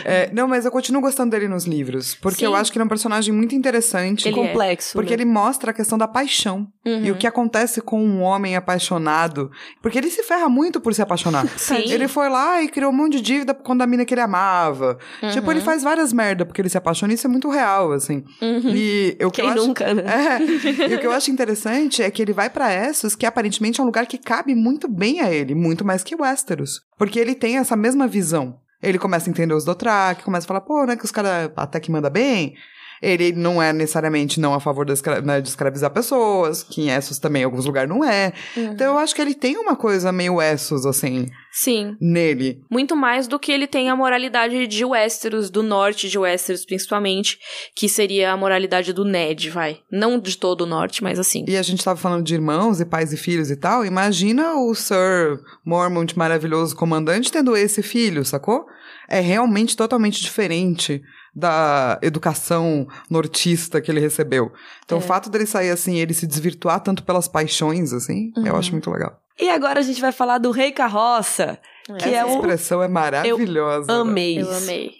É, 0.04 0.30
não, 0.32 0.48
mas 0.48 0.64
eu 0.64 0.70
continuo 0.70 1.00
gostando 1.00 1.30
dele 1.30 1.48
nos 1.48 1.64
livros, 1.64 2.14
porque 2.14 2.40
Sim. 2.40 2.46
eu 2.46 2.54
acho 2.54 2.70
que 2.70 2.78
ele 2.78 2.82
é 2.82 2.86
um 2.86 2.88
personagem 2.88 3.34
muito 3.34 3.54
interessante. 3.54 4.28
Ele 4.28 4.36
complexo. 4.36 4.92
Porque 4.92 5.10
né? 5.10 5.22
ele 5.22 5.24
mostra 5.24 5.70
a 5.70 5.74
questão 5.74 5.98
da 5.98 6.08
paixão. 6.08 6.66
Uhum. 6.84 7.04
E 7.04 7.10
o 7.10 7.16
que 7.16 7.26
acontece 7.26 7.80
com 7.80 8.02
um 8.02 8.22
homem 8.22 8.56
apaixonado. 8.56 9.50
Porque 9.82 9.98
ele 9.98 10.10
se 10.10 10.22
ferra 10.22 10.48
muito 10.48 10.80
por 10.80 10.94
se 10.94 11.02
apaixonar. 11.02 11.46
Sim. 11.56 11.90
Ele 11.90 12.08
foi 12.08 12.28
lá 12.28 12.62
e 12.62 12.68
criou 12.68 12.90
um 12.90 12.94
monte 12.94 13.16
de 13.16 13.22
dívida 13.22 13.54
quando 13.54 13.82
a 13.82 13.86
mina 13.86 14.04
que 14.04 14.14
ele 14.14 14.20
amava. 14.20 14.98
Uhum. 15.22 15.30
Tipo, 15.30 15.50
ele 15.50 15.60
faz 15.60 15.82
várias 15.82 16.12
merda 16.12 16.44
porque 16.44 16.60
ele 16.60 16.68
se 16.68 16.78
apaixona, 16.78 17.12
isso 17.12 17.26
é 17.26 17.30
muito 17.30 17.48
real, 17.50 17.92
assim. 17.92 18.24
Uhum. 18.40 18.70
E 18.74 19.16
que 19.30 19.42
Quem 19.42 19.48
eu 19.48 19.54
nunca, 19.54 19.86
acho... 19.86 19.94
né? 19.94 20.04
É, 20.06 20.90
e 20.90 20.94
o 20.94 20.98
que 20.98 21.06
eu 21.06 21.12
acho 21.12 21.30
interessante 21.30 22.02
é 22.02 22.10
que 22.10 22.22
ele 22.22 22.32
vai 22.32 22.45
para 22.48 22.72
Essos, 22.72 23.14
que 23.14 23.26
aparentemente 23.26 23.80
é 23.80 23.82
um 23.82 23.86
lugar 23.86 24.06
que 24.06 24.18
cabe 24.18 24.54
muito 24.54 24.88
bem 24.88 25.20
a 25.20 25.32
ele, 25.32 25.54
muito 25.54 25.84
mais 25.84 26.02
que 26.02 26.14
Westeros. 26.14 26.80
Porque 26.98 27.18
ele 27.18 27.34
tem 27.34 27.58
essa 27.58 27.76
mesma 27.76 28.06
visão. 28.06 28.58
Ele 28.82 28.98
começa 28.98 29.28
a 29.28 29.32
entender 29.32 29.54
os 29.54 29.64
Dothraki, 29.64 30.22
começa 30.22 30.46
a 30.46 30.48
falar, 30.48 30.60
pô, 30.60 30.84
né, 30.84 30.96
que 30.96 31.04
os 31.04 31.10
caras 31.10 31.50
até 31.56 31.80
que 31.80 31.90
manda 31.90 32.10
bem. 32.10 32.54
Ele 33.02 33.32
não 33.32 33.62
é 33.62 33.72
necessariamente 33.72 34.40
não 34.40 34.54
a 34.54 34.60
favor 34.60 34.88
escra 34.88 35.20
né, 35.20 35.40
de 35.40 35.48
escravizar 35.48 35.90
pessoas, 35.90 36.62
que 36.62 36.82
em 36.82 36.90
Essos 36.90 37.18
também 37.18 37.42
em 37.42 37.44
alguns 37.44 37.66
lugares 37.66 37.88
não 37.88 38.02
é. 38.02 38.32
Uhum. 38.56 38.72
Então 38.72 38.94
eu 38.94 38.98
acho 38.98 39.14
que 39.14 39.20
ele 39.20 39.34
tem 39.34 39.56
uma 39.58 39.76
coisa 39.76 40.10
meio 40.12 40.40
Essos, 40.40 40.86
assim. 40.86 41.28
Sim. 41.58 41.96
Nele. 41.98 42.60
Muito 42.70 42.94
mais 42.94 43.26
do 43.26 43.38
que 43.38 43.50
ele 43.50 43.66
tem 43.66 43.88
a 43.88 43.96
moralidade 43.96 44.66
de 44.66 44.84
Westeros, 44.84 45.48
do 45.48 45.62
norte 45.62 46.06
de 46.06 46.18
Westeros, 46.18 46.66
principalmente, 46.66 47.38
que 47.74 47.88
seria 47.88 48.30
a 48.30 48.36
moralidade 48.36 48.92
do 48.92 49.06
Ned, 49.06 49.48
vai. 49.48 49.78
Não 49.90 50.18
de 50.18 50.36
todo 50.36 50.60
o 50.60 50.66
norte, 50.66 51.02
mas 51.02 51.18
assim. 51.18 51.46
E 51.48 51.56
a 51.56 51.62
gente 51.62 51.82
tava 51.82 51.98
falando 51.98 52.26
de 52.26 52.34
irmãos 52.34 52.78
e 52.78 52.84
pais 52.84 53.10
e 53.10 53.16
filhos 53.16 53.50
e 53.50 53.56
tal. 53.56 53.86
Imagina 53.86 54.54
o 54.56 54.74
Sir 54.74 55.40
Mormont 55.64 56.14
maravilhoso 56.14 56.76
comandante 56.76 57.32
tendo 57.32 57.56
esse 57.56 57.82
filho, 57.82 58.22
sacou? 58.22 58.66
É 59.08 59.20
realmente 59.20 59.74
totalmente 59.74 60.20
diferente 60.20 61.00
da 61.34 61.98
educação 62.02 62.86
nortista 63.08 63.80
que 63.80 63.90
ele 63.90 64.00
recebeu. 64.00 64.52
Então, 64.84 64.98
é. 64.98 65.00
o 65.00 65.04
fato 65.04 65.30
dele 65.30 65.46
sair 65.46 65.70
assim, 65.70 65.96
ele 65.96 66.12
se 66.12 66.26
desvirtuar 66.26 66.80
tanto 66.80 67.02
pelas 67.02 67.26
paixões, 67.28 67.94
assim, 67.94 68.30
uhum. 68.36 68.46
eu 68.46 68.56
acho 68.56 68.72
muito 68.72 68.90
legal. 68.90 69.18
E 69.38 69.48
agora 69.50 69.80
a 69.80 69.82
gente 69.82 70.00
vai 70.00 70.12
falar 70.12 70.38
do 70.38 70.50
Rei 70.50 70.72
Carroça. 70.72 71.58
Que 71.98 72.08
Essa 72.08 72.28
é 72.28 72.34
expressão 72.34 72.82
é 72.82 72.88
maravilhosa. 72.88 73.92
Eu 73.92 74.00
amei. 74.00 74.40
Eu 74.40 74.50
amei. 74.52 74.94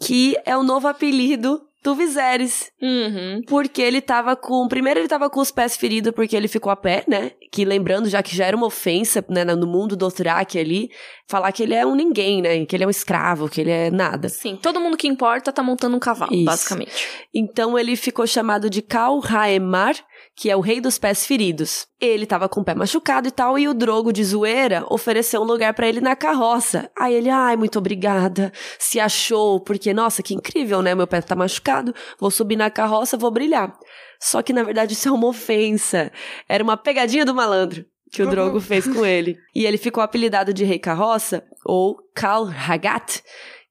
Que 0.00 0.36
é 0.44 0.56
o 0.56 0.62
novo 0.62 0.88
apelido 0.88 1.62
do 1.84 1.94
Viserys. 1.94 2.72
Uhum. 2.80 3.42
Porque 3.46 3.82
ele 3.82 4.00
tava 4.00 4.34
com. 4.34 4.66
Primeiro, 4.66 4.98
ele 4.98 5.06
tava 5.06 5.28
com 5.28 5.38
os 5.38 5.50
pés 5.50 5.76
feridos 5.76 6.12
porque 6.12 6.34
ele 6.34 6.48
ficou 6.48 6.72
a 6.72 6.76
pé, 6.76 7.04
né? 7.06 7.32
Que 7.52 7.64
lembrando, 7.64 8.08
já 8.08 8.22
que 8.22 8.34
já 8.34 8.46
era 8.46 8.56
uma 8.56 8.66
ofensa, 8.66 9.22
né, 9.28 9.44
no 9.44 9.66
mundo 9.66 9.90
do 9.90 10.06
Dothraki 10.06 10.58
ali, 10.58 10.90
falar 11.28 11.52
que 11.52 11.62
ele 11.62 11.74
é 11.74 11.86
um 11.86 11.94
ninguém, 11.94 12.40
né? 12.40 12.64
Que 12.64 12.74
ele 12.74 12.84
é 12.84 12.86
um 12.86 12.90
escravo, 12.90 13.48
que 13.48 13.60
ele 13.60 13.70
é 13.70 13.90
nada. 13.90 14.30
Sim, 14.30 14.58
todo 14.60 14.80
mundo 14.80 14.96
que 14.96 15.06
importa 15.06 15.52
tá 15.52 15.62
montando 15.62 15.94
um 15.94 16.00
cavalo, 16.00 16.34
Isso. 16.34 16.44
basicamente. 16.46 17.06
Então 17.32 17.78
ele 17.78 17.94
ficou 17.96 18.26
chamado 18.26 18.70
de 18.70 18.80
Kal 18.80 19.18
Raemar, 19.20 19.94
que 20.36 20.50
é 20.50 20.56
o 20.56 20.60
rei 20.60 20.80
dos 20.80 20.98
pés 20.98 21.24
feridos. 21.24 21.86
Ele 22.00 22.26
tava 22.26 22.48
com 22.48 22.60
o 22.60 22.64
pé 22.64 22.74
machucado 22.74 23.28
e 23.28 23.30
tal, 23.30 23.58
e 23.58 23.68
o 23.68 23.74
Drogo 23.74 24.12
de 24.12 24.24
zoeira 24.24 24.84
ofereceu 24.90 25.40
um 25.40 25.44
lugar 25.44 25.72
para 25.74 25.88
ele 25.88 26.00
na 26.00 26.16
carroça. 26.16 26.90
Aí 26.98 27.14
ele, 27.14 27.30
ai, 27.30 27.56
muito 27.56 27.78
obrigada, 27.78 28.52
se 28.78 28.98
achou, 28.98 29.60
porque, 29.60 29.94
nossa, 29.94 30.22
que 30.22 30.34
incrível, 30.34 30.82
né? 30.82 30.94
Meu 30.94 31.06
pé 31.06 31.20
tá 31.20 31.36
machucado, 31.36 31.94
vou 32.18 32.30
subir 32.30 32.56
na 32.56 32.70
carroça, 32.70 33.16
vou 33.16 33.30
brilhar. 33.30 33.72
Só 34.20 34.42
que, 34.42 34.52
na 34.52 34.62
verdade, 34.62 34.94
isso 34.94 35.08
é 35.08 35.12
uma 35.12 35.28
ofensa. 35.28 36.10
Era 36.48 36.64
uma 36.64 36.76
pegadinha 36.76 37.24
do 37.24 37.34
malandro 37.34 37.84
que 38.10 38.22
o 38.22 38.28
Drogo 38.28 38.58
fez 38.60 38.86
com 38.86 39.06
ele. 39.06 39.38
E 39.54 39.66
ele 39.66 39.78
ficou 39.78 40.02
apelidado 40.02 40.52
de 40.52 40.64
Rei 40.64 40.78
Carroça, 40.78 41.44
ou 41.64 41.96
Kal 42.14 42.48
Hagat, 42.48 43.22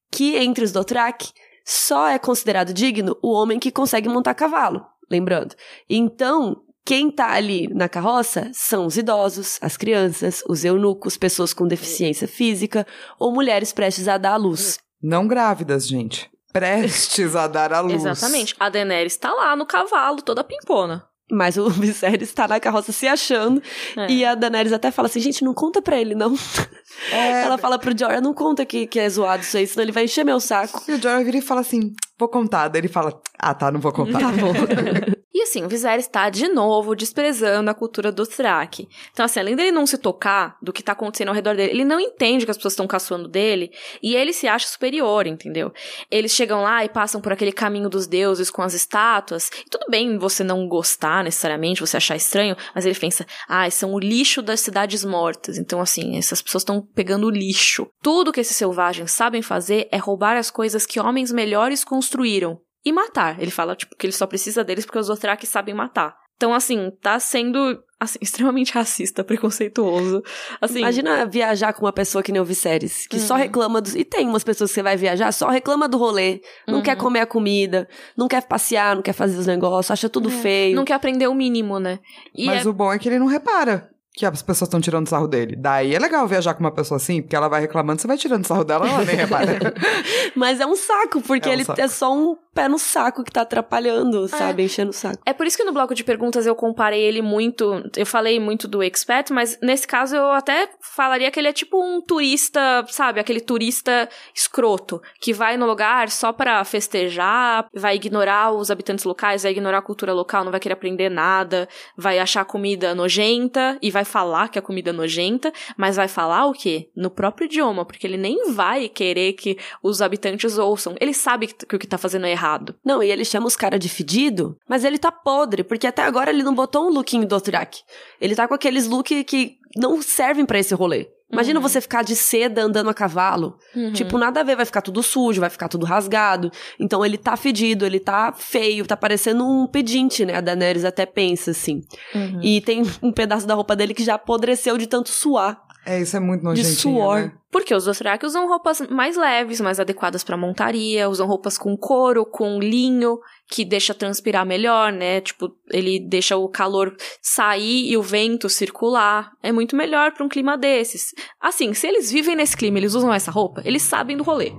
que 0.10 0.38
entre 0.38 0.64
os 0.64 0.72
Dothraki 0.72 1.32
só 1.66 2.08
é 2.10 2.20
considerado 2.20 2.74
digno 2.74 3.18
o 3.22 3.32
homem 3.32 3.58
que 3.58 3.72
consegue 3.72 4.10
montar 4.10 4.34
cavalo 4.34 4.86
lembrando. 5.10 5.56
Então, 5.90 6.56
quem 6.86 7.10
tá 7.10 7.32
ali 7.32 7.68
na 7.74 7.88
carroça 7.88 8.52
são 8.54 8.86
os 8.86 8.98
idosos, 8.98 9.58
as 9.62 9.78
crianças, 9.78 10.44
os 10.48 10.66
eunucos, 10.66 11.18
pessoas 11.18 11.54
com 11.54 11.66
deficiência 11.68 12.28
física 12.28 12.86
ou 13.18 13.34
mulheres 13.34 13.72
prestes 13.72 14.08
a 14.08 14.18
dar 14.18 14.34
à 14.34 14.38
luz. 14.38 14.78
Não 15.02 15.28
grávidas, 15.28 15.88
gente. 15.88 16.30
Prestes 16.52 17.36
a 17.36 17.48
dar 17.48 17.72
à 17.74 17.80
luz. 17.82 18.06
Exatamente. 18.06 18.56
A 18.60 18.70
Daenerys 18.70 19.16
tá 19.18 19.34
lá 19.34 19.56
no 19.56 19.66
cavalo, 19.66 20.22
toda 20.22 20.44
pimpona. 20.44 21.08
Mas 21.32 21.58
o 21.58 21.68
Viserys 21.72 22.30
está 22.30 22.48
na 22.48 22.60
carroça 22.60 22.92
se 22.92 23.08
achando. 23.08 23.62
É. 23.98 24.12
E 24.12 24.26
a 24.26 24.36
Daenerys 24.36 24.74
até 24.74 24.92
fala 24.92 25.08
assim: 25.08 25.20
gente, 25.20 25.44
não 25.44 25.54
conta 25.54 25.82
pra 25.82 26.00
ele, 26.00 26.14
não. 26.14 26.36
É. 27.12 27.44
Ela 27.44 27.58
fala 27.58 27.78
pro 27.78 27.98
Jorah: 27.98 28.22
não 28.22 28.34
conta 28.34 28.66
que, 28.66 28.88
que 28.88 29.00
é 29.00 29.10
zoado 29.10 29.44
isso 29.44 29.58
aí, 29.58 29.68
senão 29.68 29.84
ele 29.84 29.92
vai 29.92 30.06
encher 30.06 30.24
meu 30.24 30.40
saco. 30.40 30.82
E 30.88 30.94
o 30.94 31.02
Jorah 31.02 31.24
vira 31.24 31.38
e 31.38 31.42
fala 31.42 31.62
assim: 31.62 31.94
vou 32.18 32.30
contar. 32.30 32.68
Daí 32.68 32.82
ele 32.82 32.88
fala: 32.88 33.20
ah, 33.40 33.54
tá, 33.54 33.72
não 33.72 33.80
vou 33.80 33.92
contar. 33.92 34.20
Tá 34.20 34.32
bom. 34.32 34.54
E 35.36 35.42
assim, 35.42 35.64
o 35.64 35.68
Viserys 35.68 36.06
está 36.06 36.30
de 36.30 36.48
novo 36.48 36.96
desprezando 36.96 37.68
a 37.68 37.74
cultura 37.74 38.12
do 38.12 38.24
Thrak. 38.24 38.88
Então, 39.12 39.26
assim, 39.26 39.40
além 39.40 39.56
dele 39.56 39.72
não 39.72 39.88
se 39.88 39.98
tocar 39.98 40.56
do 40.62 40.72
que 40.72 40.82
está 40.82 40.92
acontecendo 40.92 41.30
ao 41.30 41.34
redor 41.34 41.56
dele, 41.56 41.72
ele 41.72 41.84
não 41.84 42.00
entende 42.00 42.46
que 42.46 42.52
as 42.52 42.58
pessoas 42.58 42.74
estão 42.74 42.86
caçoando 42.86 43.28
dele 43.28 43.72
e 44.02 44.16
ele 44.16 44.32
se 44.32 44.48
acha 44.48 44.68
superior, 44.68 45.26
entendeu? 45.26 45.74
Eles 46.12 46.34
chegam 46.34 46.62
lá 46.62 46.86
e 46.86 46.90
passam 46.90 47.20
por 47.20 47.34
aquele 47.34 47.52
caminho 47.52 47.90
dos 47.90 48.06
deuses 48.06 48.52
com 48.52 48.62
as 48.62 48.76
estátuas. 48.76 49.50
E 49.66 49.70
tudo 49.72 49.88
bem 49.90 50.20
você 50.20 50.44
não 50.44 50.68
gostar 50.68 51.24
necessariamente, 51.24 51.82
você 51.82 51.98
achar 51.98 52.16
estranho, 52.16 52.56
mas 52.76 52.86
ele 52.86 52.94
pensa, 52.94 53.26
ah, 53.50 53.68
são 53.72 53.92
o 53.92 54.00
lixo 54.00 54.40
das 54.40 54.60
cidades 54.60 55.04
mortas. 55.04 55.58
Então, 55.58 55.82
assim, 55.82 56.16
essas 56.16 56.44
pessoas 56.44 56.62
estão 56.62 56.83
pegando 56.96 57.28
o 57.28 57.30
lixo. 57.30 57.88
Tudo 58.02 58.32
que 58.32 58.40
esses 58.40 58.56
selvagens 58.56 59.12
sabem 59.12 59.42
fazer 59.42 59.88
é 59.92 59.98
roubar 59.98 60.38
as 60.38 60.50
coisas 60.52 60.86
que 60.86 61.00
homens 61.00 61.32
melhores 61.32 61.84
construíram 61.84 62.60
e 62.86 62.92
matar. 62.92 63.42
Ele 63.42 63.52
fala, 63.52 63.76
tipo, 63.76 63.96
que 63.96 64.06
ele 64.06 64.14
só 64.14 64.28
precisa 64.28 64.64
deles 64.64 64.86
porque 64.86 65.00
os 65.00 65.08
Dothraki 65.08 65.46
sabem 65.46 65.74
matar. 65.74 66.16
Então, 66.36 66.54
assim, 66.54 66.92
tá 67.02 67.20
sendo 67.20 67.80
assim, 68.00 68.20
extremamente 68.22 68.74
racista, 68.74 69.24
preconceituoso. 69.24 70.22
Assim, 70.60 70.80
Imagina 70.80 71.26
viajar 71.26 71.74
com 71.74 71.86
uma 71.86 71.94
pessoa 71.94 72.22
que 72.22 72.32
nem 72.32 72.42
o 72.42 72.46
Viserys, 72.46 73.08
que 73.08 73.18
uhum. 73.18 73.26
só 73.26 73.36
reclama 73.36 73.80
dos. 73.80 73.96
E 73.96 74.04
tem 74.04 74.28
umas 74.28 74.44
pessoas 74.44 74.70
que 74.70 74.76
você 74.76 74.84
vai 74.84 74.98
viajar, 74.98 75.32
só 75.32 75.48
reclama 75.48 75.88
do 75.88 75.98
rolê, 75.98 76.42
não 76.68 76.76
uhum. 76.76 76.84
quer 76.84 76.98
comer 76.98 77.22
a 77.22 77.26
comida, 77.26 77.88
não 78.18 78.28
quer 78.28 78.46
passear, 78.46 78.96
não 78.96 79.02
quer 79.02 79.14
fazer 79.14 79.38
os 79.38 79.48
negócios, 79.48 79.92
acha 79.92 80.10
tudo 80.10 80.30
é. 80.30 80.32
feio. 80.34 80.76
Não 80.76 80.86
quer 80.86 80.96
aprender 80.96 81.28
o 81.28 81.36
mínimo, 81.36 81.80
né? 81.80 82.00
E 82.36 82.46
Mas 82.46 82.66
é... 82.66 82.70
o 82.70 82.74
bom 82.74 82.92
é 82.92 83.00
que 83.00 83.08
ele 83.08 83.20
não 83.20 83.28
repara 83.28 83.93
que 84.14 84.26
as 84.26 84.44
pessoas 84.44 84.68
estão 84.68 84.80
tirando 84.80 85.10
sarro 85.10 85.28
dele. 85.28 85.56
Daí 85.56 85.96
é 85.96 86.00
legal 86.00 86.28
viajar 86.28 86.54
com 86.54 86.60
uma 86.60 86.72
pessoa 86.72 86.98
assim, 86.98 87.22
porque 87.22 87.36
ela 87.36 87.48
vai 87.48 87.62
reclamando, 87.62 88.00
você 88.00 88.08
vai 88.08 88.18
tirando 88.18 88.46
sarro 88.46 88.64
dela, 88.64 88.88
ela 88.88 89.04
nem 89.04 89.16
repara. 89.16 89.74
Mas 90.36 90.60
é 90.60 90.66
um 90.68 90.76
saco, 90.76 91.20
porque 91.22 91.50
é 91.50 91.52
um 91.52 91.54
ele 91.54 91.64
saco. 91.64 91.82
é 91.82 91.88
só 91.88 92.14
um 92.14 92.38
pé 92.54 92.68
no 92.68 92.78
saco 92.78 93.24
que 93.24 93.32
tá 93.32 93.42
atrapalhando, 93.42 94.26
é. 94.26 94.28
sabe? 94.28 94.64
Enchendo 94.64 94.92
o 94.92 94.94
saco. 94.94 95.18
É 95.26 95.34
por 95.34 95.48
isso 95.48 95.58
que 95.58 95.64
no 95.64 95.74
bloco 95.74 95.96
de 95.96 96.04
perguntas 96.04 96.46
eu 96.46 96.56
comparei 96.56 97.02
ele 97.02 97.24
muito. 97.24 97.84
Eu 97.98 98.06
falei 98.06 98.40
muito 98.40 98.68
do 98.68 98.84
expert, 98.84 99.32
mas 99.32 99.58
nesse 99.62 99.88
caso 99.88 100.16
eu 100.16 100.30
até 100.32 100.70
falaria 100.80 101.32
que 101.32 101.40
ele 101.40 101.48
é 101.48 101.54
tipo 101.54 101.84
um 101.84 102.00
turista, 102.00 102.86
sabe? 102.90 103.20
Aquele 103.20 103.42
turista 103.42 104.08
escroto, 104.36 105.02
que 105.20 105.34
vai 105.34 105.58
no 105.58 105.66
lugar 105.66 106.12
só 106.12 106.32
para 106.32 106.64
festejar, 106.64 107.66
vai 107.74 107.96
ignorar 107.96 108.52
os 108.52 108.70
habitantes 108.70 109.06
locais, 109.06 109.42
vai 109.42 109.52
ignorar 109.52 109.80
a 109.80 109.82
cultura 109.82 110.14
local, 110.14 110.44
não 110.44 110.52
vai 110.52 110.60
querer 110.60 110.74
aprender 110.74 111.10
nada, 111.10 111.68
vai 111.98 112.20
achar 112.20 112.42
a 112.42 112.46
comida 112.46 112.94
nojenta 112.94 113.80
e 113.82 113.90
vai 113.90 114.03
falar 114.06 114.50
que 114.50 114.60
a 114.60 114.62
comida 114.62 114.90
é 114.90 114.94
nojenta, 114.94 115.52
mas 115.78 115.96
vai 115.96 116.08
falar 116.08 116.46
o 116.46 116.54
quê? 116.54 116.90
No 116.96 117.10
próprio 117.10 117.46
idioma, 117.46 117.86
porque 117.86 118.06
ele 118.06 118.18
nem 118.18 118.52
vai 118.52 118.90
querer 118.90 119.34
que 119.34 119.58
os 119.82 120.02
habitantes 120.02 120.58
ouçam. 120.58 120.96
Ele 121.00 121.14
sabe 121.14 121.48
que 121.48 121.76
o 121.76 121.80
que 121.80 121.88
tá 121.88 121.98
fazendo 121.98 122.26
é 122.26 122.32
errado. 122.32 122.76
Não, 122.84 123.02
e 123.02 123.12
ele 123.12 123.26
chama 123.26 123.48
os 123.48 123.56
caras 123.56 123.80
de 123.80 123.90
fedido, 123.90 124.58
mas 124.68 124.84
ele 124.84 124.98
tá 124.98 125.12
podre, 125.12 125.64
porque 125.64 125.88
até 125.88 126.04
agora 126.04 126.30
ele 126.30 126.44
não 126.44 126.54
botou 126.54 126.88
um 126.88 126.94
lookinho 126.94 127.24
do 127.24 127.30
Dothraki. 127.30 127.84
Ele 128.20 128.36
tá 128.36 128.48
com 128.48 128.54
aqueles 128.54 128.88
looks 128.88 129.24
que 129.26 129.58
não 129.76 130.02
servem 130.02 130.46
para 130.46 130.60
esse 130.60 130.74
rolê. 130.74 131.08
Imagina 131.34 131.60
uhum. 131.60 131.68
você 131.68 131.82
ficar 131.82 132.04
de 132.04 132.16
seda 132.16 132.64
andando 132.64 132.90
a 132.90 132.94
cavalo. 132.94 133.58
Uhum. 133.76 133.92
Tipo, 133.92 134.18
nada 134.18 134.40
a 134.40 134.44
ver, 134.44 134.56
vai 134.56 134.66
ficar 134.66 134.82
tudo 134.82 135.04
sujo, 135.04 135.42
vai 135.42 135.50
ficar 135.50 135.68
tudo 135.68 135.86
rasgado. 135.86 136.52
Então 136.80 137.06
ele 137.06 137.18
tá 137.18 137.36
fedido, 137.36 137.86
ele 137.86 138.00
tá 138.00 138.32
feio, 138.32 138.86
tá 138.86 138.96
parecendo 138.96 139.46
um 139.46 139.68
pedinte, 139.68 140.26
né? 140.26 140.36
A 140.36 140.42
Daenerys 140.42 140.86
até 140.86 141.06
pensa 141.06 141.52
assim. 141.52 141.82
Uhum. 142.14 142.40
E 142.42 142.62
tem 142.62 142.84
um 143.02 143.12
pedaço 143.12 143.48
da 143.48 143.54
roupa 143.56 143.76
dele 143.76 143.94
que 143.94 144.04
já 144.04 144.16
apodreceu 144.16 144.78
de 144.78 144.88
tanto 144.88 145.10
suar. 145.10 145.62
É, 145.86 146.00
isso 146.00 146.16
é 146.16 146.20
muito 146.20 146.44
nojentinho, 146.44 146.76
De 146.76 146.82
suor. 146.82 147.22
Né? 147.22 147.32
Porque 147.52 147.76
os 147.76 147.86
Dothraki 147.86 148.26
usam 148.26 148.48
roupas 148.48 148.82
mais 148.90 149.18
leves, 149.18 149.60
mais 149.62 149.80
adequadas 149.80 150.24
para 150.24 150.38
montaria, 150.38 151.10
usam 151.10 151.28
roupas 151.28 151.58
com 151.58 151.78
couro, 151.78 152.26
com 152.26 152.60
linho, 152.60 153.20
que 153.50 153.66
deixa 153.66 153.94
transpirar 153.94 154.46
melhor, 154.46 154.92
né? 154.92 155.22
Tipo, 155.22 155.52
ele 155.70 156.00
deixa 156.00 156.36
o 156.38 156.48
calor 156.48 156.96
sair 157.22 157.92
e 157.92 157.98
o 157.98 158.02
vento 158.02 158.50
circular. 158.50 159.32
É 159.42 159.52
muito 159.52 159.76
melhor 159.76 160.14
para 160.14 160.26
um 160.26 160.30
clima 160.30 160.58
desses. 160.58 161.14
Assim, 161.40 161.74
se 161.74 161.86
eles 161.86 162.12
vivem 162.12 162.36
nesse 162.36 162.56
clima, 162.58 162.78
eles 162.78 162.96
usam 162.96 163.14
essa 163.14 163.30
roupa, 163.30 163.62
eles 163.66 163.84
sabem 163.84 164.18
do 164.18 164.24
rolê. 164.24 164.52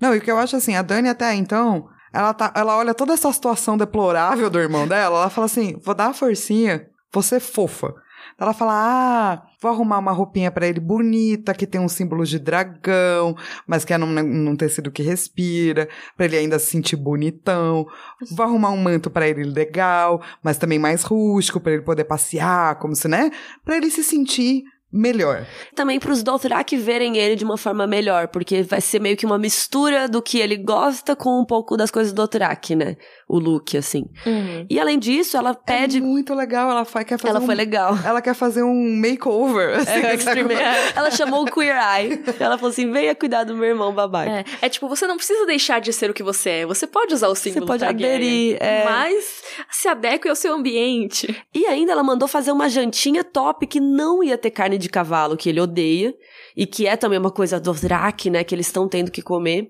Não, 0.00 0.14
e 0.14 0.18
o 0.18 0.20
que 0.20 0.30
eu 0.30 0.38
acho 0.38 0.56
assim, 0.56 0.74
a 0.74 0.82
Dani 0.82 1.08
até 1.08 1.34
então, 1.34 1.88
ela, 2.12 2.34
tá, 2.34 2.52
ela 2.54 2.76
olha 2.76 2.92
toda 2.92 3.14
essa 3.14 3.32
situação 3.32 3.78
deplorável 3.78 4.50
do 4.50 4.58
irmão 4.58 4.86
dela, 4.86 5.18
ela 5.18 5.30
fala 5.30 5.46
assim: 5.46 5.80
vou 5.82 5.94
dar 5.94 6.08
uma 6.08 6.14
forcinha, 6.14 6.86
você 7.12 7.40
fofa. 7.40 7.94
Ela 8.38 8.52
fala: 8.52 8.72
"Ah, 8.74 9.42
vou 9.60 9.70
arrumar 9.70 9.98
uma 9.98 10.12
roupinha 10.12 10.50
para 10.50 10.66
ele 10.66 10.80
bonita, 10.80 11.54
que 11.54 11.66
tem 11.66 11.80
um 11.80 11.88
símbolo 11.88 12.24
de 12.24 12.38
dragão, 12.38 13.36
mas 13.66 13.84
que 13.84 13.92
é 13.92 13.98
num, 13.98 14.06
num 14.06 14.56
tecido 14.56 14.90
que 14.90 15.02
respira, 15.02 15.88
para 16.16 16.26
ele 16.26 16.36
ainda 16.38 16.58
se 16.58 16.66
sentir 16.66 16.96
bonitão. 16.96 17.86
Vou 18.30 18.44
arrumar 18.44 18.70
um 18.70 18.76
manto 18.76 19.10
para 19.10 19.28
ele 19.28 19.44
legal, 19.44 20.22
mas 20.42 20.58
também 20.58 20.78
mais 20.78 21.02
rústico, 21.02 21.60
para 21.60 21.72
ele 21.72 21.82
poder 21.82 22.04
passear, 22.04 22.78
como 22.78 22.94
se, 22.94 23.08
né? 23.08 23.30
Para 23.64 23.76
ele 23.76 23.90
se 23.90 24.02
sentir 24.02 24.64
melhor. 24.94 25.44
Também 25.74 25.98
para 25.98 26.12
os 26.12 26.22
Dothraki 26.22 26.76
verem 26.76 27.16
ele 27.16 27.34
de 27.34 27.44
uma 27.44 27.58
forma 27.58 27.84
melhor, 27.86 28.28
porque 28.28 28.62
vai 28.62 28.80
ser 28.80 29.00
meio 29.00 29.16
que 29.16 29.26
uma 29.26 29.36
mistura 29.36 30.08
do 30.08 30.22
que 30.22 30.38
ele 30.38 30.56
gosta 30.56 31.16
com 31.16 31.40
um 31.40 31.44
pouco 31.44 31.76
das 31.76 31.90
coisas 31.90 32.12
do 32.12 32.22
Dothraki, 32.22 32.76
né? 32.76 32.96
O 33.28 33.38
look, 33.38 33.76
assim. 33.76 34.04
Uhum. 34.24 34.66
E 34.70 34.78
além 34.78 34.98
disso, 34.98 35.36
ela 35.36 35.52
pede... 35.52 35.98
É 35.98 36.00
muito 36.00 36.32
legal, 36.34 36.70
ela 36.70 36.84
quer 36.84 37.18
fazer 37.18 37.30
Ela 37.30 37.40
um... 37.40 37.46
foi 37.46 37.54
legal. 37.54 37.98
Ela 38.04 38.20
quer 38.20 38.34
fazer 38.34 38.62
um 38.62 39.00
makeover, 39.00 39.78
assim. 39.78 39.90
É, 39.90 40.92
ela 40.94 41.10
chamou 41.10 41.42
o 41.42 41.46
Queer 41.46 41.76
Eye. 41.76 42.22
Ela 42.38 42.56
falou 42.56 42.70
assim, 42.70 42.90
venha 42.92 43.14
cuidar 43.14 43.44
do 43.44 43.56
meu 43.56 43.70
irmão 43.70 43.92
babaca. 43.92 44.30
É, 44.30 44.44
é 44.62 44.68
tipo, 44.68 44.86
você 44.88 45.06
não 45.06 45.16
precisa 45.16 45.46
deixar 45.46 45.80
de 45.80 45.92
ser 45.92 46.10
o 46.10 46.14
que 46.14 46.22
você 46.22 46.50
é. 46.50 46.66
Você 46.66 46.86
pode 46.86 47.14
usar 47.14 47.28
o 47.28 47.34
símbolo 47.34 47.66
Você 47.66 47.72
pode 47.72 47.84
aderir. 47.84 48.56
É... 48.60 48.84
Mas 48.84 49.42
se 49.70 49.88
adeque 49.88 50.28
ao 50.28 50.36
seu 50.36 50.54
ambiente. 50.54 51.34
E 51.52 51.66
ainda 51.66 51.92
ela 51.92 52.02
mandou 52.02 52.28
fazer 52.28 52.52
uma 52.52 52.68
jantinha 52.68 53.24
top 53.24 53.66
que 53.66 53.80
não 53.80 54.22
ia 54.22 54.36
ter 54.36 54.50
carne 54.50 54.78
de 54.78 54.83
de 54.84 54.90
cavalo 54.90 55.36
que 55.36 55.48
ele 55.48 55.60
odeia 55.60 56.14
e 56.56 56.66
que 56.66 56.86
é 56.86 56.96
também 56.96 57.18
uma 57.18 57.30
coisa 57.30 57.58
do 57.58 57.72
Drak, 57.72 58.30
né, 58.30 58.44
que 58.44 58.54
eles 58.54 58.66
estão 58.66 58.86
tendo 58.86 59.10
que 59.10 59.22
comer. 59.22 59.68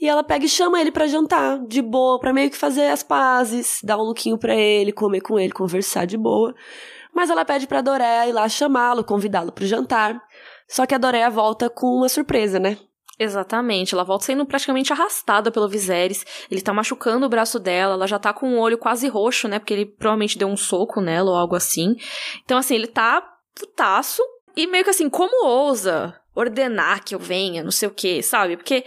E 0.00 0.08
ela 0.08 0.22
pega 0.22 0.44
e 0.44 0.48
chama 0.48 0.80
ele 0.80 0.90
para 0.90 1.06
jantar, 1.06 1.58
de 1.66 1.80
boa, 1.80 2.18
para 2.18 2.32
meio 2.32 2.50
que 2.50 2.56
fazer 2.56 2.88
as 2.88 3.02
pazes, 3.02 3.78
dar 3.82 3.96
um 3.96 4.02
lookinho 4.02 4.36
para 4.36 4.54
ele, 4.54 4.92
comer 4.92 5.20
com 5.20 5.38
ele, 5.38 5.52
conversar 5.52 6.04
de 6.04 6.16
boa. 6.16 6.54
Mas 7.14 7.30
ela 7.30 7.44
pede 7.44 7.66
para 7.66 7.80
Doréa 7.80 8.26
ir 8.26 8.32
lá 8.32 8.48
chamá-lo, 8.48 9.02
convidá-lo 9.02 9.52
pro 9.52 9.66
jantar. 9.66 10.20
Só 10.68 10.84
que 10.84 10.94
a 10.94 10.98
Doréa 10.98 11.30
volta 11.30 11.70
com 11.70 11.86
uma 11.86 12.08
surpresa, 12.08 12.58
né? 12.58 12.76
Exatamente, 13.18 13.94
ela 13.94 14.04
volta 14.04 14.26
sendo 14.26 14.44
praticamente 14.44 14.92
arrastada 14.92 15.50
pelo 15.50 15.68
Viserys. 15.68 16.26
Ele 16.50 16.60
tá 16.60 16.74
machucando 16.74 17.24
o 17.24 17.28
braço 17.30 17.58
dela, 17.58 17.94
ela 17.94 18.06
já 18.06 18.18
tá 18.18 18.34
com 18.34 18.54
o 18.54 18.58
olho 18.58 18.76
quase 18.76 19.08
roxo, 19.08 19.48
né? 19.48 19.58
Porque 19.58 19.72
ele 19.72 19.86
provavelmente 19.86 20.36
deu 20.36 20.48
um 20.48 20.56
soco 20.56 21.00
nela 21.00 21.30
ou 21.30 21.36
algo 21.36 21.56
assim. 21.56 21.96
Então, 22.44 22.58
assim, 22.58 22.74
ele 22.74 22.88
tá 22.88 23.22
putaço, 23.58 24.22
e 24.56 24.66
meio 24.66 24.84
que 24.84 24.90
assim, 24.90 25.10
como 25.10 25.46
ousa 25.46 26.18
ordenar 26.34 27.04
que 27.04 27.14
eu 27.14 27.18
venha, 27.18 27.62
não 27.62 27.70
sei 27.70 27.88
o 27.88 27.94
que, 27.94 28.22
sabe? 28.22 28.56
Porque 28.56 28.84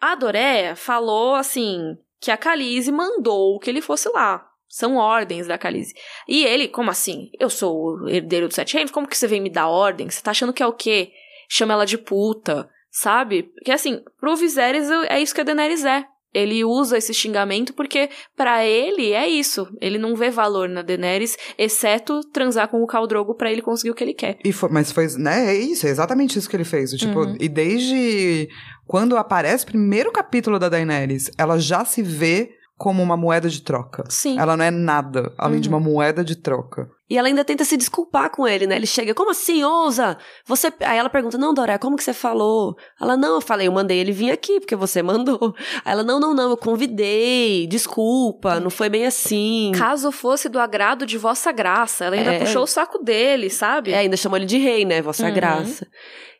a 0.00 0.14
Doréia 0.14 0.74
falou 0.74 1.34
assim 1.34 1.96
que 2.20 2.30
a 2.30 2.36
Khaleesi 2.36 2.90
mandou 2.90 3.58
que 3.58 3.68
ele 3.68 3.80
fosse 3.80 4.08
lá. 4.08 4.46
São 4.68 4.96
ordens 4.96 5.46
da 5.46 5.58
Khaleesi. 5.58 5.94
E 6.28 6.44
ele, 6.44 6.68
como 6.68 6.90
assim? 6.90 7.30
Eu 7.38 7.50
sou 7.50 7.98
o 7.98 8.08
herdeiro 8.08 8.46
dos 8.46 8.54
Sete 8.54 8.74
Reinos, 8.74 8.92
como 8.92 9.08
que 9.08 9.16
você 9.16 9.26
vem 9.26 9.40
me 9.40 9.50
dar 9.50 9.68
ordem? 9.68 10.08
Você 10.08 10.22
tá 10.22 10.30
achando 10.30 10.52
que 10.52 10.62
é 10.62 10.66
o 10.66 10.72
quê? 10.72 11.12
Chama 11.48 11.72
ela 11.74 11.84
de 11.84 11.98
puta, 11.98 12.70
sabe? 12.90 13.42
Porque 13.42 13.72
assim, 13.72 14.02
pro 14.18 14.36
Viserys 14.36 14.88
é 15.08 15.20
isso 15.20 15.34
que 15.34 15.40
a 15.40 15.44
Daenerys 15.44 15.84
é. 15.84 16.06
Ele 16.32 16.64
usa 16.64 16.98
esse 16.98 17.12
xingamento 17.12 17.72
porque, 17.74 18.08
para 18.36 18.64
ele, 18.64 19.12
é 19.12 19.28
isso. 19.28 19.66
Ele 19.80 19.98
não 19.98 20.14
vê 20.14 20.30
valor 20.30 20.68
na 20.68 20.82
Daenerys, 20.82 21.36
exceto 21.58 22.20
transar 22.32 22.68
com 22.68 22.82
o 22.82 22.86
Khal 22.86 23.06
Drogo 23.06 23.34
pra 23.34 23.50
ele 23.50 23.62
conseguir 23.62 23.90
o 23.90 23.94
que 23.94 24.04
ele 24.04 24.14
quer. 24.14 24.38
E 24.44 24.52
foi, 24.52 24.68
mas 24.70 24.92
foi, 24.92 25.06
né, 25.18 25.54
é 25.54 25.58
isso, 25.58 25.86
é 25.86 25.90
exatamente 25.90 26.38
isso 26.38 26.48
que 26.48 26.56
ele 26.56 26.64
fez. 26.64 26.90
Tipo, 26.90 27.20
uhum. 27.20 27.36
e 27.40 27.48
desde 27.48 28.48
quando 28.86 29.16
aparece 29.16 29.64
o 29.64 29.68
primeiro 29.68 30.10
capítulo 30.10 30.58
da 30.58 30.68
Daenerys, 30.68 31.30
ela 31.38 31.58
já 31.58 31.84
se 31.84 32.02
vê 32.02 32.59
como 32.80 33.02
uma 33.02 33.14
moeda 33.14 33.46
de 33.46 33.60
troca. 33.60 34.04
Sim. 34.08 34.38
Ela 34.38 34.56
não 34.56 34.64
é 34.64 34.70
nada 34.70 35.34
além 35.36 35.56
uhum. 35.56 35.60
de 35.60 35.68
uma 35.68 35.76
uhum. 35.76 35.84
moeda 35.84 36.24
de 36.24 36.34
troca. 36.34 36.88
E 37.10 37.18
ela 37.18 37.28
ainda 37.28 37.44
tenta 37.44 37.62
se 37.62 37.76
desculpar 37.76 38.30
com 38.30 38.48
ele, 38.48 38.66
né? 38.66 38.74
Ele 38.74 38.86
chega, 38.86 39.12
como 39.12 39.32
assim, 39.32 39.62
ousa? 39.62 40.16
Você. 40.46 40.72
Aí 40.80 40.96
ela 40.96 41.10
pergunta, 41.10 41.36
não, 41.36 41.52
Dora, 41.52 41.78
como 41.78 41.94
que 41.94 42.02
você 42.02 42.14
falou? 42.14 42.74
Ela, 42.98 43.18
não, 43.18 43.34
eu 43.34 43.40
falei, 43.42 43.68
eu 43.68 43.72
mandei 43.72 43.98
ele 43.98 44.12
vir 44.12 44.30
aqui, 44.30 44.60
porque 44.60 44.74
você 44.74 45.02
mandou. 45.04 45.54
Aí 45.84 45.92
ela, 45.92 46.02
não, 46.02 46.18
não, 46.18 46.32
não, 46.32 46.48
eu 46.48 46.56
convidei, 46.56 47.66
desculpa, 47.66 48.58
não 48.58 48.70
foi 48.70 48.88
bem 48.88 49.04
assim. 49.04 49.72
Caso 49.76 50.10
fosse 50.10 50.48
do 50.48 50.58
agrado 50.58 51.04
de 51.04 51.18
vossa 51.18 51.52
graça. 51.52 52.06
Ela 52.06 52.16
ainda 52.16 52.32
é... 52.32 52.38
puxou 52.38 52.62
o 52.62 52.66
saco 52.66 52.96
dele, 53.04 53.50
sabe? 53.50 53.92
É, 53.92 53.98
ainda 53.98 54.16
chamou 54.16 54.38
ele 54.38 54.46
de 54.46 54.56
rei, 54.56 54.86
né? 54.86 55.02
Vossa 55.02 55.26
uhum. 55.26 55.34
graça. 55.34 55.86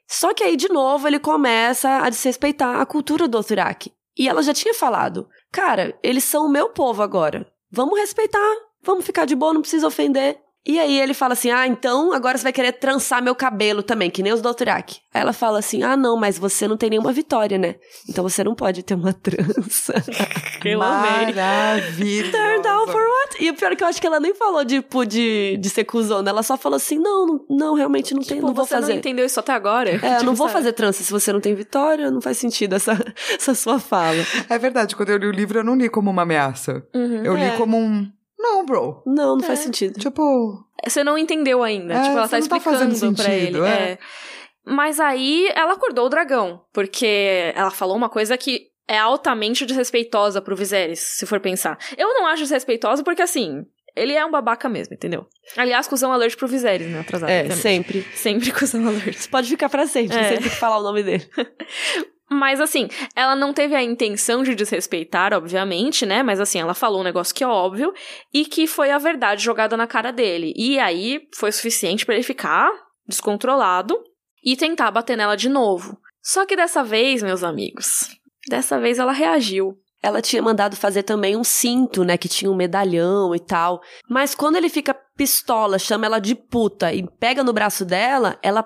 Só 0.09 0.33
que 0.33 0.43
aí, 0.43 0.57
de 0.57 0.73
novo, 0.73 1.07
ele 1.07 1.19
começa 1.19 1.99
a 1.99 2.09
desrespeitar 2.09 2.81
a 2.81 2.87
cultura 2.87 3.29
do 3.29 3.37
Othiraki. 3.37 3.93
E 4.21 4.29
ela 4.29 4.43
já 4.43 4.53
tinha 4.53 4.75
falado, 4.75 5.27
cara, 5.51 5.99
eles 6.03 6.25
são 6.25 6.45
o 6.45 6.51
meu 6.51 6.69
povo 6.69 7.03
agora. 7.03 7.51
Vamos 7.71 7.99
respeitar, 7.99 8.55
vamos 8.83 9.07
ficar 9.07 9.25
de 9.25 9.35
boa, 9.35 9.55
não 9.55 9.63
precisa 9.63 9.87
ofender. 9.87 10.39
E 10.67 10.79
aí 10.79 11.01
ele 11.01 11.15
fala 11.15 11.33
assim: 11.33 11.51
Ah, 11.51 11.67
então 11.67 12.13
agora 12.13 12.37
você 12.37 12.45
vai 12.45 12.53
querer 12.53 12.73
trançar 12.73 13.23
meu 13.23 13.35
cabelo 13.35 13.83
também, 13.83 14.11
que 14.11 14.23
nem 14.23 14.33
os. 14.33 14.43
Aí 14.45 14.85
ela 15.15 15.33
fala 15.33 15.59
assim: 15.59 15.83
Ah, 15.83 15.97
não, 15.97 16.19
mas 16.19 16.39
você 16.39 16.69
não 16.69 16.77
tem 16.77 16.91
nenhuma 16.91 17.13
vitória, 17.13 17.57
né? 17.57 17.77
Então 18.09 18.23
você 18.23 18.45
não 18.45 18.55
pode 18.55 18.83
ter 18.83 18.95
uma 18.95 19.13
trança. 19.13 19.95
eu 20.65 20.83
amei. 20.83 21.35
Maravilha. 21.35 22.31
Turn 22.31 22.63
down 22.63 22.87
for 22.89 23.03
what? 23.03 23.43
E 23.43 23.49
o 23.49 23.55
pior 23.55 23.73
é 23.73 23.77
que 23.77 23.83
eu 23.83 23.89
acho 23.89 24.01
que 24.01 24.07
ela 24.07 24.21
nem 24.21 24.35
falou 24.35 24.65
tipo, 24.65 25.07
de, 25.07 25.57
de 25.57 25.71
ser 25.71 25.85
cuzona. 25.85 26.29
Ela 26.29 26.43
só 26.43 26.59
falou 26.59 26.77
assim: 26.77 26.99
Não, 26.99 27.41
não, 27.49 27.75
realmente 27.75 28.13
não 28.13 28.23
tem, 28.23 28.37
tipo, 28.37 28.47
não 28.47 28.55
vou 28.55 28.67
fazer. 28.67 28.87
Você 28.87 28.93
não 28.93 28.99
entendeu 28.99 29.25
isso 29.25 29.41
até 29.41 29.53
agora? 29.53 29.91
É, 29.91 29.99
tipo, 29.99 30.07
eu 30.07 30.25
não 30.25 30.35
vou 30.35 30.49
fazer 30.49 30.75
trança 30.75 31.03
se 31.03 31.11
você 31.11 31.33
não 31.33 31.41
tem 31.41 31.55
vitória, 31.55 32.11
não 32.11 32.21
faz 32.21 32.37
sentido 32.37 32.75
essa, 32.75 32.93
essa 33.35 33.55
sua 33.55 33.79
fala. 33.79 34.23
É 34.49 34.59
verdade, 34.59 34.95
quando 34.95 35.09
eu 35.09 35.17
li 35.17 35.27
o 35.27 35.33
livro 35.33 35.61
eu 35.61 35.65
não 35.65 35.75
li 35.75 35.89
como 35.89 36.11
uma 36.11 36.23
ameaça. 36.23 36.85
Uhum, 36.95 37.25
eu 37.25 37.37
é. 37.37 37.51
li 37.51 37.57
como 37.57 37.79
um 37.79 38.07
não, 38.41 38.65
bro. 38.65 39.03
Não, 39.07 39.37
não 39.37 39.45
é. 39.45 39.47
faz 39.47 39.61
sentido. 39.61 39.99
Tipo. 39.99 40.65
Você 40.85 41.05
não 41.05 41.19
entendeu 41.19 41.63
ainda. 41.63 41.95
É, 41.95 42.03
tipo, 42.03 42.13
ela 42.13 42.23
tá, 42.23 42.29
tá 42.29 42.39
explicando 42.39 43.15
tá 43.17 43.23
pra 43.23 43.35
ele. 43.35 43.61
É. 43.61 43.93
é. 43.93 43.99
Mas 44.65 45.01
aí 45.01 45.49
ela 45.55 45.75
acordou 45.75 46.07
o 46.07 46.09
dragão. 46.09 46.63
Porque 46.73 47.53
ela 47.55 47.71
falou 47.71 47.97
uma 47.97 48.09
coisa 48.09 48.37
que 48.37 48.69
é 48.89 48.99
altamente 48.99 49.65
desrespeitosa 49.65 50.41
pro 50.43 50.57
Viserys, 50.57 51.01
se 51.01 51.27
for 51.27 51.39
pensar. 51.39 51.79
Eu 51.97 52.09
não 52.09 52.27
acho 52.27 52.43
desrespeitosa 52.43 53.05
porque, 53.05 53.23
assim, 53.23 53.65
ele 53.95 54.15
é 54.15 54.25
um 54.25 54.31
babaca 54.31 54.69
mesmo, 54.69 54.95
entendeu? 54.95 55.27
Aliás, 55.57 55.87
cuzão 55.87 56.13
alert 56.13 56.37
pro 56.37 56.49
Viserys, 56.49 56.91
né? 56.91 57.01
Atrasado. 57.01 57.31
É, 57.31 57.51
sempre. 57.51 58.03
Sempre 58.15 58.51
cuzão 58.53 58.87
alert. 58.89 59.17
Você 59.17 59.29
pode 59.29 59.49
ficar 59.49 59.69
pra 59.69 59.87
sempre, 59.87 60.17
é. 60.17 60.29
sempre 60.31 60.51
que 60.51 60.57
falar 60.57 60.79
o 60.79 60.83
nome 60.83 61.03
dele. 61.03 61.29
Mas 62.31 62.61
assim, 62.61 62.89
ela 63.17 63.35
não 63.35 63.53
teve 63.53 63.75
a 63.75 63.83
intenção 63.83 64.45
de 64.45 64.55
desrespeitar, 64.55 65.35
obviamente, 65.35 66.07
né? 66.07 66.23
Mas 66.23 66.39
assim, 66.39 66.61
ela 66.61 66.75
falou 66.75 67.01
um 67.01 67.05
negócio 67.05 67.35
que 67.35 67.43
é 67.43 67.47
óbvio 67.47 67.93
e 68.33 68.45
que 68.45 68.69
foi 68.69 68.91
a 68.93 68.99
verdade 68.99 69.43
jogada 69.43 69.77
na 69.77 69.87
cara 69.87 70.13
dele. 70.13 70.55
E 70.57 70.79
aí 70.79 71.29
foi 71.35 71.51
suficiente 71.51 72.07
para 72.07 72.15
ele 72.15 72.23
ficar 72.23 72.71
descontrolado 73.07 73.99
e 74.45 74.57
tentar 74.57 74.93
bater 74.93 75.17
nela 75.17 75.37
de 75.37 75.49
novo. 75.49 75.99
Só 76.23 76.47
que 76.47 76.55
dessa 76.55 76.85
vez, 76.85 77.21
meus 77.21 77.43
amigos, 77.43 78.17
dessa 78.49 78.79
vez 78.79 79.01
ela 79.01 79.13
reagiu. 79.13 79.77
Ela 80.03 80.23
tinha 80.23 80.41
mandado 80.41 80.77
fazer 80.77 81.03
também 81.03 81.37
um 81.37 81.45
cinto, 81.45 82.05
né, 82.05 82.17
que 82.17 82.29
tinha 82.29 82.51
um 82.51 82.57
medalhão 82.57 83.35
e 83.35 83.41
tal. 83.41 83.83
Mas 84.09 84.35
quando 84.35 84.57
ele 84.57 84.69
fica 84.69 84.95
pistola, 85.17 85.79
chama 85.79 86.07
ela 86.07 86.19
de 86.19 86.35
puta 86.35 86.95
e 86.95 87.07
pega 87.19 87.45
no 87.45 87.53
braço 87.53 87.85
dela, 87.85 88.39
ela 88.43 88.63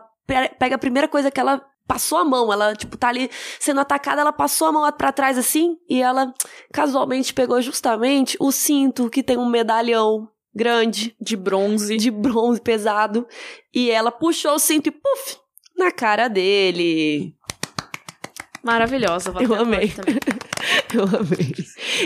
pega 0.59 0.77
a 0.77 0.79
primeira 0.79 1.09
coisa 1.09 1.31
que 1.31 1.41
ela 1.41 1.61
passou 1.87 2.19
a 2.19 2.25
mão. 2.25 2.53
Ela, 2.53 2.75
tipo, 2.75 2.97
tá 2.97 3.09
ali 3.09 3.31
sendo 3.59 3.81
atacada, 3.81 4.21
ela 4.21 4.33
passou 4.33 4.69
a 4.69 4.73
mão 4.73 4.93
para 4.93 5.13
trás 5.13 5.39
assim 5.39 5.77
e 5.89 6.03
ela 6.03 6.33
casualmente 6.73 7.33
pegou 7.33 7.61
justamente 7.61 8.37
o 8.41 8.51
cinto 8.53 9.11
que 9.11 9.23
tem 9.23 9.37
um 9.37 9.49
medalhão 9.49 10.29
grande 10.55 11.17
de 11.21 11.37
bronze, 11.37 11.97
de 11.97 12.11
bronze 12.11 12.61
pesado, 12.61 13.27
e 13.75 13.91
ela 13.91 14.13
puxou 14.13 14.55
o 14.55 14.59
cinto 14.59 14.87
e 14.87 14.93
puf, 14.93 15.37
na 15.77 15.91
cara 15.91 16.29
dele. 16.29 17.35
Maravilhosa, 18.63 19.35
Eu 19.41 19.55
amei. 19.55 19.93
Eu 20.95 21.05
amei. 21.19 21.55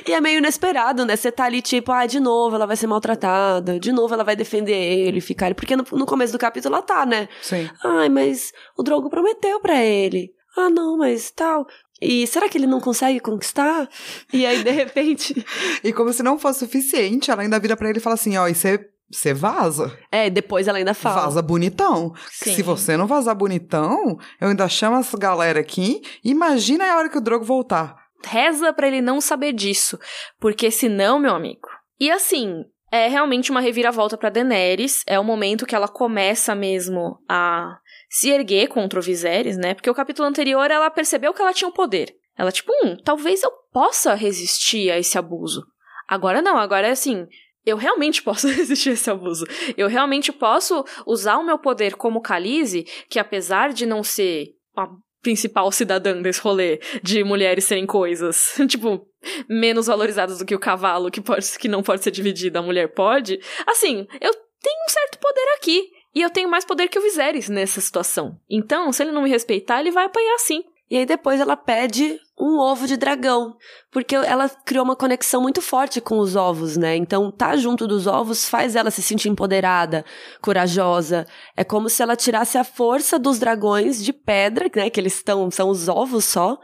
E 0.06 0.12
é 0.12 0.20
meio 0.20 0.38
inesperado, 0.38 1.04
né? 1.04 1.16
Você 1.16 1.30
tá 1.30 1.44
ali, 1.44 1.60
tipo, 1.60 1.92
ah, 1.92 2.06
de 2.06 2.20
novo 2.20 2.56
ela 2.56 2.66
vai 2.66 2.76
ser 2.76 2.86
maltratada, 2.86 3.78
de 3.78 3.92
novo 3.92 4.14
ela 4.14 4.24
vai 4.24 4.34
defender 4.34 4.72
ele, 4.72 5.20
ficar. 5.20 5.54
Porque 5.54 5.76
no, 5.76 5.84
no 5.92 6.06
começo 6.06 6.32
do 6.32 6.38
capítulo 6.38 6.74
ela 6.74 6.82
tá, 6.82 7.04
né? 7.04 7.28
Sim. 7.42 7.68
Ai, 7.84 8.08
mas 8.08 8.52
o 8.76 8.82
Drogo 8.82 9.10
prometeu 9.10 9.60
para 9.60 9.82
ele. 9.82 10.32
Ah, 10.56 10.70
não, 10.70 10.96
mas 10.96 11.30
tal. 11.30 11.66
E 12.00 12.26
será 12.26 12.48
que 12.48 12.56
ele 12.56 12.66
não 12.66 12.80
consegue 12.80 13.20
conquistar? 13.20 13.88
E 14.32 14.46
aí, 14.46 14.62
de 14.62 14.70
repente. 14.70 15.44
e 15.82 15.92
como 15.92 16.12
se 16.12 16.22
não 16.22 16.38
fosse 16.38 16.60
suficiente, 16.60 17.30
ela 17.30 17.42
ainda 17.42 17.58
vira 17.58 17.76
para 17.76 17.88
ele 17.88 17.98
e 17.98 18.02
fala 18.02 18.14
assim: 18.14 18.36
ó, 18.36 18.48
e 18.48 18.54
você 18.54 18.88
você 19.10 19.32
vaza. 19.32 19.96
É, 20.12 20.28
depois 20.28 20.68
ela 20.68 20.78
ainda 20.78 20.92
fala. 20.92 21.22
Vaza 21.22 21.40
bonitão. 21.40 22.12
Sim. 22.30 22.54
Se 22.54 22.62
você 22.62 22.96
não 22.96 23.06
vazar 23.06 23.34
bonitão, 23.34 24.18
eu 24.38 24.48
ainda 24.48 24.68
chamo 24.68 24.98
essa 24.98 25.16
galera 25.16 25.60
aqui. 25.60 26.02
Imagina 26.22 26.84
a 26.84 26.96
hora 26.96 27.08
que 27.08 27.16
o 27.16 27.20
Drogo 27.20 27.44
voltar. 27.44 28.07
Reza 28.24 28.72
para 28.72 28.88
ele 28.88 29.00
não 29.00 29.20
saber 29.20 29.52
disso, 29.52 29.98
porque 30.38 30.70
senão, 30.70 31.18
meu 31.18 31.34
amigo. 31.34 31.68
E 32.00 32.10
assim, 32.10 32.64
é 32.90 33.06
realmente 33.06 33.50
uma 33.50 33.60
reviravolta 33.60 34.16
para 34.16 34.30
Daenerys, 34.30 35.02
é 35.06 35.18
o 35.18 35.24
momento 35.24 35.66
que 35.66 35.74
ela 35.74 35.88
começa 35.88 36.54
mesmo 36.54 37.18
a 37.28 37.78
se 38.08 38.30
erguer 38.30 38.68
contra 38.68 38.98
o 38.98 39.02
Viserys, 39.02 39.56
né? 39.56 39.74
Porque 39.74 39.90
o 39.90 39.94
capítulo 39.94 40.26
anterior 40.26 40.70
ela 40.70 40.90
percebeu 40.90 41.34
que 41.34 41.42
ela 41.42 41.52
tinha 41.52 41.68
o 41.68 41.70
um 41.70 41.74
poder. 41.74 42.14
Ela 42.36 42.50
tipo, 42.52 42.72
hum, 42.82 42.96
talvez 43.04 43.42
eu 43.42 43.50
possa 43.72 44.14
resistir 44.14 44.90
a 44.90 44.98
esse 44.98 45.18
abuso. 45.18 45.66
Agora 46.06 46.40
não, 46.40 46.56
agora 46.56 46.86
é 46.86 46.92
assim, 46.92 47.26
eu 47.66 47.76
realmente 47.76 48.22
posso 48.24 48.48
resistir 48.48 48.90
a 48.90 48.92
esse 48.92 49.10
abuso. 49.10 49.44
Eu 49.76 49.88
realmente 49.88 50.32
posso 50.32 50.84
usar 51.06 51.36
o 51.36 51.44
meu 51.44 51.58
poder 51.58 51.96
como 51.96 52.22
Khaleesi, 52.22 52.84
que 53.10 53.18
apesar 53.18 53.72
de 53.72 53.84
não 53.84 54.02
ser 54.02 54.54
a 54.76 54.88
principal 55.22 55.70
cidadã 55.72 56.20
desse 56.20 56.40
rolê 56.40 56.80
de 57.02 57.24
mulheres 57.24 57.64
serem 57.64 57.86
coisas, 57.86 58.54
tipo, 58.68 59.06
menos 59.48 59.86
valorizadas 59.86 60.38
do 60.38 60.44
que 60.44 60.54
o 60.54 60.60
cavalo, 60.60 61.10
que, 61.10 61.20
pode, 61.20 61.58
que 61.58 61.68
não 61.68 61.82
pode 61.82 62.02
ser 62.02 62.10
dividida, 62.10 62.58
a 62.58 62.62
mulher 62.62 62.88
pode. 62.94 63.40
Assim, 63.66 64.06
eu 64.20 64.32
tenho 64.32 64.84
um 64.86 64.90
certo 64.90 65.18
poder 65.18 65.54
aqui. 65.56 65.98
E 66.14 66.22
eu 66.22 66.30
tenho 66.30 66.48
mais 66.48 66.64
poder 66.64 66.88
que 66.88 66.98
o 66.98 67.02
Viserys 67.02 67.48
nessa 67.48 67.80
situação. 67.80 68.40
Então, 68.50 68.90
se 68.92 69.02
ele 69.02 69.12
não 69.12 69.22
me 69.22 69.30
respeitar, 69.30 69.78
ele 69.78 69.90
vai 69.90 70.06
apanhar 70.06 70.38
sim. 70.38 70.64
E 70.90 70.96
aí 70.96 71.06
depois 71.06 71.38
ela 71.38 71.56
pede 71.56 72.18
um 72.40 72.58
ovo 72.58 72.86
de 72.86 72.96
dragão, 72.96 73.56
porque 73.90 74.14
ela 74.14 74.48
criou 74.48 74.84
uma 74.84 74.96
conexão 74.96 75.42
muito 75.42 75.60
forte 75.60 76.00
com 76.00 76.18
os 76.18 76.36
ovos, 76.36 76.76
né? 76.76 76.96
Então, 76.96 77.30
tá 77.30 77.56
junto 77.56 77.86
dos 77.86 78.06
ovos 78.06 78.48
faz 78.48 78.76
ela 78.76 78.90
se 78.90 79.02
sentir 79.02 79.28
empoderada, 79.28 80.04
corajosa. 80.40 81.26
É 81.56 81.64
como 81.64 81.88
se 81.88 82.02
ela 82.02 82.16
tirasse 82.16 82.56
a 82.56 82.64
força 82.64 83.18
dos 83.18 83.38
dragões 83.38 84.02
de 84.02 84.12
pedra, 84.12 84.70
né, 84.74 84.88
que 84.88 85.00
eles 85.00 85.14
estão 85.14 85.50
são 85.50 85.68
os 85.70 85.88
ovos 85.88 86.24
só, 86.24 86.58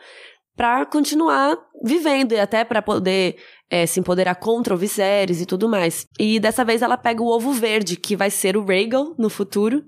para 0.56 0.86
continuar 0.86 1.58
vivendo 1.82 2.32
e 2.32 2.40
até 2.40 2.64
para 2.64 2.80
poder 2.80 3.36
é, 3.68 3.86
se 3.86 3.98
empoderar 3.98 4.36
contra 4.36 4.74
o 4.74 4.76
Viserys 4.76 5.40
e 5.40 5.46
tudo 5.46 5.68
mais. 5.68 6.06
E 6.18 6.38
dessa 6.38 6.64
vez 6.64 6.80
ela 6.82 6.96
pega 6.96 7.22
o 7.22 7.26
ovo 7.26 7.52
verde, 7.52 7.96
que 7.96 8.14
vai 8.14 8.30
ser 8.30 8.56
o 8.56 8.64
Rhaegal 8.64 9.14
no 9.18 9.28
futuro, 9.28 9.84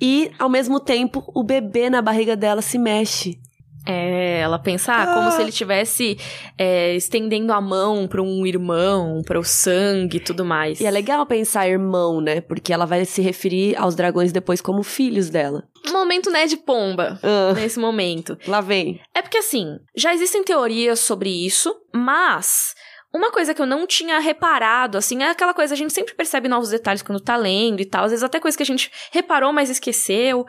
e 0.00 0.30
ao 0.38 0.50
mesmo 0.50 0.78
tempo 0.78 1.24
o 1.34 1.42
bebê 1.42 1.88
na 1.88 2.02
barriga 2.02 2.36
dela 2.36 2.60
se 2.60 2.78
mexe. 2.78 3.38
É, 3.86 4.40
ela 4.40 4.58
pensa 4.58 4.94
ah, 4.94 5.14
como 5.14 5.30
se 5.30 5.40
ele 5.40 5.50
estivesse 5.50 6.18
é, 6.56 6.94
estendendo 6.94 7.52
a 7.52 7.60
mão 7.60 8.08
para 8.08 8.22
um 8.22 8.46
irmão, 8.46 9.22
para 9.24 9.38
o 9.38 9.44
sangue 9.44 10.16
e 10.16 10.20
tudo 10.20 10.44
mais. 10.44 10.80
E 10.80 10.86
é 10.86 10.90
legal 10.90 11.24
pensar 11.26 11.68
irmão, 11.68 12.20
né? 12.20 12.40
Porque 12.40 12.72
ela 12.72 12.86
vai 12.86 13.04
se 13.04 13.20
referir 13.20 13.76
aos 13.76 13.94
dragões 13.94 14.32
depois 14.32 14.60
como 14.60 14.82
filhos 14.82 15.28
dela. 15.28 15.64
Momento, 15.92 16.30
né, 16.30 16.46
de 16.46 16.56
pomba. 16.56 17.18
Ah, 17.22 17.52
nesse 17.54 17.78
momento. 17.78 18.38
Lá 18.46 18.60
vem. 18.60 19.00
É 19.14 19.20
porque, 19.20 19.38
assim, 19.38 19.78
já 19.94 20.14
existem 20.14 20.42
teorias 20.42 21.00
sobre 21.00 21.28
isso, 21.28 21.74
mas 21.94 22.74
uma 23.14 23.30
coisa 23.30 23.54
que 23.54 23.62
eu 23.62 23.66
não 23.66 23.86
tinha 23.86 24.18
reparado, 24.18 24.98
assim, 24.98 25.22
é 25.22 25.30
aquela 25.30 25.54
coisa, 25.54 25.74
a 25.74 25.76
gente 25.76 25.92
sempre 25.92 26.14
percebe 26.14 26.48
novos 26.48 26.70
detalhes 26.70 27.00
quando 27.00 27.20
tá 27.20 27.36
lendo 27.36 27.80
e 27.80 27.84
tal, 27.84 28.04
às 28.04 28.10
vezes 28.10 28.24
até 28.24 28.40
coisa 28.40 28.56
que 28.56 28.62
a 28.62 28.66
gente 28.66 28.90
reparou, 29.12 29.52
mas 29.52 29.70
esqueceu. 29.70 30.44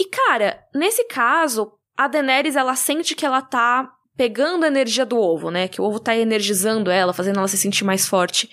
E, 0.00 0.06
cara, 0.06 0.58
nesse 0.74 1.04
caso, 1.04 1.72
a 1.96 2.08
Daenerys, 2.08 2.56
ela 2.56 2.74
sente 2.74 3.14
que 3.14 3.26
ela 3.26 3.42
tá 3.42 3.90
pegando 4.16 4.64
a 4.64 4.68
energia 4.68 5.06
do 5.06 5.18
ovo, 5.18 5.50
né? 5.50 5.68
Que 5.68 5.80
o 5.80 5.84
ovo 5.84 5.98
tá 5.98 6.16
energizando 6.16 6.90
ela, 6.90 7.12
fazendo 7.12 7.38
ela 7.38 7.48
se 7.48 7.58
sentir 7.58 7.84
mais 7.84 8.06
forte. 8.06 8.48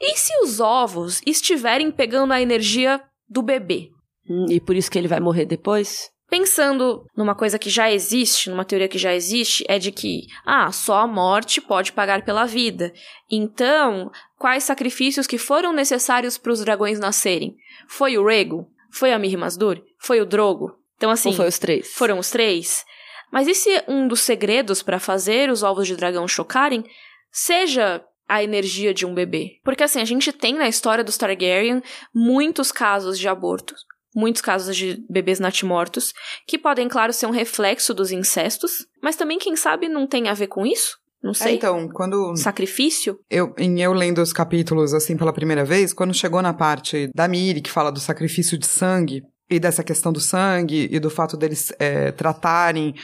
E 0.00 0.16
se 0.16 0.32
os 0.42 0.60
ovos 0.60 1.20
estiverem 1.26 1.90
pegando 1.90 2.32
a 2.32 2.40
energia 2.40 3.00
do 3.28 3.42
bebê? 3.42 3.88
Hum, 4.28 4.46
e 4.48 4.60
por 4.60 4.76
isso 4.76 4.90
que 4.90 4.98
ele 4.98 5.08
vai 5.08 5.20
morrer 5.20 5.46
depois? 5.46 6.10
Pensando 6.28 7.04
numa 7.16 7.34
coisa 7.34 7.58
que 7.58 7.70
já 7.70 7.92
existe, 7.92 8.50
numa 8.50 8.64
teoria 8.64 8.88
que 8.88 8.98
já 8.98 9.14
existe, 9.14 9.64
é 9.68 9.78
de 9.78 9.92
que, 9.92 10.26
ah, 10.44 10.72
só 10.72 11.00
a 11.00 11.06
morte 11.06 11.60
pode 11.60 11.92
pagar 11.92 12.24
pela 12.24 12.46
vida. 12.46 12.92
Então, 13.30 14.10
quais 14.38 14.64
sacrifícios 14.64 15.26
que 15.26 15.38
foram 15.38 15.72
necessários 15.72 16.38
para 16.38 16.52
os 16.52 16.64
dragões 16.64 16.98
nascerem? 16.98 17.54
Foi 17.86 18.16
o 18.16 18.26
Rego? 18.26 18.66
Foi 18.90 19.12
a 19.12 19.18
Miri 19.18 19.36
Masdur? 19.36 19.80
Foi 19.98 20.20
o 20.20 20.26
Drogo? 20.26 20.72
Então, 20.96 21.10
assim. 21.10 21.30
Ou 21.30 21.34
foi 21.34 21.48
os 21.48 21.58
três? 21.58 21.92
Foram 21.92 22.18
os 22.18 22.30
três. 22.30 22.84
Mas 23.32 23.48
e 23.48 23.54
se 23.54 23.82
um 23.88 24.06
dos 24.06 24.20
segredos 24.20 24.82
para 24.82 25.00
fazer 25.00 25.50
os 25.50 25.62
ovos 25.62 25.86
de 25.86 25.96
dragão 25.96 26.28
chocarem 26.28 26.84
seja 27.32 28.04
a 28.28 28.42
energia 28.42 28.94
de 28.94 29.04
um 29.04 29.14
bebê? 29.14 29.58
Porque, 29.64 29.82
assim, 29.82 30.00
a 30.00 30.04
gente 30.04 30.32
tem 30.32 30.54
na 30.54 30.68
história 30.68 31.04
dos 31.04 31.18
Targaryen 31.18 31.82
muitos 32.14 32.70
casos 32.70 33.18
de 33.18 33.28
abortos, 33.28 33.80
muitos 34.14 34.40
casos 34.40 34.76
de 34.76 35.04
bebês 35.10 35.40
natimortos, 35.40 36.12
que 36.46 36.56
podem, 36.56 36.88
claro, 36.88 37.12
ser 37.12 37.26
um 37.26 37.32
reflexo 37.32 37.92
dos 37.92 38.12
incestos, 38.12 38.86
mas 39.02 39.16
também, 39.16 39.38
quem 39.38 39.56
sabe, 39.56 39.88
não 39.88 40.06
tem 40.06 40.28
a 40.28 40.34
ver 40.34 40.46
com 40.46 40.64
isso? 40.64 40.96
Não 41.22 41.32
sei. 41.32 41.52
É, 41.52 41.54
então, 41.54 41.88
quando. 41.88 42.36
Sacrifício? 42.36 43.18
Eu, 43.30 43.54
em 43.56 43.80
eu 43.80 43.94
lendo 43.94 44.20
os 44.20 44.32
capítulos, 44.32 44.92
assim, 44.92 45.16
pela 45.16 45.32
primeira 45.32 45.64
vez, 45.64 45.94
quando 45.94 46.12
chegou 46.12 46.42
na 46.42 46.52
parte 46.52 47.10
da 47.14 47.26
Miri, 47.26 47.62
que 47.62 47.70
fala 47.70 47.90
do 47.90 47.98
sacrifício 47.98 48.58
de 48.58 48.66
sangue, 48.66 49.22
e 49.54 49.60
dessa 49.60 49.82
questão 49.82 50.12
do 50.12 50.20
sangue 50.20 50.88
e 50.90 50.98
do 50.98 51.10
fato 51.10 51.36
deles 51.36 51.72
é, 51.78 52.12
tratarem 52.12 52.94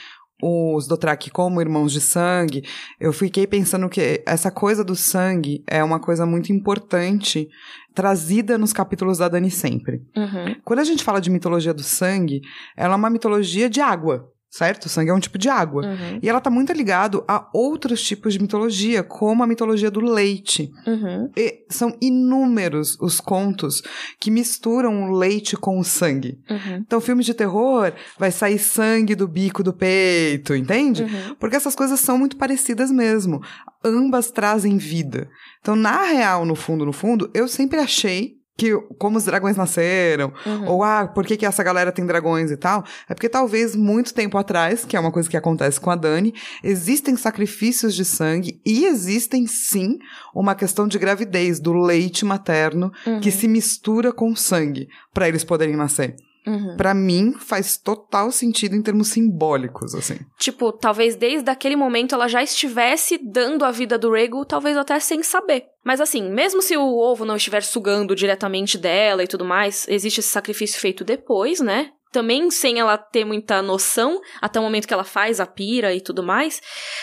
os 0.42 0.86
Dothraki 0.86 1.30
como 1.30 1.60
irmãos 1.60 1.92
de 1.92 2.00
sangue, 2.00 2.64
eu 2.98 3.12
fiquei 3.12 3.46
pensando 3.46 3.88
que 3.88 4.22
essa 4.26 4.50
coisa 4.50 4.82
do 4.82 4.96
sangue 4.96 5.62
é 5.66 5.84
uma 5.84 6.00
coisa 6.00 6.24
muito 6.24 6.52
importante 6.52 7.48
trazida 7.94 8.56
nos 8.56 8.72
capítulos 8.72 9.18
da 9.18 9.28
Dani 9.28 9.50
sempre. 9.50 10.02
Uhum. 10.16 10.56
Quando 10.64 10.78
a 10.80 10.84
gente 10.84 11.04
fala 11.04 11.20
de 11.20 11.28
mitologia 11.28 11.74
do 11.74 11.82
sangue, 11.82 12.40
ela 12.76 12.94
é 12.94 12.96
uma 12.96 13.10
mitologia 13.10 13.68
de 13.68 13.80
água 13.80 14.30
certo? 14.50 14.86
O 14.86 14.88
sangue 14.88 15.10
é 15.10 15.14
um 15.14 15.20
tipo 15.20 15.38
de 15.38 15.48
água. 15.48 15.86
Uhum. 15.86 16.18
E 16.20 16.28
ela 16.28 16.38
está 16.38 16.50
muito 16.50 16.72
ligado 16.72 17.24
a 17.28 17.48
outros 17.54 18.02
tipos 18.02 18.32
de 18.32 18.40
mitologia, 18.40 19.02
como 19.02 19.44
a 19.44 19.46
mitologia 19.46 19.90
do 19.90 20.00
leite. 20.00 20.72
Uhum. 20.84 21.30
E 21.36 21.64
são 21.68 21.96
inúmeros 22.00 22.98
os 23.00 23.20
contos 23.20 23.80
que 24.18 24.30
misturam 24.30 25.04
o 25.04 25.16
leite 25.16 25.56
com 25.56 25.78
o 25.78 25.84
sangue. 25.84 26.40
Uhum. 26.50 26.76
Então, 26.78 27.00
filmes 27.00 27.24
de 27.24 27.32
terror, 27.32 27.92
vai 28.18 28.32
sair 28.32 28.58
sangue 28.58 29.14
do 29.14 29.28
bico 29.28 29.62
do 29.62 29.72
peito, 29.72 30.54
entende? 30.54 31.04
Uhum. 31.04 31.36
Porque 31.38 31.56
essas 31.56 31.76
coisas 31.76 32.00
são 32.00 32.18
muito 32.18 32.36
parecidas 32.36 32.90
mesmo. 32.90 33.40
Ambas 33.84 34.32
trazem 34.32 34.76
vida. 34.76 35.28
Então, 35.60 35.76
na 35.76 36.02
real, 36.06 36.44
no 36.44 36.56
fundo, 36.56 36.84
no 36.84 36.92
fundo, 36.92 37.30
eu 37.32 37.46
sempre 37.46 37.78
achei 37.78 38.39
que 38.60 38.76
como 38.98 39.16
os 39.16 39.24
dragões 39.24 39.56
nasceram, 39.56 40.34
uhum. 40.44 40.68
ou 40.68 40.84
ah, 40.84 41.06
por 41.06 41.24
que, 41.24 41.34
que 41.34 41.46
essa 41.46 41.62
galera 41.62 41.90
tem 41.90 42.04
dragões 42.04 42.50
e 42.50 42.58
tal, 42.58 42.84
é 43.08 43.14
porque 43.14 43.28
talvez 43.28 43.74
muito 43.74 44.12
tempo 44.12 44.36
atrás, 44.36 44.84
que 44.84 44.94
é 44.94 45.00
uma 45.00 45.10
coisa 45.10 45.30
que 45.30 45.36
acontece 45.36 45.80
com 45.80 45.90
a 45.90 45.96
Dani, 45.96 46.34
existem 46.62 47.16
sacrifícios 47.16 47.94
de 47.94 48.04
sangue 48.04 48.60
e 48.66 48.84
existem 48.84 49.46
sim 49.46 49.98
uma 50.34 50.54
questão 50.54 50.86
de 50.86 50.98
gravidez 50.98 51.58
do 51.58 51.72
leite 51.72 52.22
materno 52.22 52.92
uhum. 53.06 53.18
que 53.18 53.30
se 53.30 53.48
mistura 53.48 54.12
com 54.12 54.36
sangue 54.36 54.88
para 55.14 55.26
eles 55.26 55.42
poderem 55.42 55.74
nascer. 55.74 56.14
Uhum. 56.46 56.76
Para 56.76 56.94
mim, 56.94 57.34
faz 57.34 57.76
total 57.76 58.32
sentido 58.32 58.74
em 58.74 58.82
termos 58.82 59.08
simbólicos, 59.08 59.94
assim. 59.94 60.18
Tipo, 60.38 60.72
talvez 60.72 61.14
desde 61.14 61.50
aquele 61.50 61.76
momento 61.76 62.14
ela 62.14 62.28
já 62.28 62.42
estivesse 62.42 63.18
dando 63.18 63.64
a 63.64 63.70
vida 63.70 63.98
do 63.98 64.12
Rego, 64.12 64.44
talvez 64.44 64.76
até 64.76 64.98
sem 64.98 65.22
saber. 65.22 65.64
Mas 65.84 66.00
assim, 66.00 66.30
mesmo 66.30 66.62
se 66.62 66.76
o 66.76 66.98
ovo 66.98 67.24
não 67.24 67.36
estiver 67.36 67.62
sugando 67.62 68.14
diretamente 68.14 68.78
dela 68.78 69.22
e 69.22 69.28
tudo 69.28 69.44
mais, 69.44 69.86
existe 69.88 70.20
esse 70.20 70.28
sacrifício 70.28 70.80
feito 70.80 71.04
depois, 71.04 71.60
né? 71.60 71.90
Também 72.12 72.50
sem 72.50 72.80
ela 72.80 72.98
ter 72.98 73.24
muita 73.24 73.62
noção, 73.62 74.20
até 74.40 74.58
o 74.58 74.62
momento 74.62 74.88
que 74.88 74.94
ela 74.94 75.04
faz 75.04 75.38
a 75.38 75.46
pira 75.46 75.94
e 75.94 76.00
tudo 76.00 76.22
mais. 76.22 76.60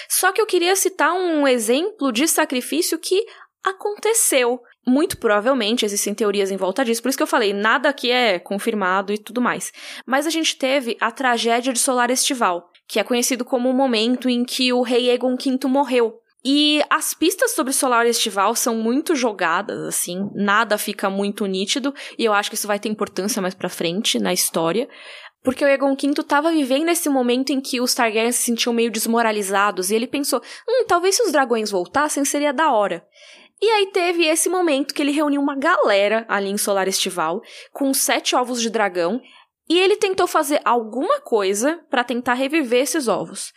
Só 0.09 0.31
que 0.31 0.41
eu 0.41 0.45
queria 0.45 0.75
citar 0.75 1.13
um 1.13 1.47
exemplo 1.47 2.11
de 2.11 2.27
sacrifício 2.27 2.99
que 2.99 3.23
aconteceu. 3.63 4.59
Muito 4.87 5.17
provavelmente 5.17 5.83
existem 5.83 6.13
teorias 6.13 6.49
em 6.49 6.55
volta 6.55 6.85
disso, 6.85 7.01
por 7.01 7.09
isso 7.09 7.17
que 7.17 7.23
eu 7.23 7.27
falei, 7.27 7.51
nada 7.51 7.89
aqui 7.89 8.09
é 8.09 8.39
confirmado 8.39 9.11
e 9.11 9.17
tudo 9.17 9.41
mais. 9.41 9.73
Mas 10.05 10.25
a 10.25 10.29
gente 10.29 10.55
teve 10.55 10.95
a 11.01 11.11
tragédia 11.11 11.73
de 11.73 11.79
Solar 11.79 12.09
Estival, 12.09 12.71
que 12.87 12.97
é 12.97 13.03
conhecido 13.03 13.43
como 13.43 13.69
o 13.69 13.73
momento 13.73 14.29
em 14.29 14.45
que 14.45 14.71
o 14.71 14.81
rei 14.81 15.09
Egon 15.09 15.35
V 15.35 15.67
morreu. 15.67 16.21
E 16.45 16.81
as 16.89 17.13
pistas 17.13 17.51
sobre 17.51 17.73
Solar 17.73 18.05
Estival 18.05 18.55
são 18.55 18.75
muito 18.75 19.13
jogadas, 19.13 19.77
assim, 19.81 20.29
nada 20.33 20.77
fica 20.77 21.09
muito 21.09 21.45
nítido, 21.45 21.93
e 22.17 22.23
eu 22.23 22.31
acho 22.31 22.49
que 22.49 22.55
isso 22.55 22.67
vai 22.67 22.79
ter 22.79 22.87
importância 22.87 23.41
mais 23.41 23.53
pra 23.53 23.67
frente 23.67 24.17
na 24.17 24.31
história. 24.31 24.87
Porque 25.43 25.65
o 25.65 25.67
Egon 25.67 25.95
V 25.95 26.21
estava 26.21 26.49
vivendo 26.51 26.87
esse 26.87 27.09
momento 27.09 27.51
em 27.51 27.59
que 27.59 27.81
os 27.81 27.93
Targaryen 27.93 28.31
se 28.31 28.43
sentiam 28.43 28.71
meio 28.71 28.89
desmoralizados, 28.89 29.91
e 29.91 29.95
ele 29.95 30.07
pensou: 30.07 30.41
hum, 30.67 30.85
talvez 30.87 31.15
se 31.15 31.23
os 31.23 31.31
dragões 31.33 31.69
voltassem 31.69 32.23
seria 32.23 32.53
da 32.53 32.71
hora. 32.71 33.05
E 33.61 33.69
aí 33.69 33.87
teve 33.87 34.25
esse 34.25 34.49
momento 34.49 34.93
que 34.93 35.01
ele 35.01 35.11
reuniu 35.11 35.41
uma 35.41 35.55
galera 35.55 36.25
ali 36.29 36.49
em 36.49 36.57
Solar 36.57 36.87
Estival, 36.87 37.41
com 37.71 37.93
sete 37.93 38.35
ovos 38.35 38.61
de 38.61 38.69
dragão, 38.69 39.19
e 39.69 39.79
ele 39.79 39.95
tentou 39.95 40.27
fazer 40.27 40.61
alguma 40.63 41.19
coisa 41.19 41.83
para 41.89 42.03
tentar 42.03 42.35
reviver 42.35 42.81
esses 42.81 43.07
ovos. 43.07 43.51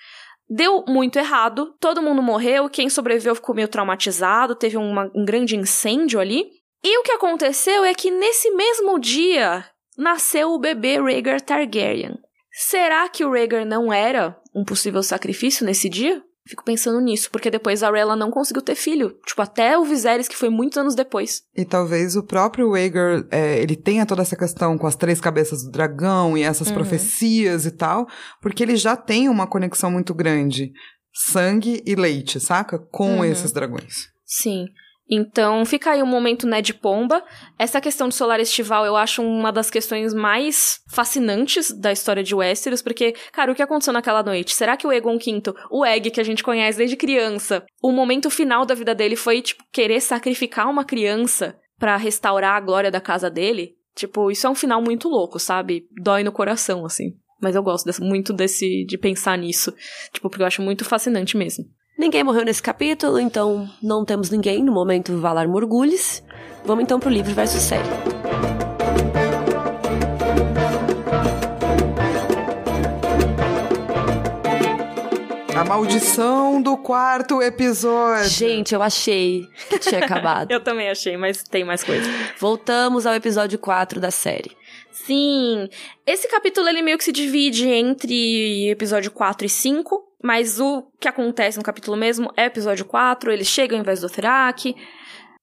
Deu 0.48 0.84
muito 0.88 1.18
errado, 1.18 1.76
todo 1.78 2.03
mundo 2.03 2.22
morreu, 2.22 2.68
quem 2.68 2.90
sobreviveu 2.90 3.36
ficou 3.36 3.55
meio 3.55 3.68
traumatizado, 3.68 4.57
teve 4.57 4.76
uma, 4.76 5.11
um 5.14 5.24
grande 5.24 5.55
incêndio 5.55 6.18
ali. 6.18 6.51
E 6.82 6.98
o 6.98 7.03
que 7.03 7.12
aconteceu 7.12 7.84
é 7.84 7.94
que 7.94 8.11
nesse 8.11 8.51
mesmo 8.51 8.98
dia 8.98 9.64
nasceu 9.96 10.51
o 10.51 10.59
bebê 10.59 10.98
Rhaegar 10.98 11.40
Targaryen. 11.40 12.18
Será 12.51 13.09
que 13.09 13.24
o 13.24 13.30
Rhaegar 13.30 13.64
não 13.64 13.92
era 13.92 14.36
um 14.53 14.64
possível 14.64 15.03
sacrifício 15.03 15.64
nesse 15.64 15.88
dia? 15.88 16.20
Fico 16.51 16.64
pensando 16.64 17.01
nisso, 17.01 17.30
porque 17.30 17.48
depois 17.48 17.80
a 17.80 17.92
Rella 17.92 18.16
não 18.16 18.28
conseguiu 18.28 18.61
ter 18.61 18.74
filho. 18.74 19.16
Tipo, 19.24 19.40
até 19.40 19.78
o 19.78 19.84
Viserys, 19.84 20.26
que 20.26 20.36
foi 20.36 20.51
muitos 20.51 20.76
anos 20.78 20.96
depois. 20.96 21.44
E 21.57 21.64
talvez 21.64 22.16
o 22.16 22.24
próprio 22.24 22.72
Rhaegar, 22.72 23.24
é, 23.30 23.62
ele 23.62 23.76
tenha 23.76 24.05
toda 24.05 24.22
essa 24.22 24.34
questão 24.34 24.76
com 24.76 24.84
as 24.84 24.96
três 24.96 25.20
cabeças 25.20 25.62
do 25.62 25.70
dragão 25.70 26.36
e 26.36 26.42
essas 26.42 26.66
uhum. 26.66 26.74
profecias 26.74 27.66
e 27.66 27.70
tal, 27.70 28.09
porque 28.42 28.64
ele 28.64 28.74
já 28.74 28.96
tem 28.96 29.28
uma 29.28 29.46
conexão 29.46 29.92
muito 29.92 30.12
grande. 30.12 30.72
Sangue 31.14 31.84
e 31.86 31.94
leite, 31.94 32.40
saca? 32.40 32.80
Com 32.80 33.18
uhum. 33.18 33.24
esses 33.24 33.53
dragões. 33.53 34.09
Sim. 34.26 34.66
Então, 35.11 35.65
fica 35.65 35.91
aí 35.91 36.03
um 36.03 36.07
momento 36.07 36.47
Ned 36.47 36.73
Pomba. 36.75 37.25
Essa 37.59 37.81
questão 37.81 38.09
do 38.09 38.15
solar 38.15 38.39
estival 38.39 38.87
eu 38.87 38.97
acho 38.97 39.21
uma 39.21 39.51
das 39.51 39.69
questões 39.69 40.15
mais 40.15 40.79
fascinantes 40.89 41.73
da 41.77 41.91
história 41.91 42.23
de 42.23 42.33
Westeros, 42.33 42.81
porque, 42.81 43.15
cara, 43.33 43.51
o 43.51 43.55
que 43.55 43.63
aconteceu 43.63 43.93
naquela 43.93 44.23
noite? 44.23 44.55
Será 44.55 44.77
que 44.77 44.87
o 44.87 44.93
Egon 44.93 45.19
V, 45.19 45.53
o 45.69 45.85
Egg 45.85 46.11
que 46.13 46.21
a 46.21 46.25
gente 46.25 46.45
conhece 46.45 46.79
desde 46.79 46.97
criança, 46.97 47.65
o 47.83 47.91
momento 47.91 48.31
final 48.31 48.65
da 48.65 48.75
vida 48.75 48.95
dele 48.95 49.17
foi, 49.17 49.43
tipo, 49.43 49.65
querer 49.73 50.01
sacrificar 50.01 50.71
uma 50.71 50.85
criança 50.85 51.59
para 51.77 51.97
restaurar 51.97 52.55
a 52.55 52.61
glória 52.61 52.91
da 52.91 53.01
casa 53.01 53.29
dele? 53.29 53.75
Tipo, 53.97 54.31
isso 54.31 54.47
é 54.47 54.51
um 54.51 54.55
final 54.55 54.81
muito 54.81 55.09
louco, 55.09 55.41
sabe? 55.41 55.89
Dói 56.01 56.23
no 56.23 56.31
coração, 56.31 56.85
assim. 56.87 57.17
Mas 57.43 57.57
eu 57.57 57.63
gosto 57.63 57.87
desse, 57.87 58.01
muito 58.01 58.33
desse 58.33 58.85
de 58.85 58.97
pensar 58.97 59.37
nisso. 59.37 59.75
Tipo, 60.13 60.29
porque 60.31 60.43
eu 60.43 60.47
acho 60.47 60.63
muito 60.63 60.85
fascinante 60.85 61.37
mesmo. 61.37 61.65
Ninguém 62.01 62.24
morreu 62.24 62.46
nesse 62.46 62.62
capítulo, 62.62 63.20
então 63.20 63.68
não 63.82 64.07
temos 64.07 64.30
ninguém 64.30 64.64
no 64.64 64.72
momento 64.72 65.20
Valar 65.20 65.46
Morgulhos. 65.46 66.22
Vamos 66.64 66.82
então 66.82 66.98
pro 66.98 67.11
livro 67.11 67.34
versus 67.34 67.61
série. 67.61 67.86
A 75.55 75.62
maldição 75.62 76.62
do 76.62 76.78
quarto 76.78 77.42
episódio. 77.42 78.30
Gente, 78.30 78.74
eu 78.74 78.82
achei 78.82 79.46
que 79.68 79.78
tinha 79.78 80.01
acabado. 80.03 80.51
eu 80.51 80.61
também 80.64 80.88
achei, 80.88 81.18
mas 81.18 81.42
tem 81.42 81.64
mais 81.64 81.84
coisa. 81.84 82.11
Voltamos 82.38 83.05
ao 83.05 83.12
episódio 83.12 83.59
4 83.59 84.01
da 84.01 84.11
série. 84.11 84.57
Sim, 84.90 85.68
esse 86.07 86.26
capítulo 86.30 86.66
ele 86.66 86.80
meio 86.80 86.96
que 86.96 87.05
se 87.05 87.12
divide 87.12 87.68
entre 87.68 88.70
episódio 88.70 89.11
4 89.11 89.46
e 89.46 89.51
5. 89.51 90.10
Mas 90.23 90.61
o 90.61 90.83
que 91.01 91.09
acontece 91.09 91.57
no 91.57 91.64
capítulo 91.64 91.97
mesmo 91.97 92.31
é 92.37 92.45
episódio 92.45 92.85
4, 92.85 93.33
eles 93.33 93.47
chegam 93.47 93.79
em 93.79 93.83
vez 93.83 94.01
do 94.01 94.09
Thrak, 94.09 94.77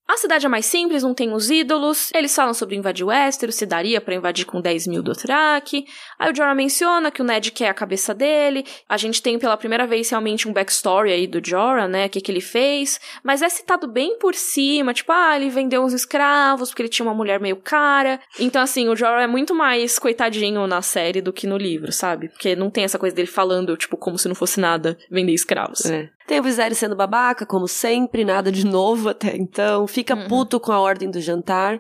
a 0.08 0.16
cidade 0.16 0.46
é 0.46 0.50
mais 0.50 0.66
simples, 0.66 1.04
não 1.04 1.14
tem 1.14 1.34
os 1.34 1.50
ídolos. 1.50 2.10
Eles 2.14 2.34
falam 2.34 2.54
sobre 2.54 2.76
invadir 2.76 3.06
Westeros, 3.06 3.56
se 3.56 3.66
daria 3.66 4.00
para 4.00 4.16
invadir 4.16 4.46
com 4.46 4.62
10 4.62 4.88
mil 4.88 5.04
do 5.04 5.14
Thrak. 5.14 5.86
Aí 6.18 6.32
o 6.32 6.36
Jorah 6.36 6.56
menciona 6.56 7.12
que 7.12 7.22
o 7.22 7.26
Ned 7.26 7.52
quer 7.52 7.68
a 7.68 7.74
cabeça 7.74 8.14
dele. 8.14 8.66
A 8.88 8.96
gente 8.96 9.22
tem 9.22 9.38
pela 9.38 9.58
primeira 9.58 9.86
vez 9.86 10.10
realmente 10.10 10.48
um 10.48 10.54
backstory 10.54 11.12
aí 11.12 11.28
do 11.28 11.42
Jorah, 11.46 11.88
né? 11.88 12.06
O 12.06 12.10
que, 12.10 12.22
que 12.22 12.32
ele 12.32 12.40
fez. 12.40 13.00
Mas 13.22 13.42
é 13.42 13.50
citado 13.50 13.88
bem 13.88 14.18
por 14.18 14.34
cima, 14.34 14.94
tipo, 14.94 15.12
ah, 15.12 15.36
ele 15.36 15.50
vendeu 15.50 15.84
uns 15.84 15.94
escravos 15.94 16.70
porque 16.70 16.84
ele 16.84 16.90
tinha 16.90 17.06
uma 17.06 17.14
mulher 17.14 17.40
meio 17.40 17.58
cara. 17.58 18.20
Então, 18.40 18.62
assim, 18.62 18.88
o 18.88 18.96
Jorah 18.96 19.24
é 19.24 19.28
muito 19.28 19.54
mais 19.54 20.00
coitadinho 20.00 20.66
na 20.68 20.82
série 20.82 21.22
do 21.22 21.34
que 21.34 21.46
no 21.46 21.58
livro, 21.58 21.92
sabe? 21.92 22.30
Porque 22.30 22.56
não 22.56 22.70
tem 22.70 22.86
essa 22.86 22.98
coisa 22.98 23.16
dele 23.16 23.28
falando, 23.28 23.76
tipo, 23.76 23.98
como 23.98 24.18
se 24.18 24.28
não 24.28 24.36
fosse 24.36 24.60
nada 24.60 24.98
vender 25.12 25.34
escravos. 25.34 25.86
É. 25.86 26.10
Tem 26.28 26.40
o 26.40 26.44
Viserys 26.44 26.78
sendo 26.78 26.96
babaca, 26.96 27.46
como 27.46 27.68
sempre, 27.68 28.26
nada 28.26 28.52
de 28.52 28.66
novo 28.66 29.08
até 29.10 29.36
então. 29.36 29.88
Fica 29.88 30.16
uhum. 30.16 30.28
puto 30.28 30.60
com 30.60 30.72
a 30.72 30.80
ordem 30.80 31.10
do 31.10 31.22
jantar. 31.22 31.80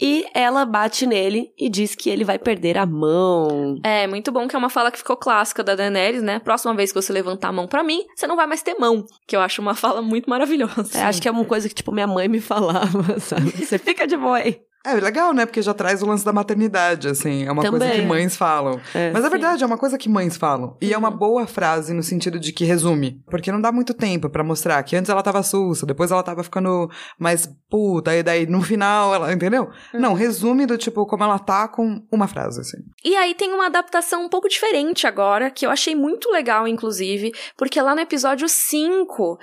E 0.00 0.26
ela 0.34 0.64
bate 0.64 1.06
nele 1.06 1.52
e 1.56 1.68
diz 1.68 1.94
que 1.94 2.10
ele 2.10 2.24
vai 2.24 2.36
perder 2.36 2.76
a 2.76 2.84
mão. 2.84 3.78
É, 3.84 4.08
muito 4.08 4.32
bom 4.32 4.48
que 4.48 4.56
é 4.56 4.58
uma 4.58 4.68
fala 4.68 4.90
que 4.90 4.98
ficou 4.98 5.16
clássica 5.16 5.62
da 5.62 5.76
Daenerys, 5.76 6.22
né? 6.22 6.40
Próxima 6.40 6.74
vez 6.74 6.90
que 6.90 7.00
você 7.00 7.12
levantar 7.12 7.48
a 7.48 7.52
mão 7.52 7.68
para 7.68 7.84
mim, 7.84 8.04
você 8.16 8.26
não 8.26 8.34
vai 8.34 8.46
mais 8.46 8.60
ter 8.60 8.74
mão. 8.74 9.04
Que 9.26 9.36
eu 9.36 9.40
acho 9.40 9.62
uma 9.62 9.74
fala 9.74 10.02
muito 10.02 10.28
maravilhosa. 10.28 10.98
É, 10.98 11.02
acho 11.02 11.22
que 11.22 11.28
é 11.28 11.30
uma 11.30 11.44
coisa 11.44 11.68
que, 11.68 11.74
tipo, 11.76 11.92
minha 11.92 12.08
mãe 12.08 12.26
me 12.26 12.40
falava, 12.40 13.18
sabe? 13.20 13.50
Você 13.50 13.78
fica 13.78 14.04
de 14.04 14.16
boa 14.16 14.38
aí. 14.38 14.60
É 14.86 14.92
legal, 14.94 15.32
né? 15.32 15.46
Porque 15.46 15.62
já 15.62 15.72
traz 15.72 16.02
o 16.02 16.06
lance 16.06 16.22
da 16.22 16.32
maternidade, 16.32 17.08
assim. 17.08 17.44
É 17.46 17.50
uma 17.50 17.62
Também. 17.62 17.80
coisa 17.80 17.94
que 17.94 18.06
mães 18.06 18.36
falam. 18.36 18.78
É, 18.94 19.10
Mas 19.12 19.24
é 19.24 19.30
verdade, 19.30 19.62
é 19.62 19.66
uma 19.66 19.78
coisa 19.78 19.96
que 19.96 20.10
mães 20.10 20.36
falam. 20.36 20.76
E 20.78 20.88
uhum. 20.88 20.92
é 20.92 20.98
uma 20.98 21.10
uhum. 21.10 21.16
boa 21.16 21.46
frase 21.46 21.94
no 21.94 22.02
sentido 22.02 22.38
de 22.38 22.52
que 22.52 22.66
resume. 22.66 23.22
Porque 23.30 23.50
não 23.50 23.62
dá 23.62 23.72
muito 23.72 23.94
tempo 23.94 24.28
para 24.28 24.44
mostrar 24.44 24.82
que 24.82 24.94
antes 24.94 25.08
ela 25.08 25.22
tava 25.22 25.42
sussa, 25.42 25.86
depois 25.86 26.10
ela 26.10 26.22
tava 26.22 26.44
ficando 26.44 26.90
mais 27.18 27.48
puta, 27.70 28.14
e 28.14 28.22
daí 28.22 28.46
no 28.46 28.60
final 28.60 29.14
ela. 29.14 29.32
Entendeu? 29.32 29.70
Uhum. 29.94 30.00
Não, 30.00 30.12
resume 30.12 30.66
do 30.66 30.76
tipo 30.76 31.06
como 31.06 31.24
ela 31.24 31.38
tá 31.38 31.66
com 31.66 32.02
uma 32.12 32.28
frase, 32.28 32.60
assim. 32.60 32.78
E 33.02 33.16
aí 33.16 33.34
tem 33.34 33.54
uma 33.54 33.66
adaptação 33.66 34.26
um 34.26 34.28
pouco 34.28 34.50
diferente 34.50 35.06
agora, 35.06 35.50
que 35.50 35.64
eu 35.64 35.70
achei 35.70 35.94
muito 35.94 36.30
legal, 36.30 36.68
inclusive, 36.68 37.32
porque 37.56 37.80
lá 37.80 37.94
no 37.94 38.02
episódio 38.02 38.46
5 38.46 39.38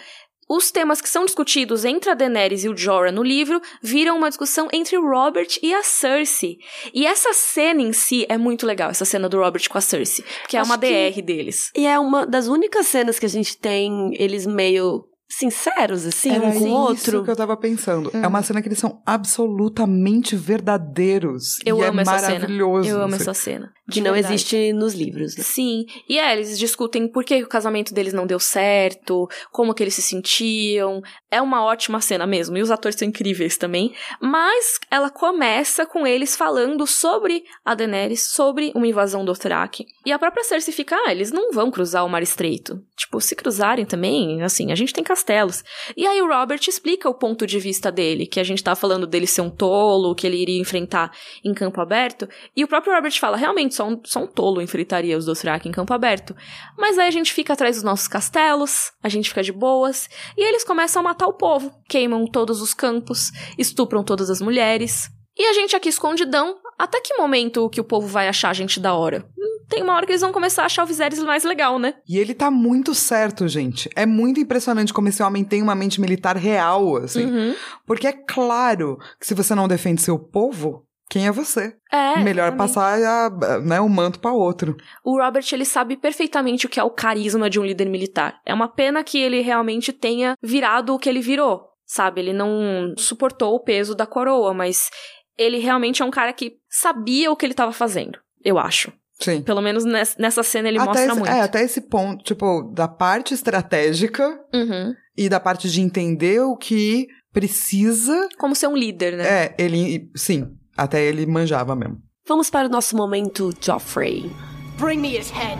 os 0.52 0.70
temas 0.70 1.00
que 1.00 1.08
são 1.08 1.24
discutidos 1.24 1.86
entre 1.86 2.10
a 2.10 2.14
Daenerys 2.14 2.66
e 2.66 2.70
o 2.70 2.76
Jorah 2.76 3.12
no 3.12 3.24
livro 3.24 3.62
viram 3.82 4.18
uma 4.18 4.28
discussão 4.28 4.68
entre 4.74 4.98
o 4.98 5.10
Robert 5.10 5.48
e 5.64 5.74
a 5.74 5.82
Cersei. 5.82 6.60
E 6.94 7.06
essa 7.06 7.32
cena 7.32 7.82
em 7.82 7.94
si 7.94 8.26
é 8.28 8.38
muito 8.38 8.66
legal, 8.66 8.90
essa 8.90 9.06
cena 9.06 9.30
do 9.30 9.40
Robert 9.40 9.70
com 9.70 9.78
a 9.78 9.82
Cersei, 9.82 10.26
porque 10.42 10.58
é 10.58 10.62
uma 10.62 10.78
DR 10.78 11.22
deles. 11.24 11.72
E 11.74 11.88
é 11.88 11.98
uma 11.98 12.26
das 12.26 12.48
únicas 12.48 12.88
cenas 12.88 13.18
que 13.18 13.26
a 13.26 13.30
gente 13.30 13.58
tem 13.58 14.14
eles 14.20 14.46
meio 14.46 15.06
sinceros, 15.32 16.06
assim, 16.06 16.32
Era 16.32 16.46
um 16.48 16.54
com 16.54 16.66
o 16.66 16.72
outro. 16.72 16.96
isso 16.96 17.24
que 17.24 17.32
eu 17.32 17.36
tava 17.36 17.56
pensando. 17.58 18.12
Hum. 18.14 18.22
É 18.24 18.28
uma 18.28 18.44
cena 18.44 18.62
que 18.62 18.68
eles 18.68 18.80
são 18.80 19.02
absolutamente 19.06 20.36
verdadeiros. 20.36 21.58
Eu 21.66 21.80
e 21.80 21.84
amo 21.84 22.00
é 22.00 22.02
essa 22.04 22.12
maravilhoso. 22.12 22.84
cena. 22.84 22.98
Eu 22.98 23.04
amo 23.04 23.16
essa 23.16 23.34
cena. 23.34 23.72
Que 23.92 24.02
não 24.02 24.14
verdade. 24.14 24.34
existe 24.36 24.74
nos 24.74 24.94
livros. 24.94 25.36
Né? 25.36 25.44
Sim. 25.44 25.86
E 26.08 26.20
é, 26.20 26.34
eles 26.34 26.58
discutem 26.58 27.10
por 27.12 27.24
que 27.24 27.44
o 27.44 27.48
casamento 27.48 27.94
deles 27.94 28.14
não 28.14 28.28
deu 28.28 28.40
certo, 28.40 29.28
como 29.52 29.74
que 29.74 29.84
eles 29.84 29.96
se 29.96 30.02
sentiam. 30.02 31.02
É 31.32 31.42
uma 31.42 31.64
ótima 31.64 32.02
cena 32.02 32.28
mesmo. 32.28 32.58
E 32.58 32.62
os 32.62 32.70
atores 32.70 32.98
são 32.98 33.08
incríveis 33.08 33.58
também. 33.58 33.96
Mas 34.20 34.80
ela 34.92 35.10
começa 35.10 35.86
com 35.86 36.06
eles 36.06 36.36
falando 36.36 36.86
sobre 36.86 37.46
a 37.64 37.74
Daenerys, 37.74 38.28
sobre 38.28 38.74
uma 38.76 38.86
invasão 38.86 39.24
do 39.24 39.34
Thrak. 39.34 39.86
E 40.06 40.12
a 40.12 40.20
própria 40.20 40.44
Cersei 40.44 40.74
fica, 40.74 40.96
ah, 41.06 41.12
eles 41.12 41.32
não 41.32 41.54
vão 41.54 41.72
cruzar 41.72 42.06
o 42.06 42.10
Mar 42.10 42.22
Estreito. 42.22 42.82
Tipo, 42.98 43.22
se 43.22 43.36
cruzarem 43.36 43.86
também, 43.86 44.44
assim, 44.44 44.72
a 44.72 44.76
gente 44.76 44.94
tem 44.94 45.04
castelos. 45.04 45.64
E 45.96 46.06
aí 46.06 46.22
o 46.22 46.28
Robert 46.28 46.60
explica 46.68 47.10
o 47.10 47.14
ponto 47.14 47.48
de 47.48 47.60
vista 47.60 47.92
dele, 47.92 48.28
que 48.28 48.40
a 48.40 48.44
gente 48.44 48.64
tá 48.64 48.76
falando 48.76 49.08
dele 49.08 49.26
ser 49.26 49.42
um 49.42 49.50
tolo, 49.50 50.14
que 50.14 50.28
ele 50.28 50.38
iria 50.38 50.60
enfrentar 50.60 51.12
em 51.44 51.54
campo 51.54 51.80
aberto. 51.80 52.28
E 52.56 52.64
o 52.64 52.68
próprio 52.68 52.94
Robert 52.94 53.18
fala, 53.18 53.38
realmente, 53.38 53.74
só 53.74 53.88
um, 53.88 54.02
só 54.04 54.20
um 54.20 54.28
tolo 54.28 54.62
enfrentaria 54.62 55.18
os 55.18 55.26
Dothraki 55.26 55.70
em 55.70 55.72
campo 55.72 55.94
aberto. 55.94 56.36
Mas 56.78 57.00
aí 57.00 57.08
a 57.08 57.12
gente 57.12 57.34
fica 57.34 57.54
atrás 57.54 57.78
dos 57.78 57.84
nossos 57.84 58.08
castelos, 58.08 58.92
a 59.02 59.08
gente 59.08 59.30
fica 59.30 59.42
de 59.42 59.54
boas, 59.54 60.10
e 60.38 60.44
eles 60.44 60.64
começam 60.64 61.00
a 61.00 61.04
matar 61.04 61.21
o 61.28 61.34
povo. 61.34 61.72
Queimam 61.88 62.26
todos 62.26 62.62
os 62.62 62.74
campos, 62.74 63.32
estupram 63.58 64.04
todas 64.04 64.30
as 64.30 64.42
mulheres. 64.42 65.10
E 65.38 65.46
a 65.46 65.54
gente 65.54 65.76
aqui 65.76 65.90
escondidão, 65.90 66.58
até 66.78 67.00
que 67.00 67.16
momento 67.16 67.70
que 67.70 67.82
o 67.82 67.86
povo 67.86 68.08
vai 68.08 68.28
achar 68.28 68.50
a 68.50 68.54
gente 68.54 68.80
da 68.80 68.94
hora? 68.94 69.26
tem 69.72 69.82
uma 69.82 69.96
hora 69.96 70.06
que 70.06 70.12
eles 70.12 70.22
vão 70.22 70.34
começar 70.34 70.64
a 70.64 70.66
achar 70.66 70.84
o 70.84 70.86
Viserys 70.86 71.24
mais 71.24 71.46
legal, 71.46 71.80
né? 71.80 71.96
E 72.08 72.18
ele 72.18 72.34
tá 72.34 72.52
muito 72.52 72.94
certo, 72.94 73.48
gente. 73.48 73.90
É 73.96 74.06
muito 74.06 74.40
impressionante 74.40 74.94
como 74.94 75.08
esse 75.08 75.24
homem 75.24 75.46
tem 75.46 75.62
uma 75.62 75.74
mente 75.74 76.02
militar 76.02 76.36
real, 76.36 76.98
assim. 76.98 77.26
Uhum. 77.26 77.56
Porque 77.88 78.06
é 78.06 78.12
claro 78.12 79.00
que 79.18 79.26
se 79.26 79.34
você 79.34 79.56
não 79.56 79.70
defende 79.70 80.02
seu 80.02 80.20
povo, 80.20 80.86
quem 81.12 81.28
é 81.28 81.32
você? 81.32 81.76
É, 81.92 82.24
Melhor 82.24 82.56
passar 82.56 82.98
a, 82.98 83.60
né, 83.60 83.82
o 83.82 83.90
manto 83.90 84.18
para 84.18 84.32
outro. 84.32 84.78
O 85.04 85.22
Robert, 85.22 85.44
ele 85.52 85.66
sabe 85.66 85.98
perfeitamente 85.98 86.66
o 86.66 86.70
que 86.70 86.80
é 86.80 86.84
o 86.86 86.90
carisma 86.90 87.50
de 87.50 87.60
um 87.60 87.66
líder 87.66 87.90
militar. 87.90 88.40
É 88.46 88.54
uma 88.54 88.70
pena 88.70 89.04
que 89.04 89.20
ele 89.20 89.42
realmente 89.42 89.92
tenha 89.92 90.36
virado 90.42 90.94
o 90.94 90.98
que 90.98 91.10
ele 91.10 91.20
virou, 91.20 91.66
sabe? 91.86 92.22
Ele 92.22 92.32
não 92.32 92.94
suportou 92.98 93.54
o 93.54 93.60
peso 93.60 93.94
da 93.94 94.06
coroa, 94.06 94.54
mas 94.54 94.90
ele 95.38 95.58
realmente 95.58 96.02
é 96.02 96.06
um 96.06 96.12
cara 96.12 96.32
que 96.32 96.54
sabia 96.70 97.30
o 97.30 97.36
que 97.36 97.46
ele 97.46 97.52
estava 97.52 97.74
fazendo, 97.74 98.18
eu 98.42 98.58
acho. 98.58 98.94
Sim. 99.20 99.42
Pelo 99.42 99.62
menos 99.62 99.84
nessa 100.18 100.44
cena 100.44 100.70
ele 100.70 100.80
até 100.80 100.88
mostra 100.88 101.06
esse, 101.06 101.16
muito. 101.16 101.30
É, 101.30 101.42
até 101.42 101.62
esse 101.62 101.82
ponto, 101.82 102.24
tipo, 102.24 102.72
da 102.74 102.88
parte 102.88 103.34
estratégica 103.34 104.30
uhum. 104.54 104.96
e 105.18 105.28
da 105.28 105.42
parte 105.42 105.70
de 105.70 105.82
entender 105.82 106.40
o 106.40 106.56
que 106.56 107.06
precisa. 107.34 108.30
Como 108.40 108.56
ser 108.56 108.68
um 108.68 108.78
líder, 108.78 109.18
né? 109.18 109.28
É, 109.28 109.56
ele. 109.60 110.10
Sim, 110.16 110.58
até 110.82 111.04
ele 111.04 111.26
manjava 111.26 111.76
mesmo. 111.76 111.98
Vamos 112.28 112.50
para 112.50 112.68
o 112.68 112.72
nosso 112.72 112.96
momento 112.96 113.52
Joffrey. 113.62 114.32
Bring 114.78 114.98
me 114.98 115.16
his 115.18 115.30
head. 115.30 115.60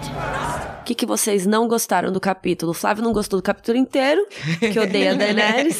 O 0.80 0.84
que, 0.84 0.96
que 0.96 1.06
vocês 1.06 1.46
não 1.46 1.68
gostaram 1.68 2.12
do 2.12 2.20
capítulo? 2.20 2.72
O 2.72 2.74
Flávio 2.74 3.04
não 3.04 3.14
gostou 3.14 3.40
do 3.40 3.44
capítulo 3.44 3.78
inteiro, 3.78 4.26
que 4.60 4.80
odeia 4.80 5.14
Daenerys. 5.16 5.78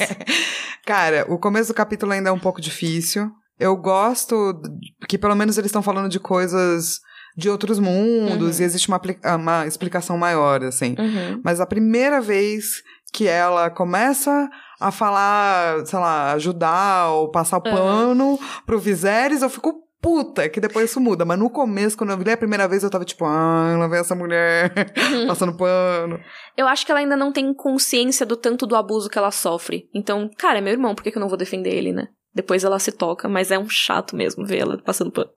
Cara, 0.86 1.26
o 1.28 1.40
começo 1.40 1.74
do 1.74 1.76
capítulo 1.76 2.12
ainda 2.12 2.30
é 2.30 2.32
um 2.32 2.40
pouco 2.40 2.62
difícil. 2.62 3.32
Eu 3.60 3.76
gosto 3.76 4.62
que 5.08 5.18
pelo 5.18 5.36
menos 5.36 5.58
eles 5.58 5.70
estão 5.70 5.82
falando 5.82 6.10
de 6.10 6.20
coisas 6.20 7.00
de 7.36 7.50
outros 7.50 7.80
mundos 7.80 8.58
uhum. 8.58 8.62
e 8.62 8.66
existe 8.66 8.88
uma, 8.88 9.02
uma 9.36 9.66
explicação 9.66 10.18
maior, 10.18 10.64
assim. 10.64 10.96
Uhum. 11.00 11.42
Mas 11.44 11.60
a 11.60 11.66
primeira 11.66 12.22
vez 12.22 12.84
que 13.12 13.28
ela 13.28 13.70
começa 13.70 14.50
a 14.82 14.92
falar, 14.92 15.86
sei 15.86 16.00
lá, 16.00 16.34
ajudar 16.34 17.12
ou 17.12 17.30
passar 17.30 17.58
o 17.58 17.62
pano 17.62 18.32
uhum. 18.32 18.40
pro 18.66 18.80
Viserys, 18.80 19.42
eu 19.42 19.50
fico 19.50 19.84
puta, 20.02 20.50
que 20.50 20.60
depois 20.60 20.90
isso 20.90 21.00
muda. 21.00 21.24
Mas 21.24 21.38
no 21.38 21.50
começo, 21.50 21.96
quando 21.96 22.10
eu 22.10 22.18
vi 22.18 22.32
a 22.32 22.38
primeira 22.38 22.68
vez, 22.68 22.84
eu 22.84 22.90
tava 22.90 23.06
tipo, 23.06 23.24
ah, 23.24 23.76
lá 23.78 23.88
vem 23.88 24.00
essa 24.00 24.16
mulher 24.16 24.74
uhum. 25.14 25.28
passando 25.30 25.56
pano. 25.56 26.20
Eu 26.58 26.68
acho 26.68 26.86
que 26.86 26.92
ela 26.92 27.00
ainda 27.00 27.16
não 27.16 27.32
tem 27.32 27.54
consciência 27.54 28.26
do 28.26 28.36
tanto 28.36 28.66
do 28.66 28.76
abuso 28.76 29.10
que 29.10 29.18
ela 29.18 29.32
sofre. 29.32 29.88
Então, 29.94 30.30
cara, 30.38 30.58
é 30.58 30.62
meu 30.62 30.74
irmão, 30.74 30.96
por 30.96 31.04
que, 31.04 31.12
que 31.12 31.18
eu 31.18 31.22
não 31.22 31.30
vou 31.30 31.38
defender 31.38 31.74
ele, 31.74 31.94
né? 31.94 32.08
Depois 32.34 32.64
ela 32.64 32.80
se 32.80 32.92
toca, 32.92 33.28
mas 33.30 33.52
é 33.52 33.60
um 33.60 33.70
chato 33.70 34.16
mesmo 34.16 34.46
ver 34.46 34.60
ela 34.60 34.78
passando 34.82 35.12
pano. 35.12 35.30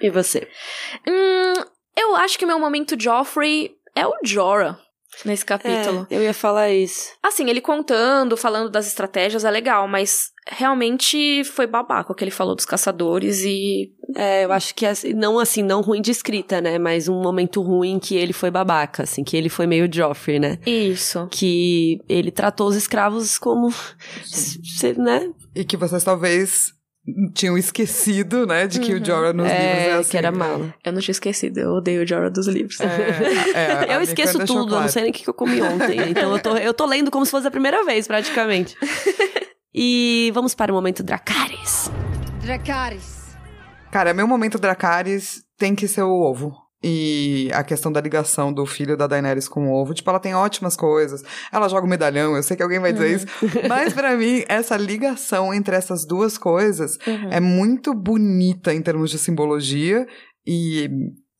E 0.00 0.08
você? 0.08 0.48
Hum, 1.06 1.64
eu 1.96 2.16
acho 2.16 2.38
que 2.38 2.46
meu 2.46 2.58
momento 2.58 2.98
Joffrey 2.98 3.72
é 3.94 4.06
o 4.06 4.14
Jorah. 4.22 4.78
Nesse 5.24 5.44
capítulo. 5.44 6.06
É, 6.10 6.16
eu 6.16 6.22
ia 6.22 6.34
falar 6.34 6.70
isso. 6.70 7.12
Assim, 7.22 7.48
ele 7.48 7.60
contando, 7.60 8.36
falando 8.36 8.70
das 8.70 8.86
estratégias 8.86 9.44
é 9.44 9.50
legal, 9.50 9.88
mas 9.88 10.30
realmente 10.48 11.42
foi 11.44 11.66
babaco 11.66 12.12
o 12.12 12.14
que 12.14 12.22
ele 12.22 12.30
falou 12.30 12.54
dos 12.54 12.64
caçadores 12.64 13.42
e. 13.44 13.92
É, 14.14 14.44
eu 14.44 14.52
acho 14.52 14.74
que 14.74 14.86
assim, 14.86 15.12
não 15.12 15.38
assim, 15.38 15.62
não 15.62 15.80
ruim 15.80 16.00
de 16.00 16.10
escrita, 16.10 16.60
né? 16.60 16.78
Mas 16.78 17.08
um 17.08 17.20
momento 17.20 17.60
ruim 17.60 17.98
que 17.98 18.14
ele 18.14 18.32
foi 18.32 18.50
babaca, 18.50 19.02
assim, 19.02 19.24
que 19.24 19.36
ele 19.36 19.48
foi 19.48 19.66
meio 19.66 19.92
Joffrey, 19.92 20.38
né? 20.38 20.58
Isso. 20.64 21.26
Que 21.30 22.00
ele 22.08 22.30
tratou 22.30 22.68
os 22.68 22.76
escravos 22.76 23.38
como. 23.38 23.72
né? 24.96 25.30
E 25.54 25.64
que 25.64 25.76
vocês 25.76 26.04
talvez 26.04 26.75
tinham 27.32 27.56
esquecido, 27.56 28.46
né, 28.46 28.66
de 28.66 28.80
que 28.80 28.92
uhum. 28.92 29.00
o 29.00 29.04
Jorah 29.04 29.32
nos 29.32 29.46
é, 29.46 29.58
livros 29.58 29.86
é 29.86 29.92
assim. 29.94 30.10
que 30.10 30.16
era 30.16 30.32
mala. 30.32 30.74
Eu 30.84 30.92
não 30.92 31.00
tinha 31.00 31.12
esquecido, 31.12 31.58
eu 31.58 31.70
odeio 31.74 32.02
o 32.02 32.06
Jorah 32.06 32.28
dos 32.28 32.48
livros. 32.48 32.80
É, 32.80 33.86
é, 33.86 33.86
eu 33.94 34.00
esqueço 34.00 34.38
tudo, 34.40 34.66
claro. 34.66 34.74
eu 34.74 34.80
não 34.82 34.88
sei 34.88 35.02
nem 35.02 35.10
o 35.12 35.14
que 35.14 35.28
eu 35.28 35.34
comi 35.34 35.62
ontem. 35.62 36.00
então 36.10 36.32
eu 36.32 36.38
tô, 36.40 36.56
eu 36.56 36.74
tô 36.74 36.84
lendo 36.84 37.10
como 37.10 37.24
se 37.24 37.30
fosse 37.30 37.46
a 37.46 37.50
primeira 37.50 37.84
vez, 37.84 38.06
praticamente. 38.06 38.76
e 39.72 40.30
vamos 40.34 40.54
para 40.54 40.72
o 40.72 40.74
momento 40.74 41.02
Dracarys. 41.02 41.90
Dracarys. 42.42 43.36
Cara, 43.92 44.12
meu 44.12 44.26
momento 44.26 44.58
Dracarys 44.58 45.44
tem 45.56 45.74
que 45.74 45.86
ser 45.86 46.02
o 46.02 46.10
ovo 46.10 46.65
e 46.82 47.50
a 47.52 47.64
questão 47.64 47.90
da 47.90 48.00
ligação 48.00 48.52
do 48.52 48.66
filho 48.66 48.96
da 48.96 49.06
Daenerys 49.06 49.48
com 49.48 49.68
o 49.68 49.72
ovo. 49.72 49.94
Tipo, 49.94 50.10
ela 50.10 50.20
tem 50.20 50.34
ótimas 50.34 50.76
coisas. 50.76 51.22
Ela 51.50 51.68
joga 51.68 51.86
o 51.86 51.88
medalhão, 51.88 52.36
eu 52.36 52.42
sei 52.42 52.56
que 52.56 52.62
alguém 52.62 52.78
vai 52.78 52.92
dizer 52.92 53.08
uhum. 53.08 53.16
isso. 53.16 53.26
Mas 53.68 53.92
para 53.92 54.16
mim, 54.16 54.44
essa 54.48 54.76
ligação 54.76 55.52
entre 55.52 55.74
essas 55.74 56.04
duas 56.04 56.36
coisas 56.36 56.98
uhum. 57.06 57.30
é 57.30 57.40
muito 57.40 57.94
bonita 57.94 58.72
em 58.74 58.82
termos 58.82 59.10
de 59.10 59.18
simbologia 59.18 60.06
e, 60.46 60.88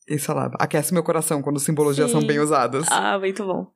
e, 0.09 0.19
sei 0.19 0.33
lá, 0.33 0.51
aquece 0.59 0.93
meu 0.93 1.03
coração 1.03 1.41
quando 1.41 1.59
simbologias 1.59 2.11
Sim. 2.11 2.19
são 2.19 2.27
bem 2.27 2.39
usadas. 2.39 2.85
Ah, 2.89 3.17
muito 3.19 3.45
bom. 3.45 3.67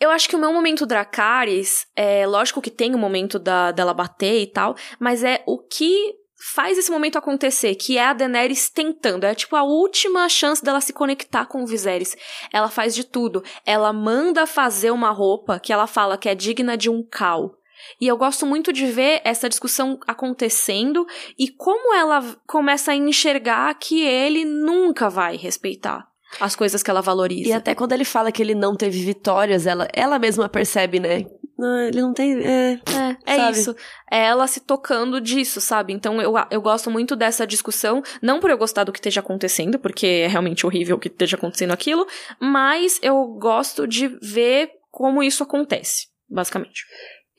Eu 0.00 0.10
acho 0.10 0.28
que 0.28 0.36
o 0.36 0.38
meu 0.38 0.52
momento 0.52 0.86
Dracarys, 0.86 1.86
é 1.96 2.24
lógico 2.24 2.62
que 2.62 2.70
tem 2.70 2.94
o 2.94 2.98
momento 2.98 3.36
da, 3.36 3.72
dela 3.72 3.92
bater 3.92 4.42
e 4.42 4.46
tal, 4.46 4.76
mas 4.98 5.24
é 5.24 5.42
o 5.44 5.58
que 5.58 6.14
faz 6.38 6.78
esse 6.78 6.90
momento 6.90 7.18
acontecer, 7.18 7.74
que 7.74 7.98
é 7.98 8.06
a 8.06 8.12
Daenerys 8.12 8.70
tentando. 8.70 9.24
É 9.24 9.34
tipo 9.34 9.56
a 9.56 9.62
última 9.62 10.28
chance 10.28 10.62
dela 10.62 10.80
se 10.80 10.92
conectar 10.92 11.46
com 11.46 11.62
o 11.62 11.66
Viserys. 11.66 12.16
Ela 12.52 12.68
faz 12.68 12.94
de 12.94 13.04
tudo. 13.04 13.42
Ela 13.66 13.92
manda 13.92 14.46
fazer 14.46 14.90
uma 14.90 15.10
roupa 15.10 15.58
que 15.58 15.72
ela 15.72 15.86
fala 15.86 16.16
que 16.16 16.28
é 16.28 16.34
digna 16.34 16.76
de 16.76 16.88
um 16.88 17.02
cal. 17.02 17.54
E 18.00 18.06
eu 18.06 18.16
gosto 18.16 18.44
muito 18.44 18.72
de 18.72 18.86
ver 18.86 19.20
essa 19.24 19.48
discussão 19.48 19.98
acontecendo 20.06 21.06
e 21.38 21.48
como 21.48 21.94
ela 21.94 22.36
começa 22.46 22.92
a 22.92 22.96
enxergar 22.96 23.72
que 23.74 24.02
ele 24.02 24.44
nunca 24.44 25.08
vai 25.08 25.36
respeitar 25.36 26.08
as 26.40 26.54
coisas 26.54 26.82
que 26.82 26.90
ela 26.90 27.00
valoriza. 27.00 27.48
E 27.48 27.52
até 27.52 27.74
quando 27.74 27.92
ele 27.92 28.04
fala 28.04 28.30
que 28.30 28.42
ele 28.42 28.54
não 28.54 28.76
teve 28.76 29.02
vitórias, 29.02 29.66
ela, 29.66 29.88
ela 29.92 30.18
mesma 30.18 30.48
percebe, 30.48 31.00
né? 31.00 31.24
Não, 31.58 31.80
ele 31.80 32.00
não 32.00 32.14
tem. 32.14 32.38
É, 32.40 32.80
é, 33.26 33.34
é 33.34 33.50
isso. 33.50 33.74
É 34.08 34.26
ela 34.26 34.46
se 34.46 34.60
tocando 34.60 35.20
disso, 35.20 35.60
sabe? 35.60 35.92
Então 35.92 36.22
eu, 36.22 36.34
eu 36.52 36.62
gosto 36.62 36.88
muito 36.88 37.16
dessa 37.16 37.44
discussão. 37.44 38.00
Não 38.22 38.38
por 38.38 38.48
eu 38.48 38.56
gostar 38.56 38.84
do 38.84 38.92
que 38.92 38.98
esteja 38.98 39.18
acontecendo, 39.18 39.76
porque 39.76 40.06
é 40.06 40.28
realmente 40.28 40.64
horrível 40.64 40.98
que 40.98 41.08
esteja 41.08 41.36
acontecendo 41.36 41.72
aquilo, 41.72 42.06
mas 42.38 43.00
eu 43.02 43.24
gosto 43.26 43.88
de 43.88 44.06
ver 44.22 44.70
como 44.88 45.20
isso 45.20 45.42
acontece, 45.42 46.06
basicamente. 46.28 46.84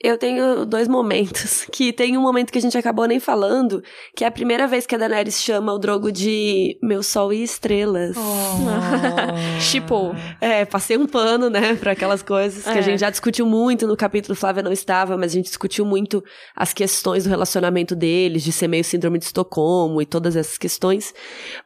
Eu 0.02 0.16
tenho 0.16 0.64
dois 0.64 0.88
momentos. 0.88 1.66
Que 1.70 1.92
tem 1.92 2.16
um 2.16 2.20
momento 2.20 2.52
que 2.52 2.58
a 2.58 2.60
gente 2.60 2.76
acabou 2.76 3.06
nem 3.06 3.18
falando, 3.20 3.82
que 4.14 4.24
é 4.24 4.26
a 4.26 4.30
primeira 4.30 4.66
vez 4.66 4.86
que 4.86 4.94
a 4.94 4.98
Daenerys 4.98 5.40
chama 5.40 5.72
o 5.72 5.78
Drogo 5.78 6.10
de 6.10 6.78
meu 6.82 7.02
sol 7.02 7.32
e 7.32 7.42
estrelas. 7.42 8.16
Oh. 8.16 9.60
Chipou. 9.60 10.14
é, 10.40 10.64
passei 10.64 10.96
um 10.98 11.06
pano, 11.06 11.48
né, 11.48 11.74
para 11.76 11.92
aquelas 11.92 12.22
coisas 12.22 12.66
é. 12.66 12.72
que 12.72 12.78
a 12.78 12.80
é. 12.80 12.82
gente 12.82 13.00
já 13.00 13.08
discutiu 13.08 13.46
muito 13.46 13.86
no 13.86 13.96
capítulo 13.96 14.34
Flávia 14.34 14.62
não 14.62 14.72
estava, 14.72 15.16
mas 15.16 15.32
a 15.32 15.34
gente 15.36 15.46
discutiu 15.46 15.84
muito 15.84 16.22
as 16.54 16.72
questões 16.72 17.24
do 17.24 17.30
relacionamento 17.30 17.94
deles, 17.94 18.42
de 18.42 18.52
ser 18.52 18.68
meio 18.68 18.84
síndrome 18.84 19.18
de 19.18 19.26
Estocolmo 19.26 20.02
e 20.02 20.06
todas 20.06 20.36
essas 20.36 20.58
questões. 20.58 21.14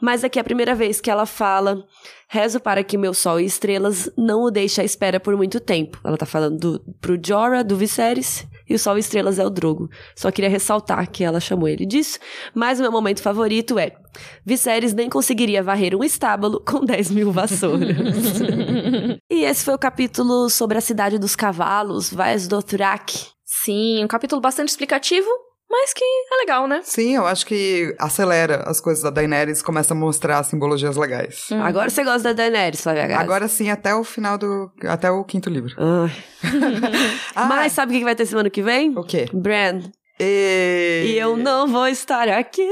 Mas 0.01 0.23
aqui 0.23 0.39
é 0.39 0.43
a 0.43 0.45
primeira 0.45 0.75
vez 0.75 1.01
que 1.01 1.11
ela 1.11 1.27
fala 1.27 1.85
Rezo 2.29 2.61
para 2.61 2.83
que 2.83 2.99
meu 2.99 3.15
sol 3.15 3.39
e 3.41 3.45
estrelas 3.45 4.11
não 4.17 4.43
o 4.43 4.51
deixe 4.51 4.81
à 4.81 4.85
espera 4.85 5.21
por 5.21 5.37
muito 5.37 5.61
tempo. 5.61 6.01
Ela 6.05 6.17
tá 6.17 6.27
falando 6.27 6.59
do, 6.59 6.95
pro 7.01 7.19
Jorah, 7.23 7.63
do 7.63 7.77
Viserys, 7.77 8.47
e 8.69 8.75
o 8.75 8.79
sol 8.79 8.97
e 8.97 9.01
estrelas 9.01 9.39
é 9.39 9.47
o 9.47 9.51
Drogo. 9.51 9.91
Só 10.17 10.31
queria 10.31 10.51
ressaltar 10.51 11.11
que 11.11 11.23
ela 11.23 11.41
chamou 11.41 11.69
ele 11.69 11.85
disso. 11.85 12.19
Mas 12.55 12.79
o 12.79 12.83
meu 12.83 12.91
momento 12.91 13.23
favorito 13.23 13.79
é: 13.79 13.93
Viserys 14.45 14.95
nem 14.95 15.09
conseguiria 15.09 15.63
varrer 15.63 15.95
um 15.95 16.03
estábulo 16.03 16.61
com 16.61 16.81
10 16.85 17.11
mil 17.11 17.31
vassouras. 17.31 17.97
e 19.31 19.45
esse 19.45 19.65
foi 19.65 19.75
o 19.75 19.79
capítulo 19.79 20.49
sobre 20.49 20.79
a 20.79 20.81
cidade 20.81 21.19
dos 21.19 21.37
cavalos, 21.37 22.13
Vais 22.13 22.49
do 22.49 22.63
Thrak. 22.63 23.35
Sim, 23.45 24.05
um 24.05 24.09
capítulo 24.09 24.41
bastante 24.41 24.69
explicativo, 24.69 25.29
mas 25.75 25.93
que 25.93 26.05
é 26.05 26.37
legal, 26.37 26.69
né? 26.69 26.81
Sim, 26.85 27.17
eu 27.17 27.27
acho 27.27 27.45
que 27.45 27.95
acelera 27.99 28.63
as 28.67 28.81
coisas 28.81 29.03
da 29.03 29.11
Daenerys 29.11 29.61
e 29.61 29.65
começa 29.65 29.93
a 29.93 29.97
mostrar 29.97 30.43
simbologias 30.45 30.97
legais. 30.97 31.49
Hum. 31.51 31.61
Agora 31.61 31.91
você 31.91 32.05
gosta 32.05 32.33
da 32.33 32.33
Daenerys, 32.33 32.81
Flavia 32.81 33.09
Graça. 33.09 33.23
Agora 33.23 33.49
sim, 33.49 33.69
até 33.69 33.93
o 33.93 34.05
final 34.05 34.39
do... 34.39 34.71
até 34.89 35.11
o 35.11 35.25
quinto 35.25 35.51
livro. 35.51 35.75
ah. 37.35 37.47
Mas 37.47 37.73
sabe 37.73 37.95
o 37.95 37.99
que 37.99 38.05
vai 38.05 38.15
ter 38.15 38.27
semana 38.27 38.49
que 38.49 38.63
vem? 38.63 38.97
O 38.97 39.03
quê? 39.03 39.27
Bran. 39.33 39.81
E... 40.21 41.07
e... 41.09 41.19
eu 41.19 41.37
não 41.37 41.67
vou 41.67 41.89
estar 41.89 42.29
aqui. 42.29 42.63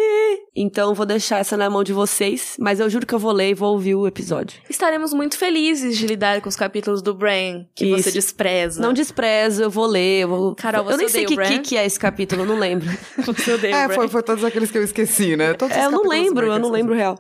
Então 0.55 0.95
vou 0.95 1.07
deixar 1.07 1.39
essa 1.39 1.57
na 1.57 1.71
mão 1.71 1.83
de 1.83 1.93
vocês, 1.93 2.57
mas 2.59 2.79
eu 2.79 2.89
juro 2.91 3.07
que 3.07 3.15
eu 3.15 3.19
vou 3.19 3.33
ler 3.33 3.51
e 3.51 3.55
vou 3.55 3.73
ouvir 3.73 3.95
o 3.95 4.07
episódio. 4.07 4.61
Estaremos 4.69 5.15
muito 5.15 5.39
felizes 5.39 5.97
de 5.97 6.07
lidar 6.07 6.41
com 6.41 6.49
os 6.49 6.57
capítulos 6.57 7.01
do 7.01 7.15
Brain 7.15 7.67
que 7.75 7.87
Isso. 7.87 8.03
você 8.03 8.11
despreza. 8.11 8.81
Não 8.81 8.93
desprezo, 8.93 9.63
eu 9.63 9.71
vou 9.71 9.87
ler, 9.87 10.23
eu 10.23 10.29
vou 10.29 10.55
Carol, 10.55 10.85
você 10.85 10.93
Eu 10.93 10.99
nem 10.99 11.09
sei 11.09 11.25
o 11.25 11.29
que, 11.29 11.37
que, 11.37 11.59
que 11.61 11.77
é 11.77 11.87
esse 11.87 11.99
capítulo, 11.99 12.43
eu 12.43 12.47
não 12.47 12.59
lembro. 12.59 12.89
você 13.25 13.53
odeia 13.53 13.75
é, 13.75 13.85
o 13.85 13.89
Bran. 13.89 13.95
Foi, 13.97 14.09
foi 14.09 14.23
todos 14.23 14.45
aqueles 14.45 14.71
que 14.71 14.79
eu 14.79 14.85
esqueci, 14.85 15.37
né? 15.37 15.55
Todos 15.55 15.77
é, 15.77 15.87
eu 15.87 15.91
não 15.91 16.03
lembro, 16.03 16.47
eu 16.47 16.59
não 16.59 16.71
lembro 16.71 16.95
real. 16.95 17.19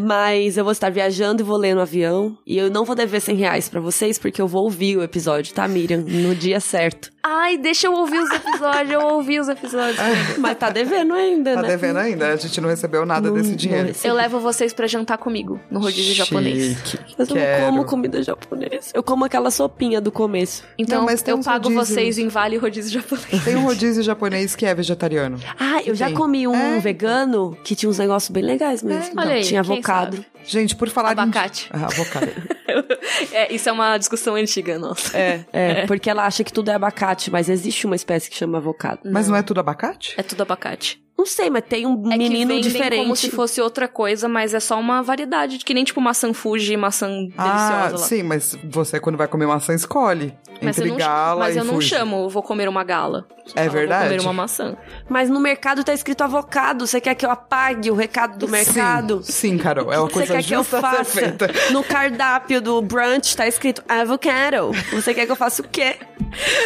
mas 0.00 0.56
eu 0.56 0.64
vou 0.64 0.72
estar 0.72 0.90
viajando 0.90 1.42
e 1.42 1.44
vou 1.44 1.56
ler 1.56 1.74
no 1.74 1.80
avião 1.80 2.38
e 2.46 2.56
eu 2.56 2.70
não 2.70 2.84
vou 2.84 2.94
dever 2.94 3.20
100 3.20 3.36
reais 3.36 3.68
pra 3.68 3.80
vocês 3.80 4.18
porque 4.18 4.40
eu 4.40 4.46
vou 4.46 4.64
ouvir 4.64 4.96
o 4.96 5.02
episódio, 5.02 5.52
tá, 5.54 5.66
Miriam? 5.66 6.04
No 6.06 6.34
dia 6.34 6.60
certo. 6.60 7.10
Ai, 7.22 7.58
deixa 7.58 7.86
eu 7.86 7.92
ouvir 7.92 8.18
os 8.18 8.30
episódios, 8.30 8.90
eu 8.90 9.00
ouvi 9.00 9.38
os 9.38 9.48
episódios. 9.48 9.98
Mas 10.38 10.56
tá 10.56 10.70
devendo 10.70 11.12
ainda, 11.12 11.54
tá 11.54 11.62
né? 11.62 11.68
Tá 11.68 11.68
devendo 11.68 11.98
ainda, 11.98 12.32
a 12.32 12.36
gente 12.36 12.59
não 12.60 12.68
recebeu 12.68 13.04
nada 13.06 13.28
não, 13.28 13.36
desse 13.36 13.54
dinheiro. 13.54 13.92
Eu 14.02 14.14
levo 14.14 14.40
vocês 14.40 14.72
para 14.72 14.86
jantar 14.86 15.18
comigo 15.18 15.60
no 15.70 15.80
rodízio 15.80 16.14
Chique. 16.14 16.18
japonês. 16.18 16.96
Mas 17.18 17.28
eu 17.28 17.36
Quero. 17.36 17.64
não 17.64 17.70
como 17.70 17.84
comida 17.84 18.22
japonesa. 18.22 18.90
Eu 18.94 19.02
como 19.02 19.24
aquela 19.24 19.50
sopinha 19.50 20.00
do 20.00 20.12
começo. 20.12 20.64
Então 20.78 21.06
não, 21.06 21.12
eu 21.26 21.40
pago 21.40 21.68
rodízios. 21.68 21.88
vocês 21.88 22.18
em 22.18 22.28
vale 22.28 22.56
rodízio 22.56 22.92
japonês. 22.92 23.44
Tem 23.44 23.56
um 23.56 23.64
rodízio 23.64 24.02
japonês 24.02 24.54
que 24.54 24.66
é 24.66 24.74
vegetariano. 24.74 25.38
Ah, 25.58 25.82
eu 25.84 25.94
já 25.94 26.10
comi 26.12 26.46
um 26.46 26.54
é. 26.54 26.80
vegano 26.80 27.56
que 27.64 27.74
tinha 27.74 27.88
uns 27.88 27.98
negócios 27.98 28.30
bem 28.30 28.42
legais 28.42 28.82
mesmo. 28.82 29.18
É. 29.18 29.22
Olha 29.22 29.34
aí, 29.34 29.42
tinha 29.42 29.60
avocado. 29.60 30.16
Sabe? 30.16 30.26
Gente, 30.44 30.74
por 30.76 30.88
falar 30.88 31.10
Abacate. 31.10 31.68
Ah, 31.72 31.86
avocado. 31.90 32.30
é, 33.32 33.52
isso 33.52 33.68
é 33.68 33.72
uma 33.72 33.96
discussão 33.98 34.34
antiga, 34.34 34.78
nossa. 34.78 35.16
É, 35.16 35.44
é, 35.52 35.70
é, 35.70 35.86
porque 35.86 36.08
ela 36.08 36.24
acha 36.24 36.44
que 36.44 36.52
tudo 36.52 36.70
é 36.70 36.74
abacate, 36.74 37.30
mas 37.30 37.48
existe 37.48 37.86
uma 37.86 37.96
espécie 37.96 38.30
que 38.30 38.36
chama 38.36 38.58
avocado. 38.58 39.00
Mas 39.04 39.28
não 39.28 39.36
é 39.36 39.42
tudo 39.42 39.60
abacate? 39.60 40.14
É 40.16 40.22
tudo 40.22 40.42
abacate. 40.42 41.02
Não 41.20 41.26
sei, 41.26 41.50
mas 41.50 41.64
tem 41.68 41.86
um 41.86 42.10
é 42.10 42.16
menino 42.16 42.54
que 42.54 42.62
diferente. 42.62 43.02
como 43.02 43.14
se 43.14 43.30
fosse 43.30 43.60
outra 43.60 43.86
coisa, 43.86 44.26
mas 44.26 44.54
é 44.54 44.58
só 44.58 44.80
uma 44.80 45.02
variedade, 45.02 45.58
que 45.58 45.74
nem 45.74 45.84
tipo 45.84 46.00
maçã 46.00 46.32
Fuji 46.32 46.72
e 46.72 46.76
maçã 46.78 47.10
ah, 47.36 47.44
deliciosa 47.44 47.98
lá. 47.98 48.08
sim, 48.08 48.22
mas 48.22 48.56
você 48.64 48.98
quando 48.98 49.18
vai 49.18 49.28
comer 49.28 49.46
maçã 49.46 49.74
escolhe 49.74 50.32
mas 50.62 50.78
entre 50.78 50.94
gala 50.96 51.40
Mas 51.40 51.56
e 51.56 51.58
eu 51.58 51.64
não 51.64 51.78
chamo, 51.78 52.26
vou 52.28 52.42
comer 52.42 52.70
uma 52.70 52.82
gala. 52.82 53.26
É 53.54 53.68
verdade. 53.68 54.08
Vou 54.08 54.16
comer 54.16 54.22
uma 54.22 54.32
maçã. 54.32 54.78
Mas 55.10 55.28
no 55.28 55.40
mercado 55.40 55.84
tá 55.84 55.92
escrito 55.92 56.22
avocado. 56.22 56.86
Você 56.86 57.00
quer 57.02 57.14
que 57.14 57.26
eu 57.26 57.30
apague 57.30 57.90
o 57.90 57.94
recado 57.94 58.38
do 58.38 58.48
mercado? 58.48 59.22
Sim, 59.22 59.32
sim 59.32 59.58
Carol. 59.58 59.92
É 59.92 59.98
uma 59.98 60.08
coisa 60.08 60.34
Você 60.34 60.40
quer 60.40 60.48
que 60.48 60.54
eu 60.54 60.64
faça? 60.64 61.20
No 61.70 61.84
cardápio 61.84 62.62
do 62.62 62.80
brunch 62.80 63.36
tá 63.36 63.46
escrito 63.46 63.82
avocado. 63.86 64.72
Você 64.92 65.12
quer 65.12 65.26
que 65.26 65.32
eu 65.32 65.36
faça 65.36 65.60
o 65.60 65.68
quê? 65.68 65.96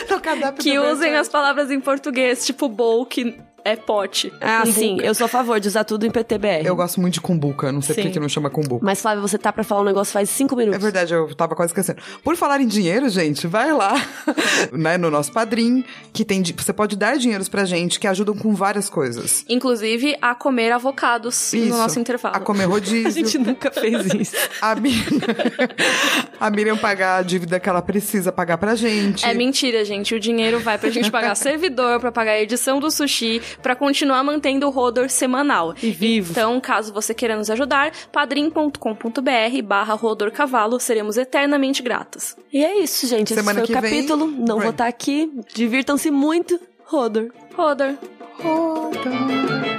No 0.09 0.21
cardápio 0.21 0.63
que 0.63 0.79
do 0.79 0.85
usem 0.85 1.17
as 1.17 1.29
palavras 1.29 1.71
em 1.71 1.81
português, 1.81 2.45
tipo 2.45 2.69
bowl, 2.69 3.05
que 3.07 3.37
é 3.65 3.77
pote. 3.77 4.33
Ah, 4.41 4.65
sim. 4.67 4.99
Eu 5.03 5.15
sou 5.15 5.25
a 5.25 5.29
favor 5.29 5.59
de 5.59 5.69
usar 5.69 5.85
tudo 5.85 6.05
em 6.05 6.11
PTBR. 6.11 6.67
Eu 6.67 6.77
gosto 6.77 7.01
muito 7.01 7.15
de 7.15 7.21
cumbuca. 7.21 7.73
Não 7.73 7.81
sei 7.81 7.95
por 7.95 8.11
que 8.11 8.21
não 8.21 8.29
chama 8.29 8.51
cumbuca. 8.51 8.85
Mas, 8.85 9.01
Flávio, 9.01 9.23
você 9.23 9.39
tá 9.39 9.53
pra 9.53 9.65
falar 9.65 9.81
um 9.81 9.85
negócio 9.85 10.12
faz 10.12 10.29
cinco 10.29 10.55
minutos. 10.55 10.79
É 10.79 10.83
verdade, 10.83 11.15
eu 11.15 11.35
tava 11.35 11.55
quase 11.57 11.71
esquecendo. 11.71 12.01
Por 12.23 12.37
falar 12.37 12.61
em 12.61 12.67
dinheiro, 12.67 13.09
gente, 13.09 13.47
vai 13.47 13.73
lá, 13.73 13.95
né, 14.71 14.99
no 14.99 15.11
nosso 15.11 15.33
padrinho, 15.33 15.83
que 16.12 16.25
tem... 16.25 16.43
Você 16.45 16.73
pode 16.73 16.95
dar 16.95 17.17
dinheiros 17.17 17.49
pra 17.49 17.65
gente, 17.65 17.99
que 17.99 18.07
ajudam 18.07 18.37
com 18.37 18.55
várias 18.55 18.91
coisas. 18.91 19.45
Inclusive 19.49 20.15
a 20.21 20.35
comer 20.35 20.71
avocados 20.73 21.53
isso, 21.55 21.73
no 21.73 21.79
nosso 21.79 21.99
intervalo. 21.99 22.37
A 22.37 22.41
comer 22.41 22.67
rodízio. 22.67 23.09
a 23.09 23.11
gente 23.11 23.39
nunca 23.39 23.71
fez 23.71 24.07
isso. 24.15 24.37
a, 24.61 24.75
Miriam... 24.75 25.21
a 26.39 26.51
Miriam 26.51 26.77
pagar 26.77 27.21
a 27.21 27.23
dívida 27.23 27.59
que 27.59 27.69
ela 27.69 27.81
precisa 27.81 28.31
pagar 28.31 28.59
pra 28.59 28.75
gente. 28.75 29.25
É 29.25 29.33
mentira, 29.33 29.85
gente. 29.85 30.15
O 30.15 30.21
dinheiro 30.21 30.61
vai 30.61 30.77
pra 30.77 30.91
gente 30.91 31.11
pagar 31.11 31.35
servidor, 31.35 31.99
pra 31.99 32.12
pagar 32.12 32.33
a 32.33 32.41
edição 32.41 32.79
do 32.79 32.91
sushi, 32.91 33.41
para 33.63 33.75
continuar 33.75 34.23
mantendo 34.23 34.67
o 34.67 34.71
Rodor 34.71 35.09
semanal. 35.09 35.75
E 35.83 35.91
vivo. 35.91 36.33
Então, 36.33 36.61
caso 36.61 36.93
você 36.93 37.15
queira 37.15 37.37
nos 37.37 37.51
ajudar, 37.51 37.93
padrim.com.br 38.13 39.63
barra 39.65 39.95
Rodor 39.95 40.31
Cavalo, 40.31 40.79
seremos 40.81 41.17
eternamente 41.17 41.83
gratos. 41.83 42.37
E 42.53 42.65
é 42.65 42.79
isso, 42.79 43.07
gente. 43.07 43.33
Esse 43.33 43.41
Semana 43.41 43.65
foi 43.65 43.71
o 43.71 43.73
capítulo. 43.73 44.27
Vem... 44.27 44.41
Não 44.41 44.59
vou 44.59 44.71
estar 44.71 44.85
tá 44.85 44.89
aqui. 44.89 45.33
Divirtam-se 45.55 46.11
muito. 46.11 46.59
Rodor. 46.85 47.31
Rodor. 47.57 47.95
Rodor. 48.41 49.74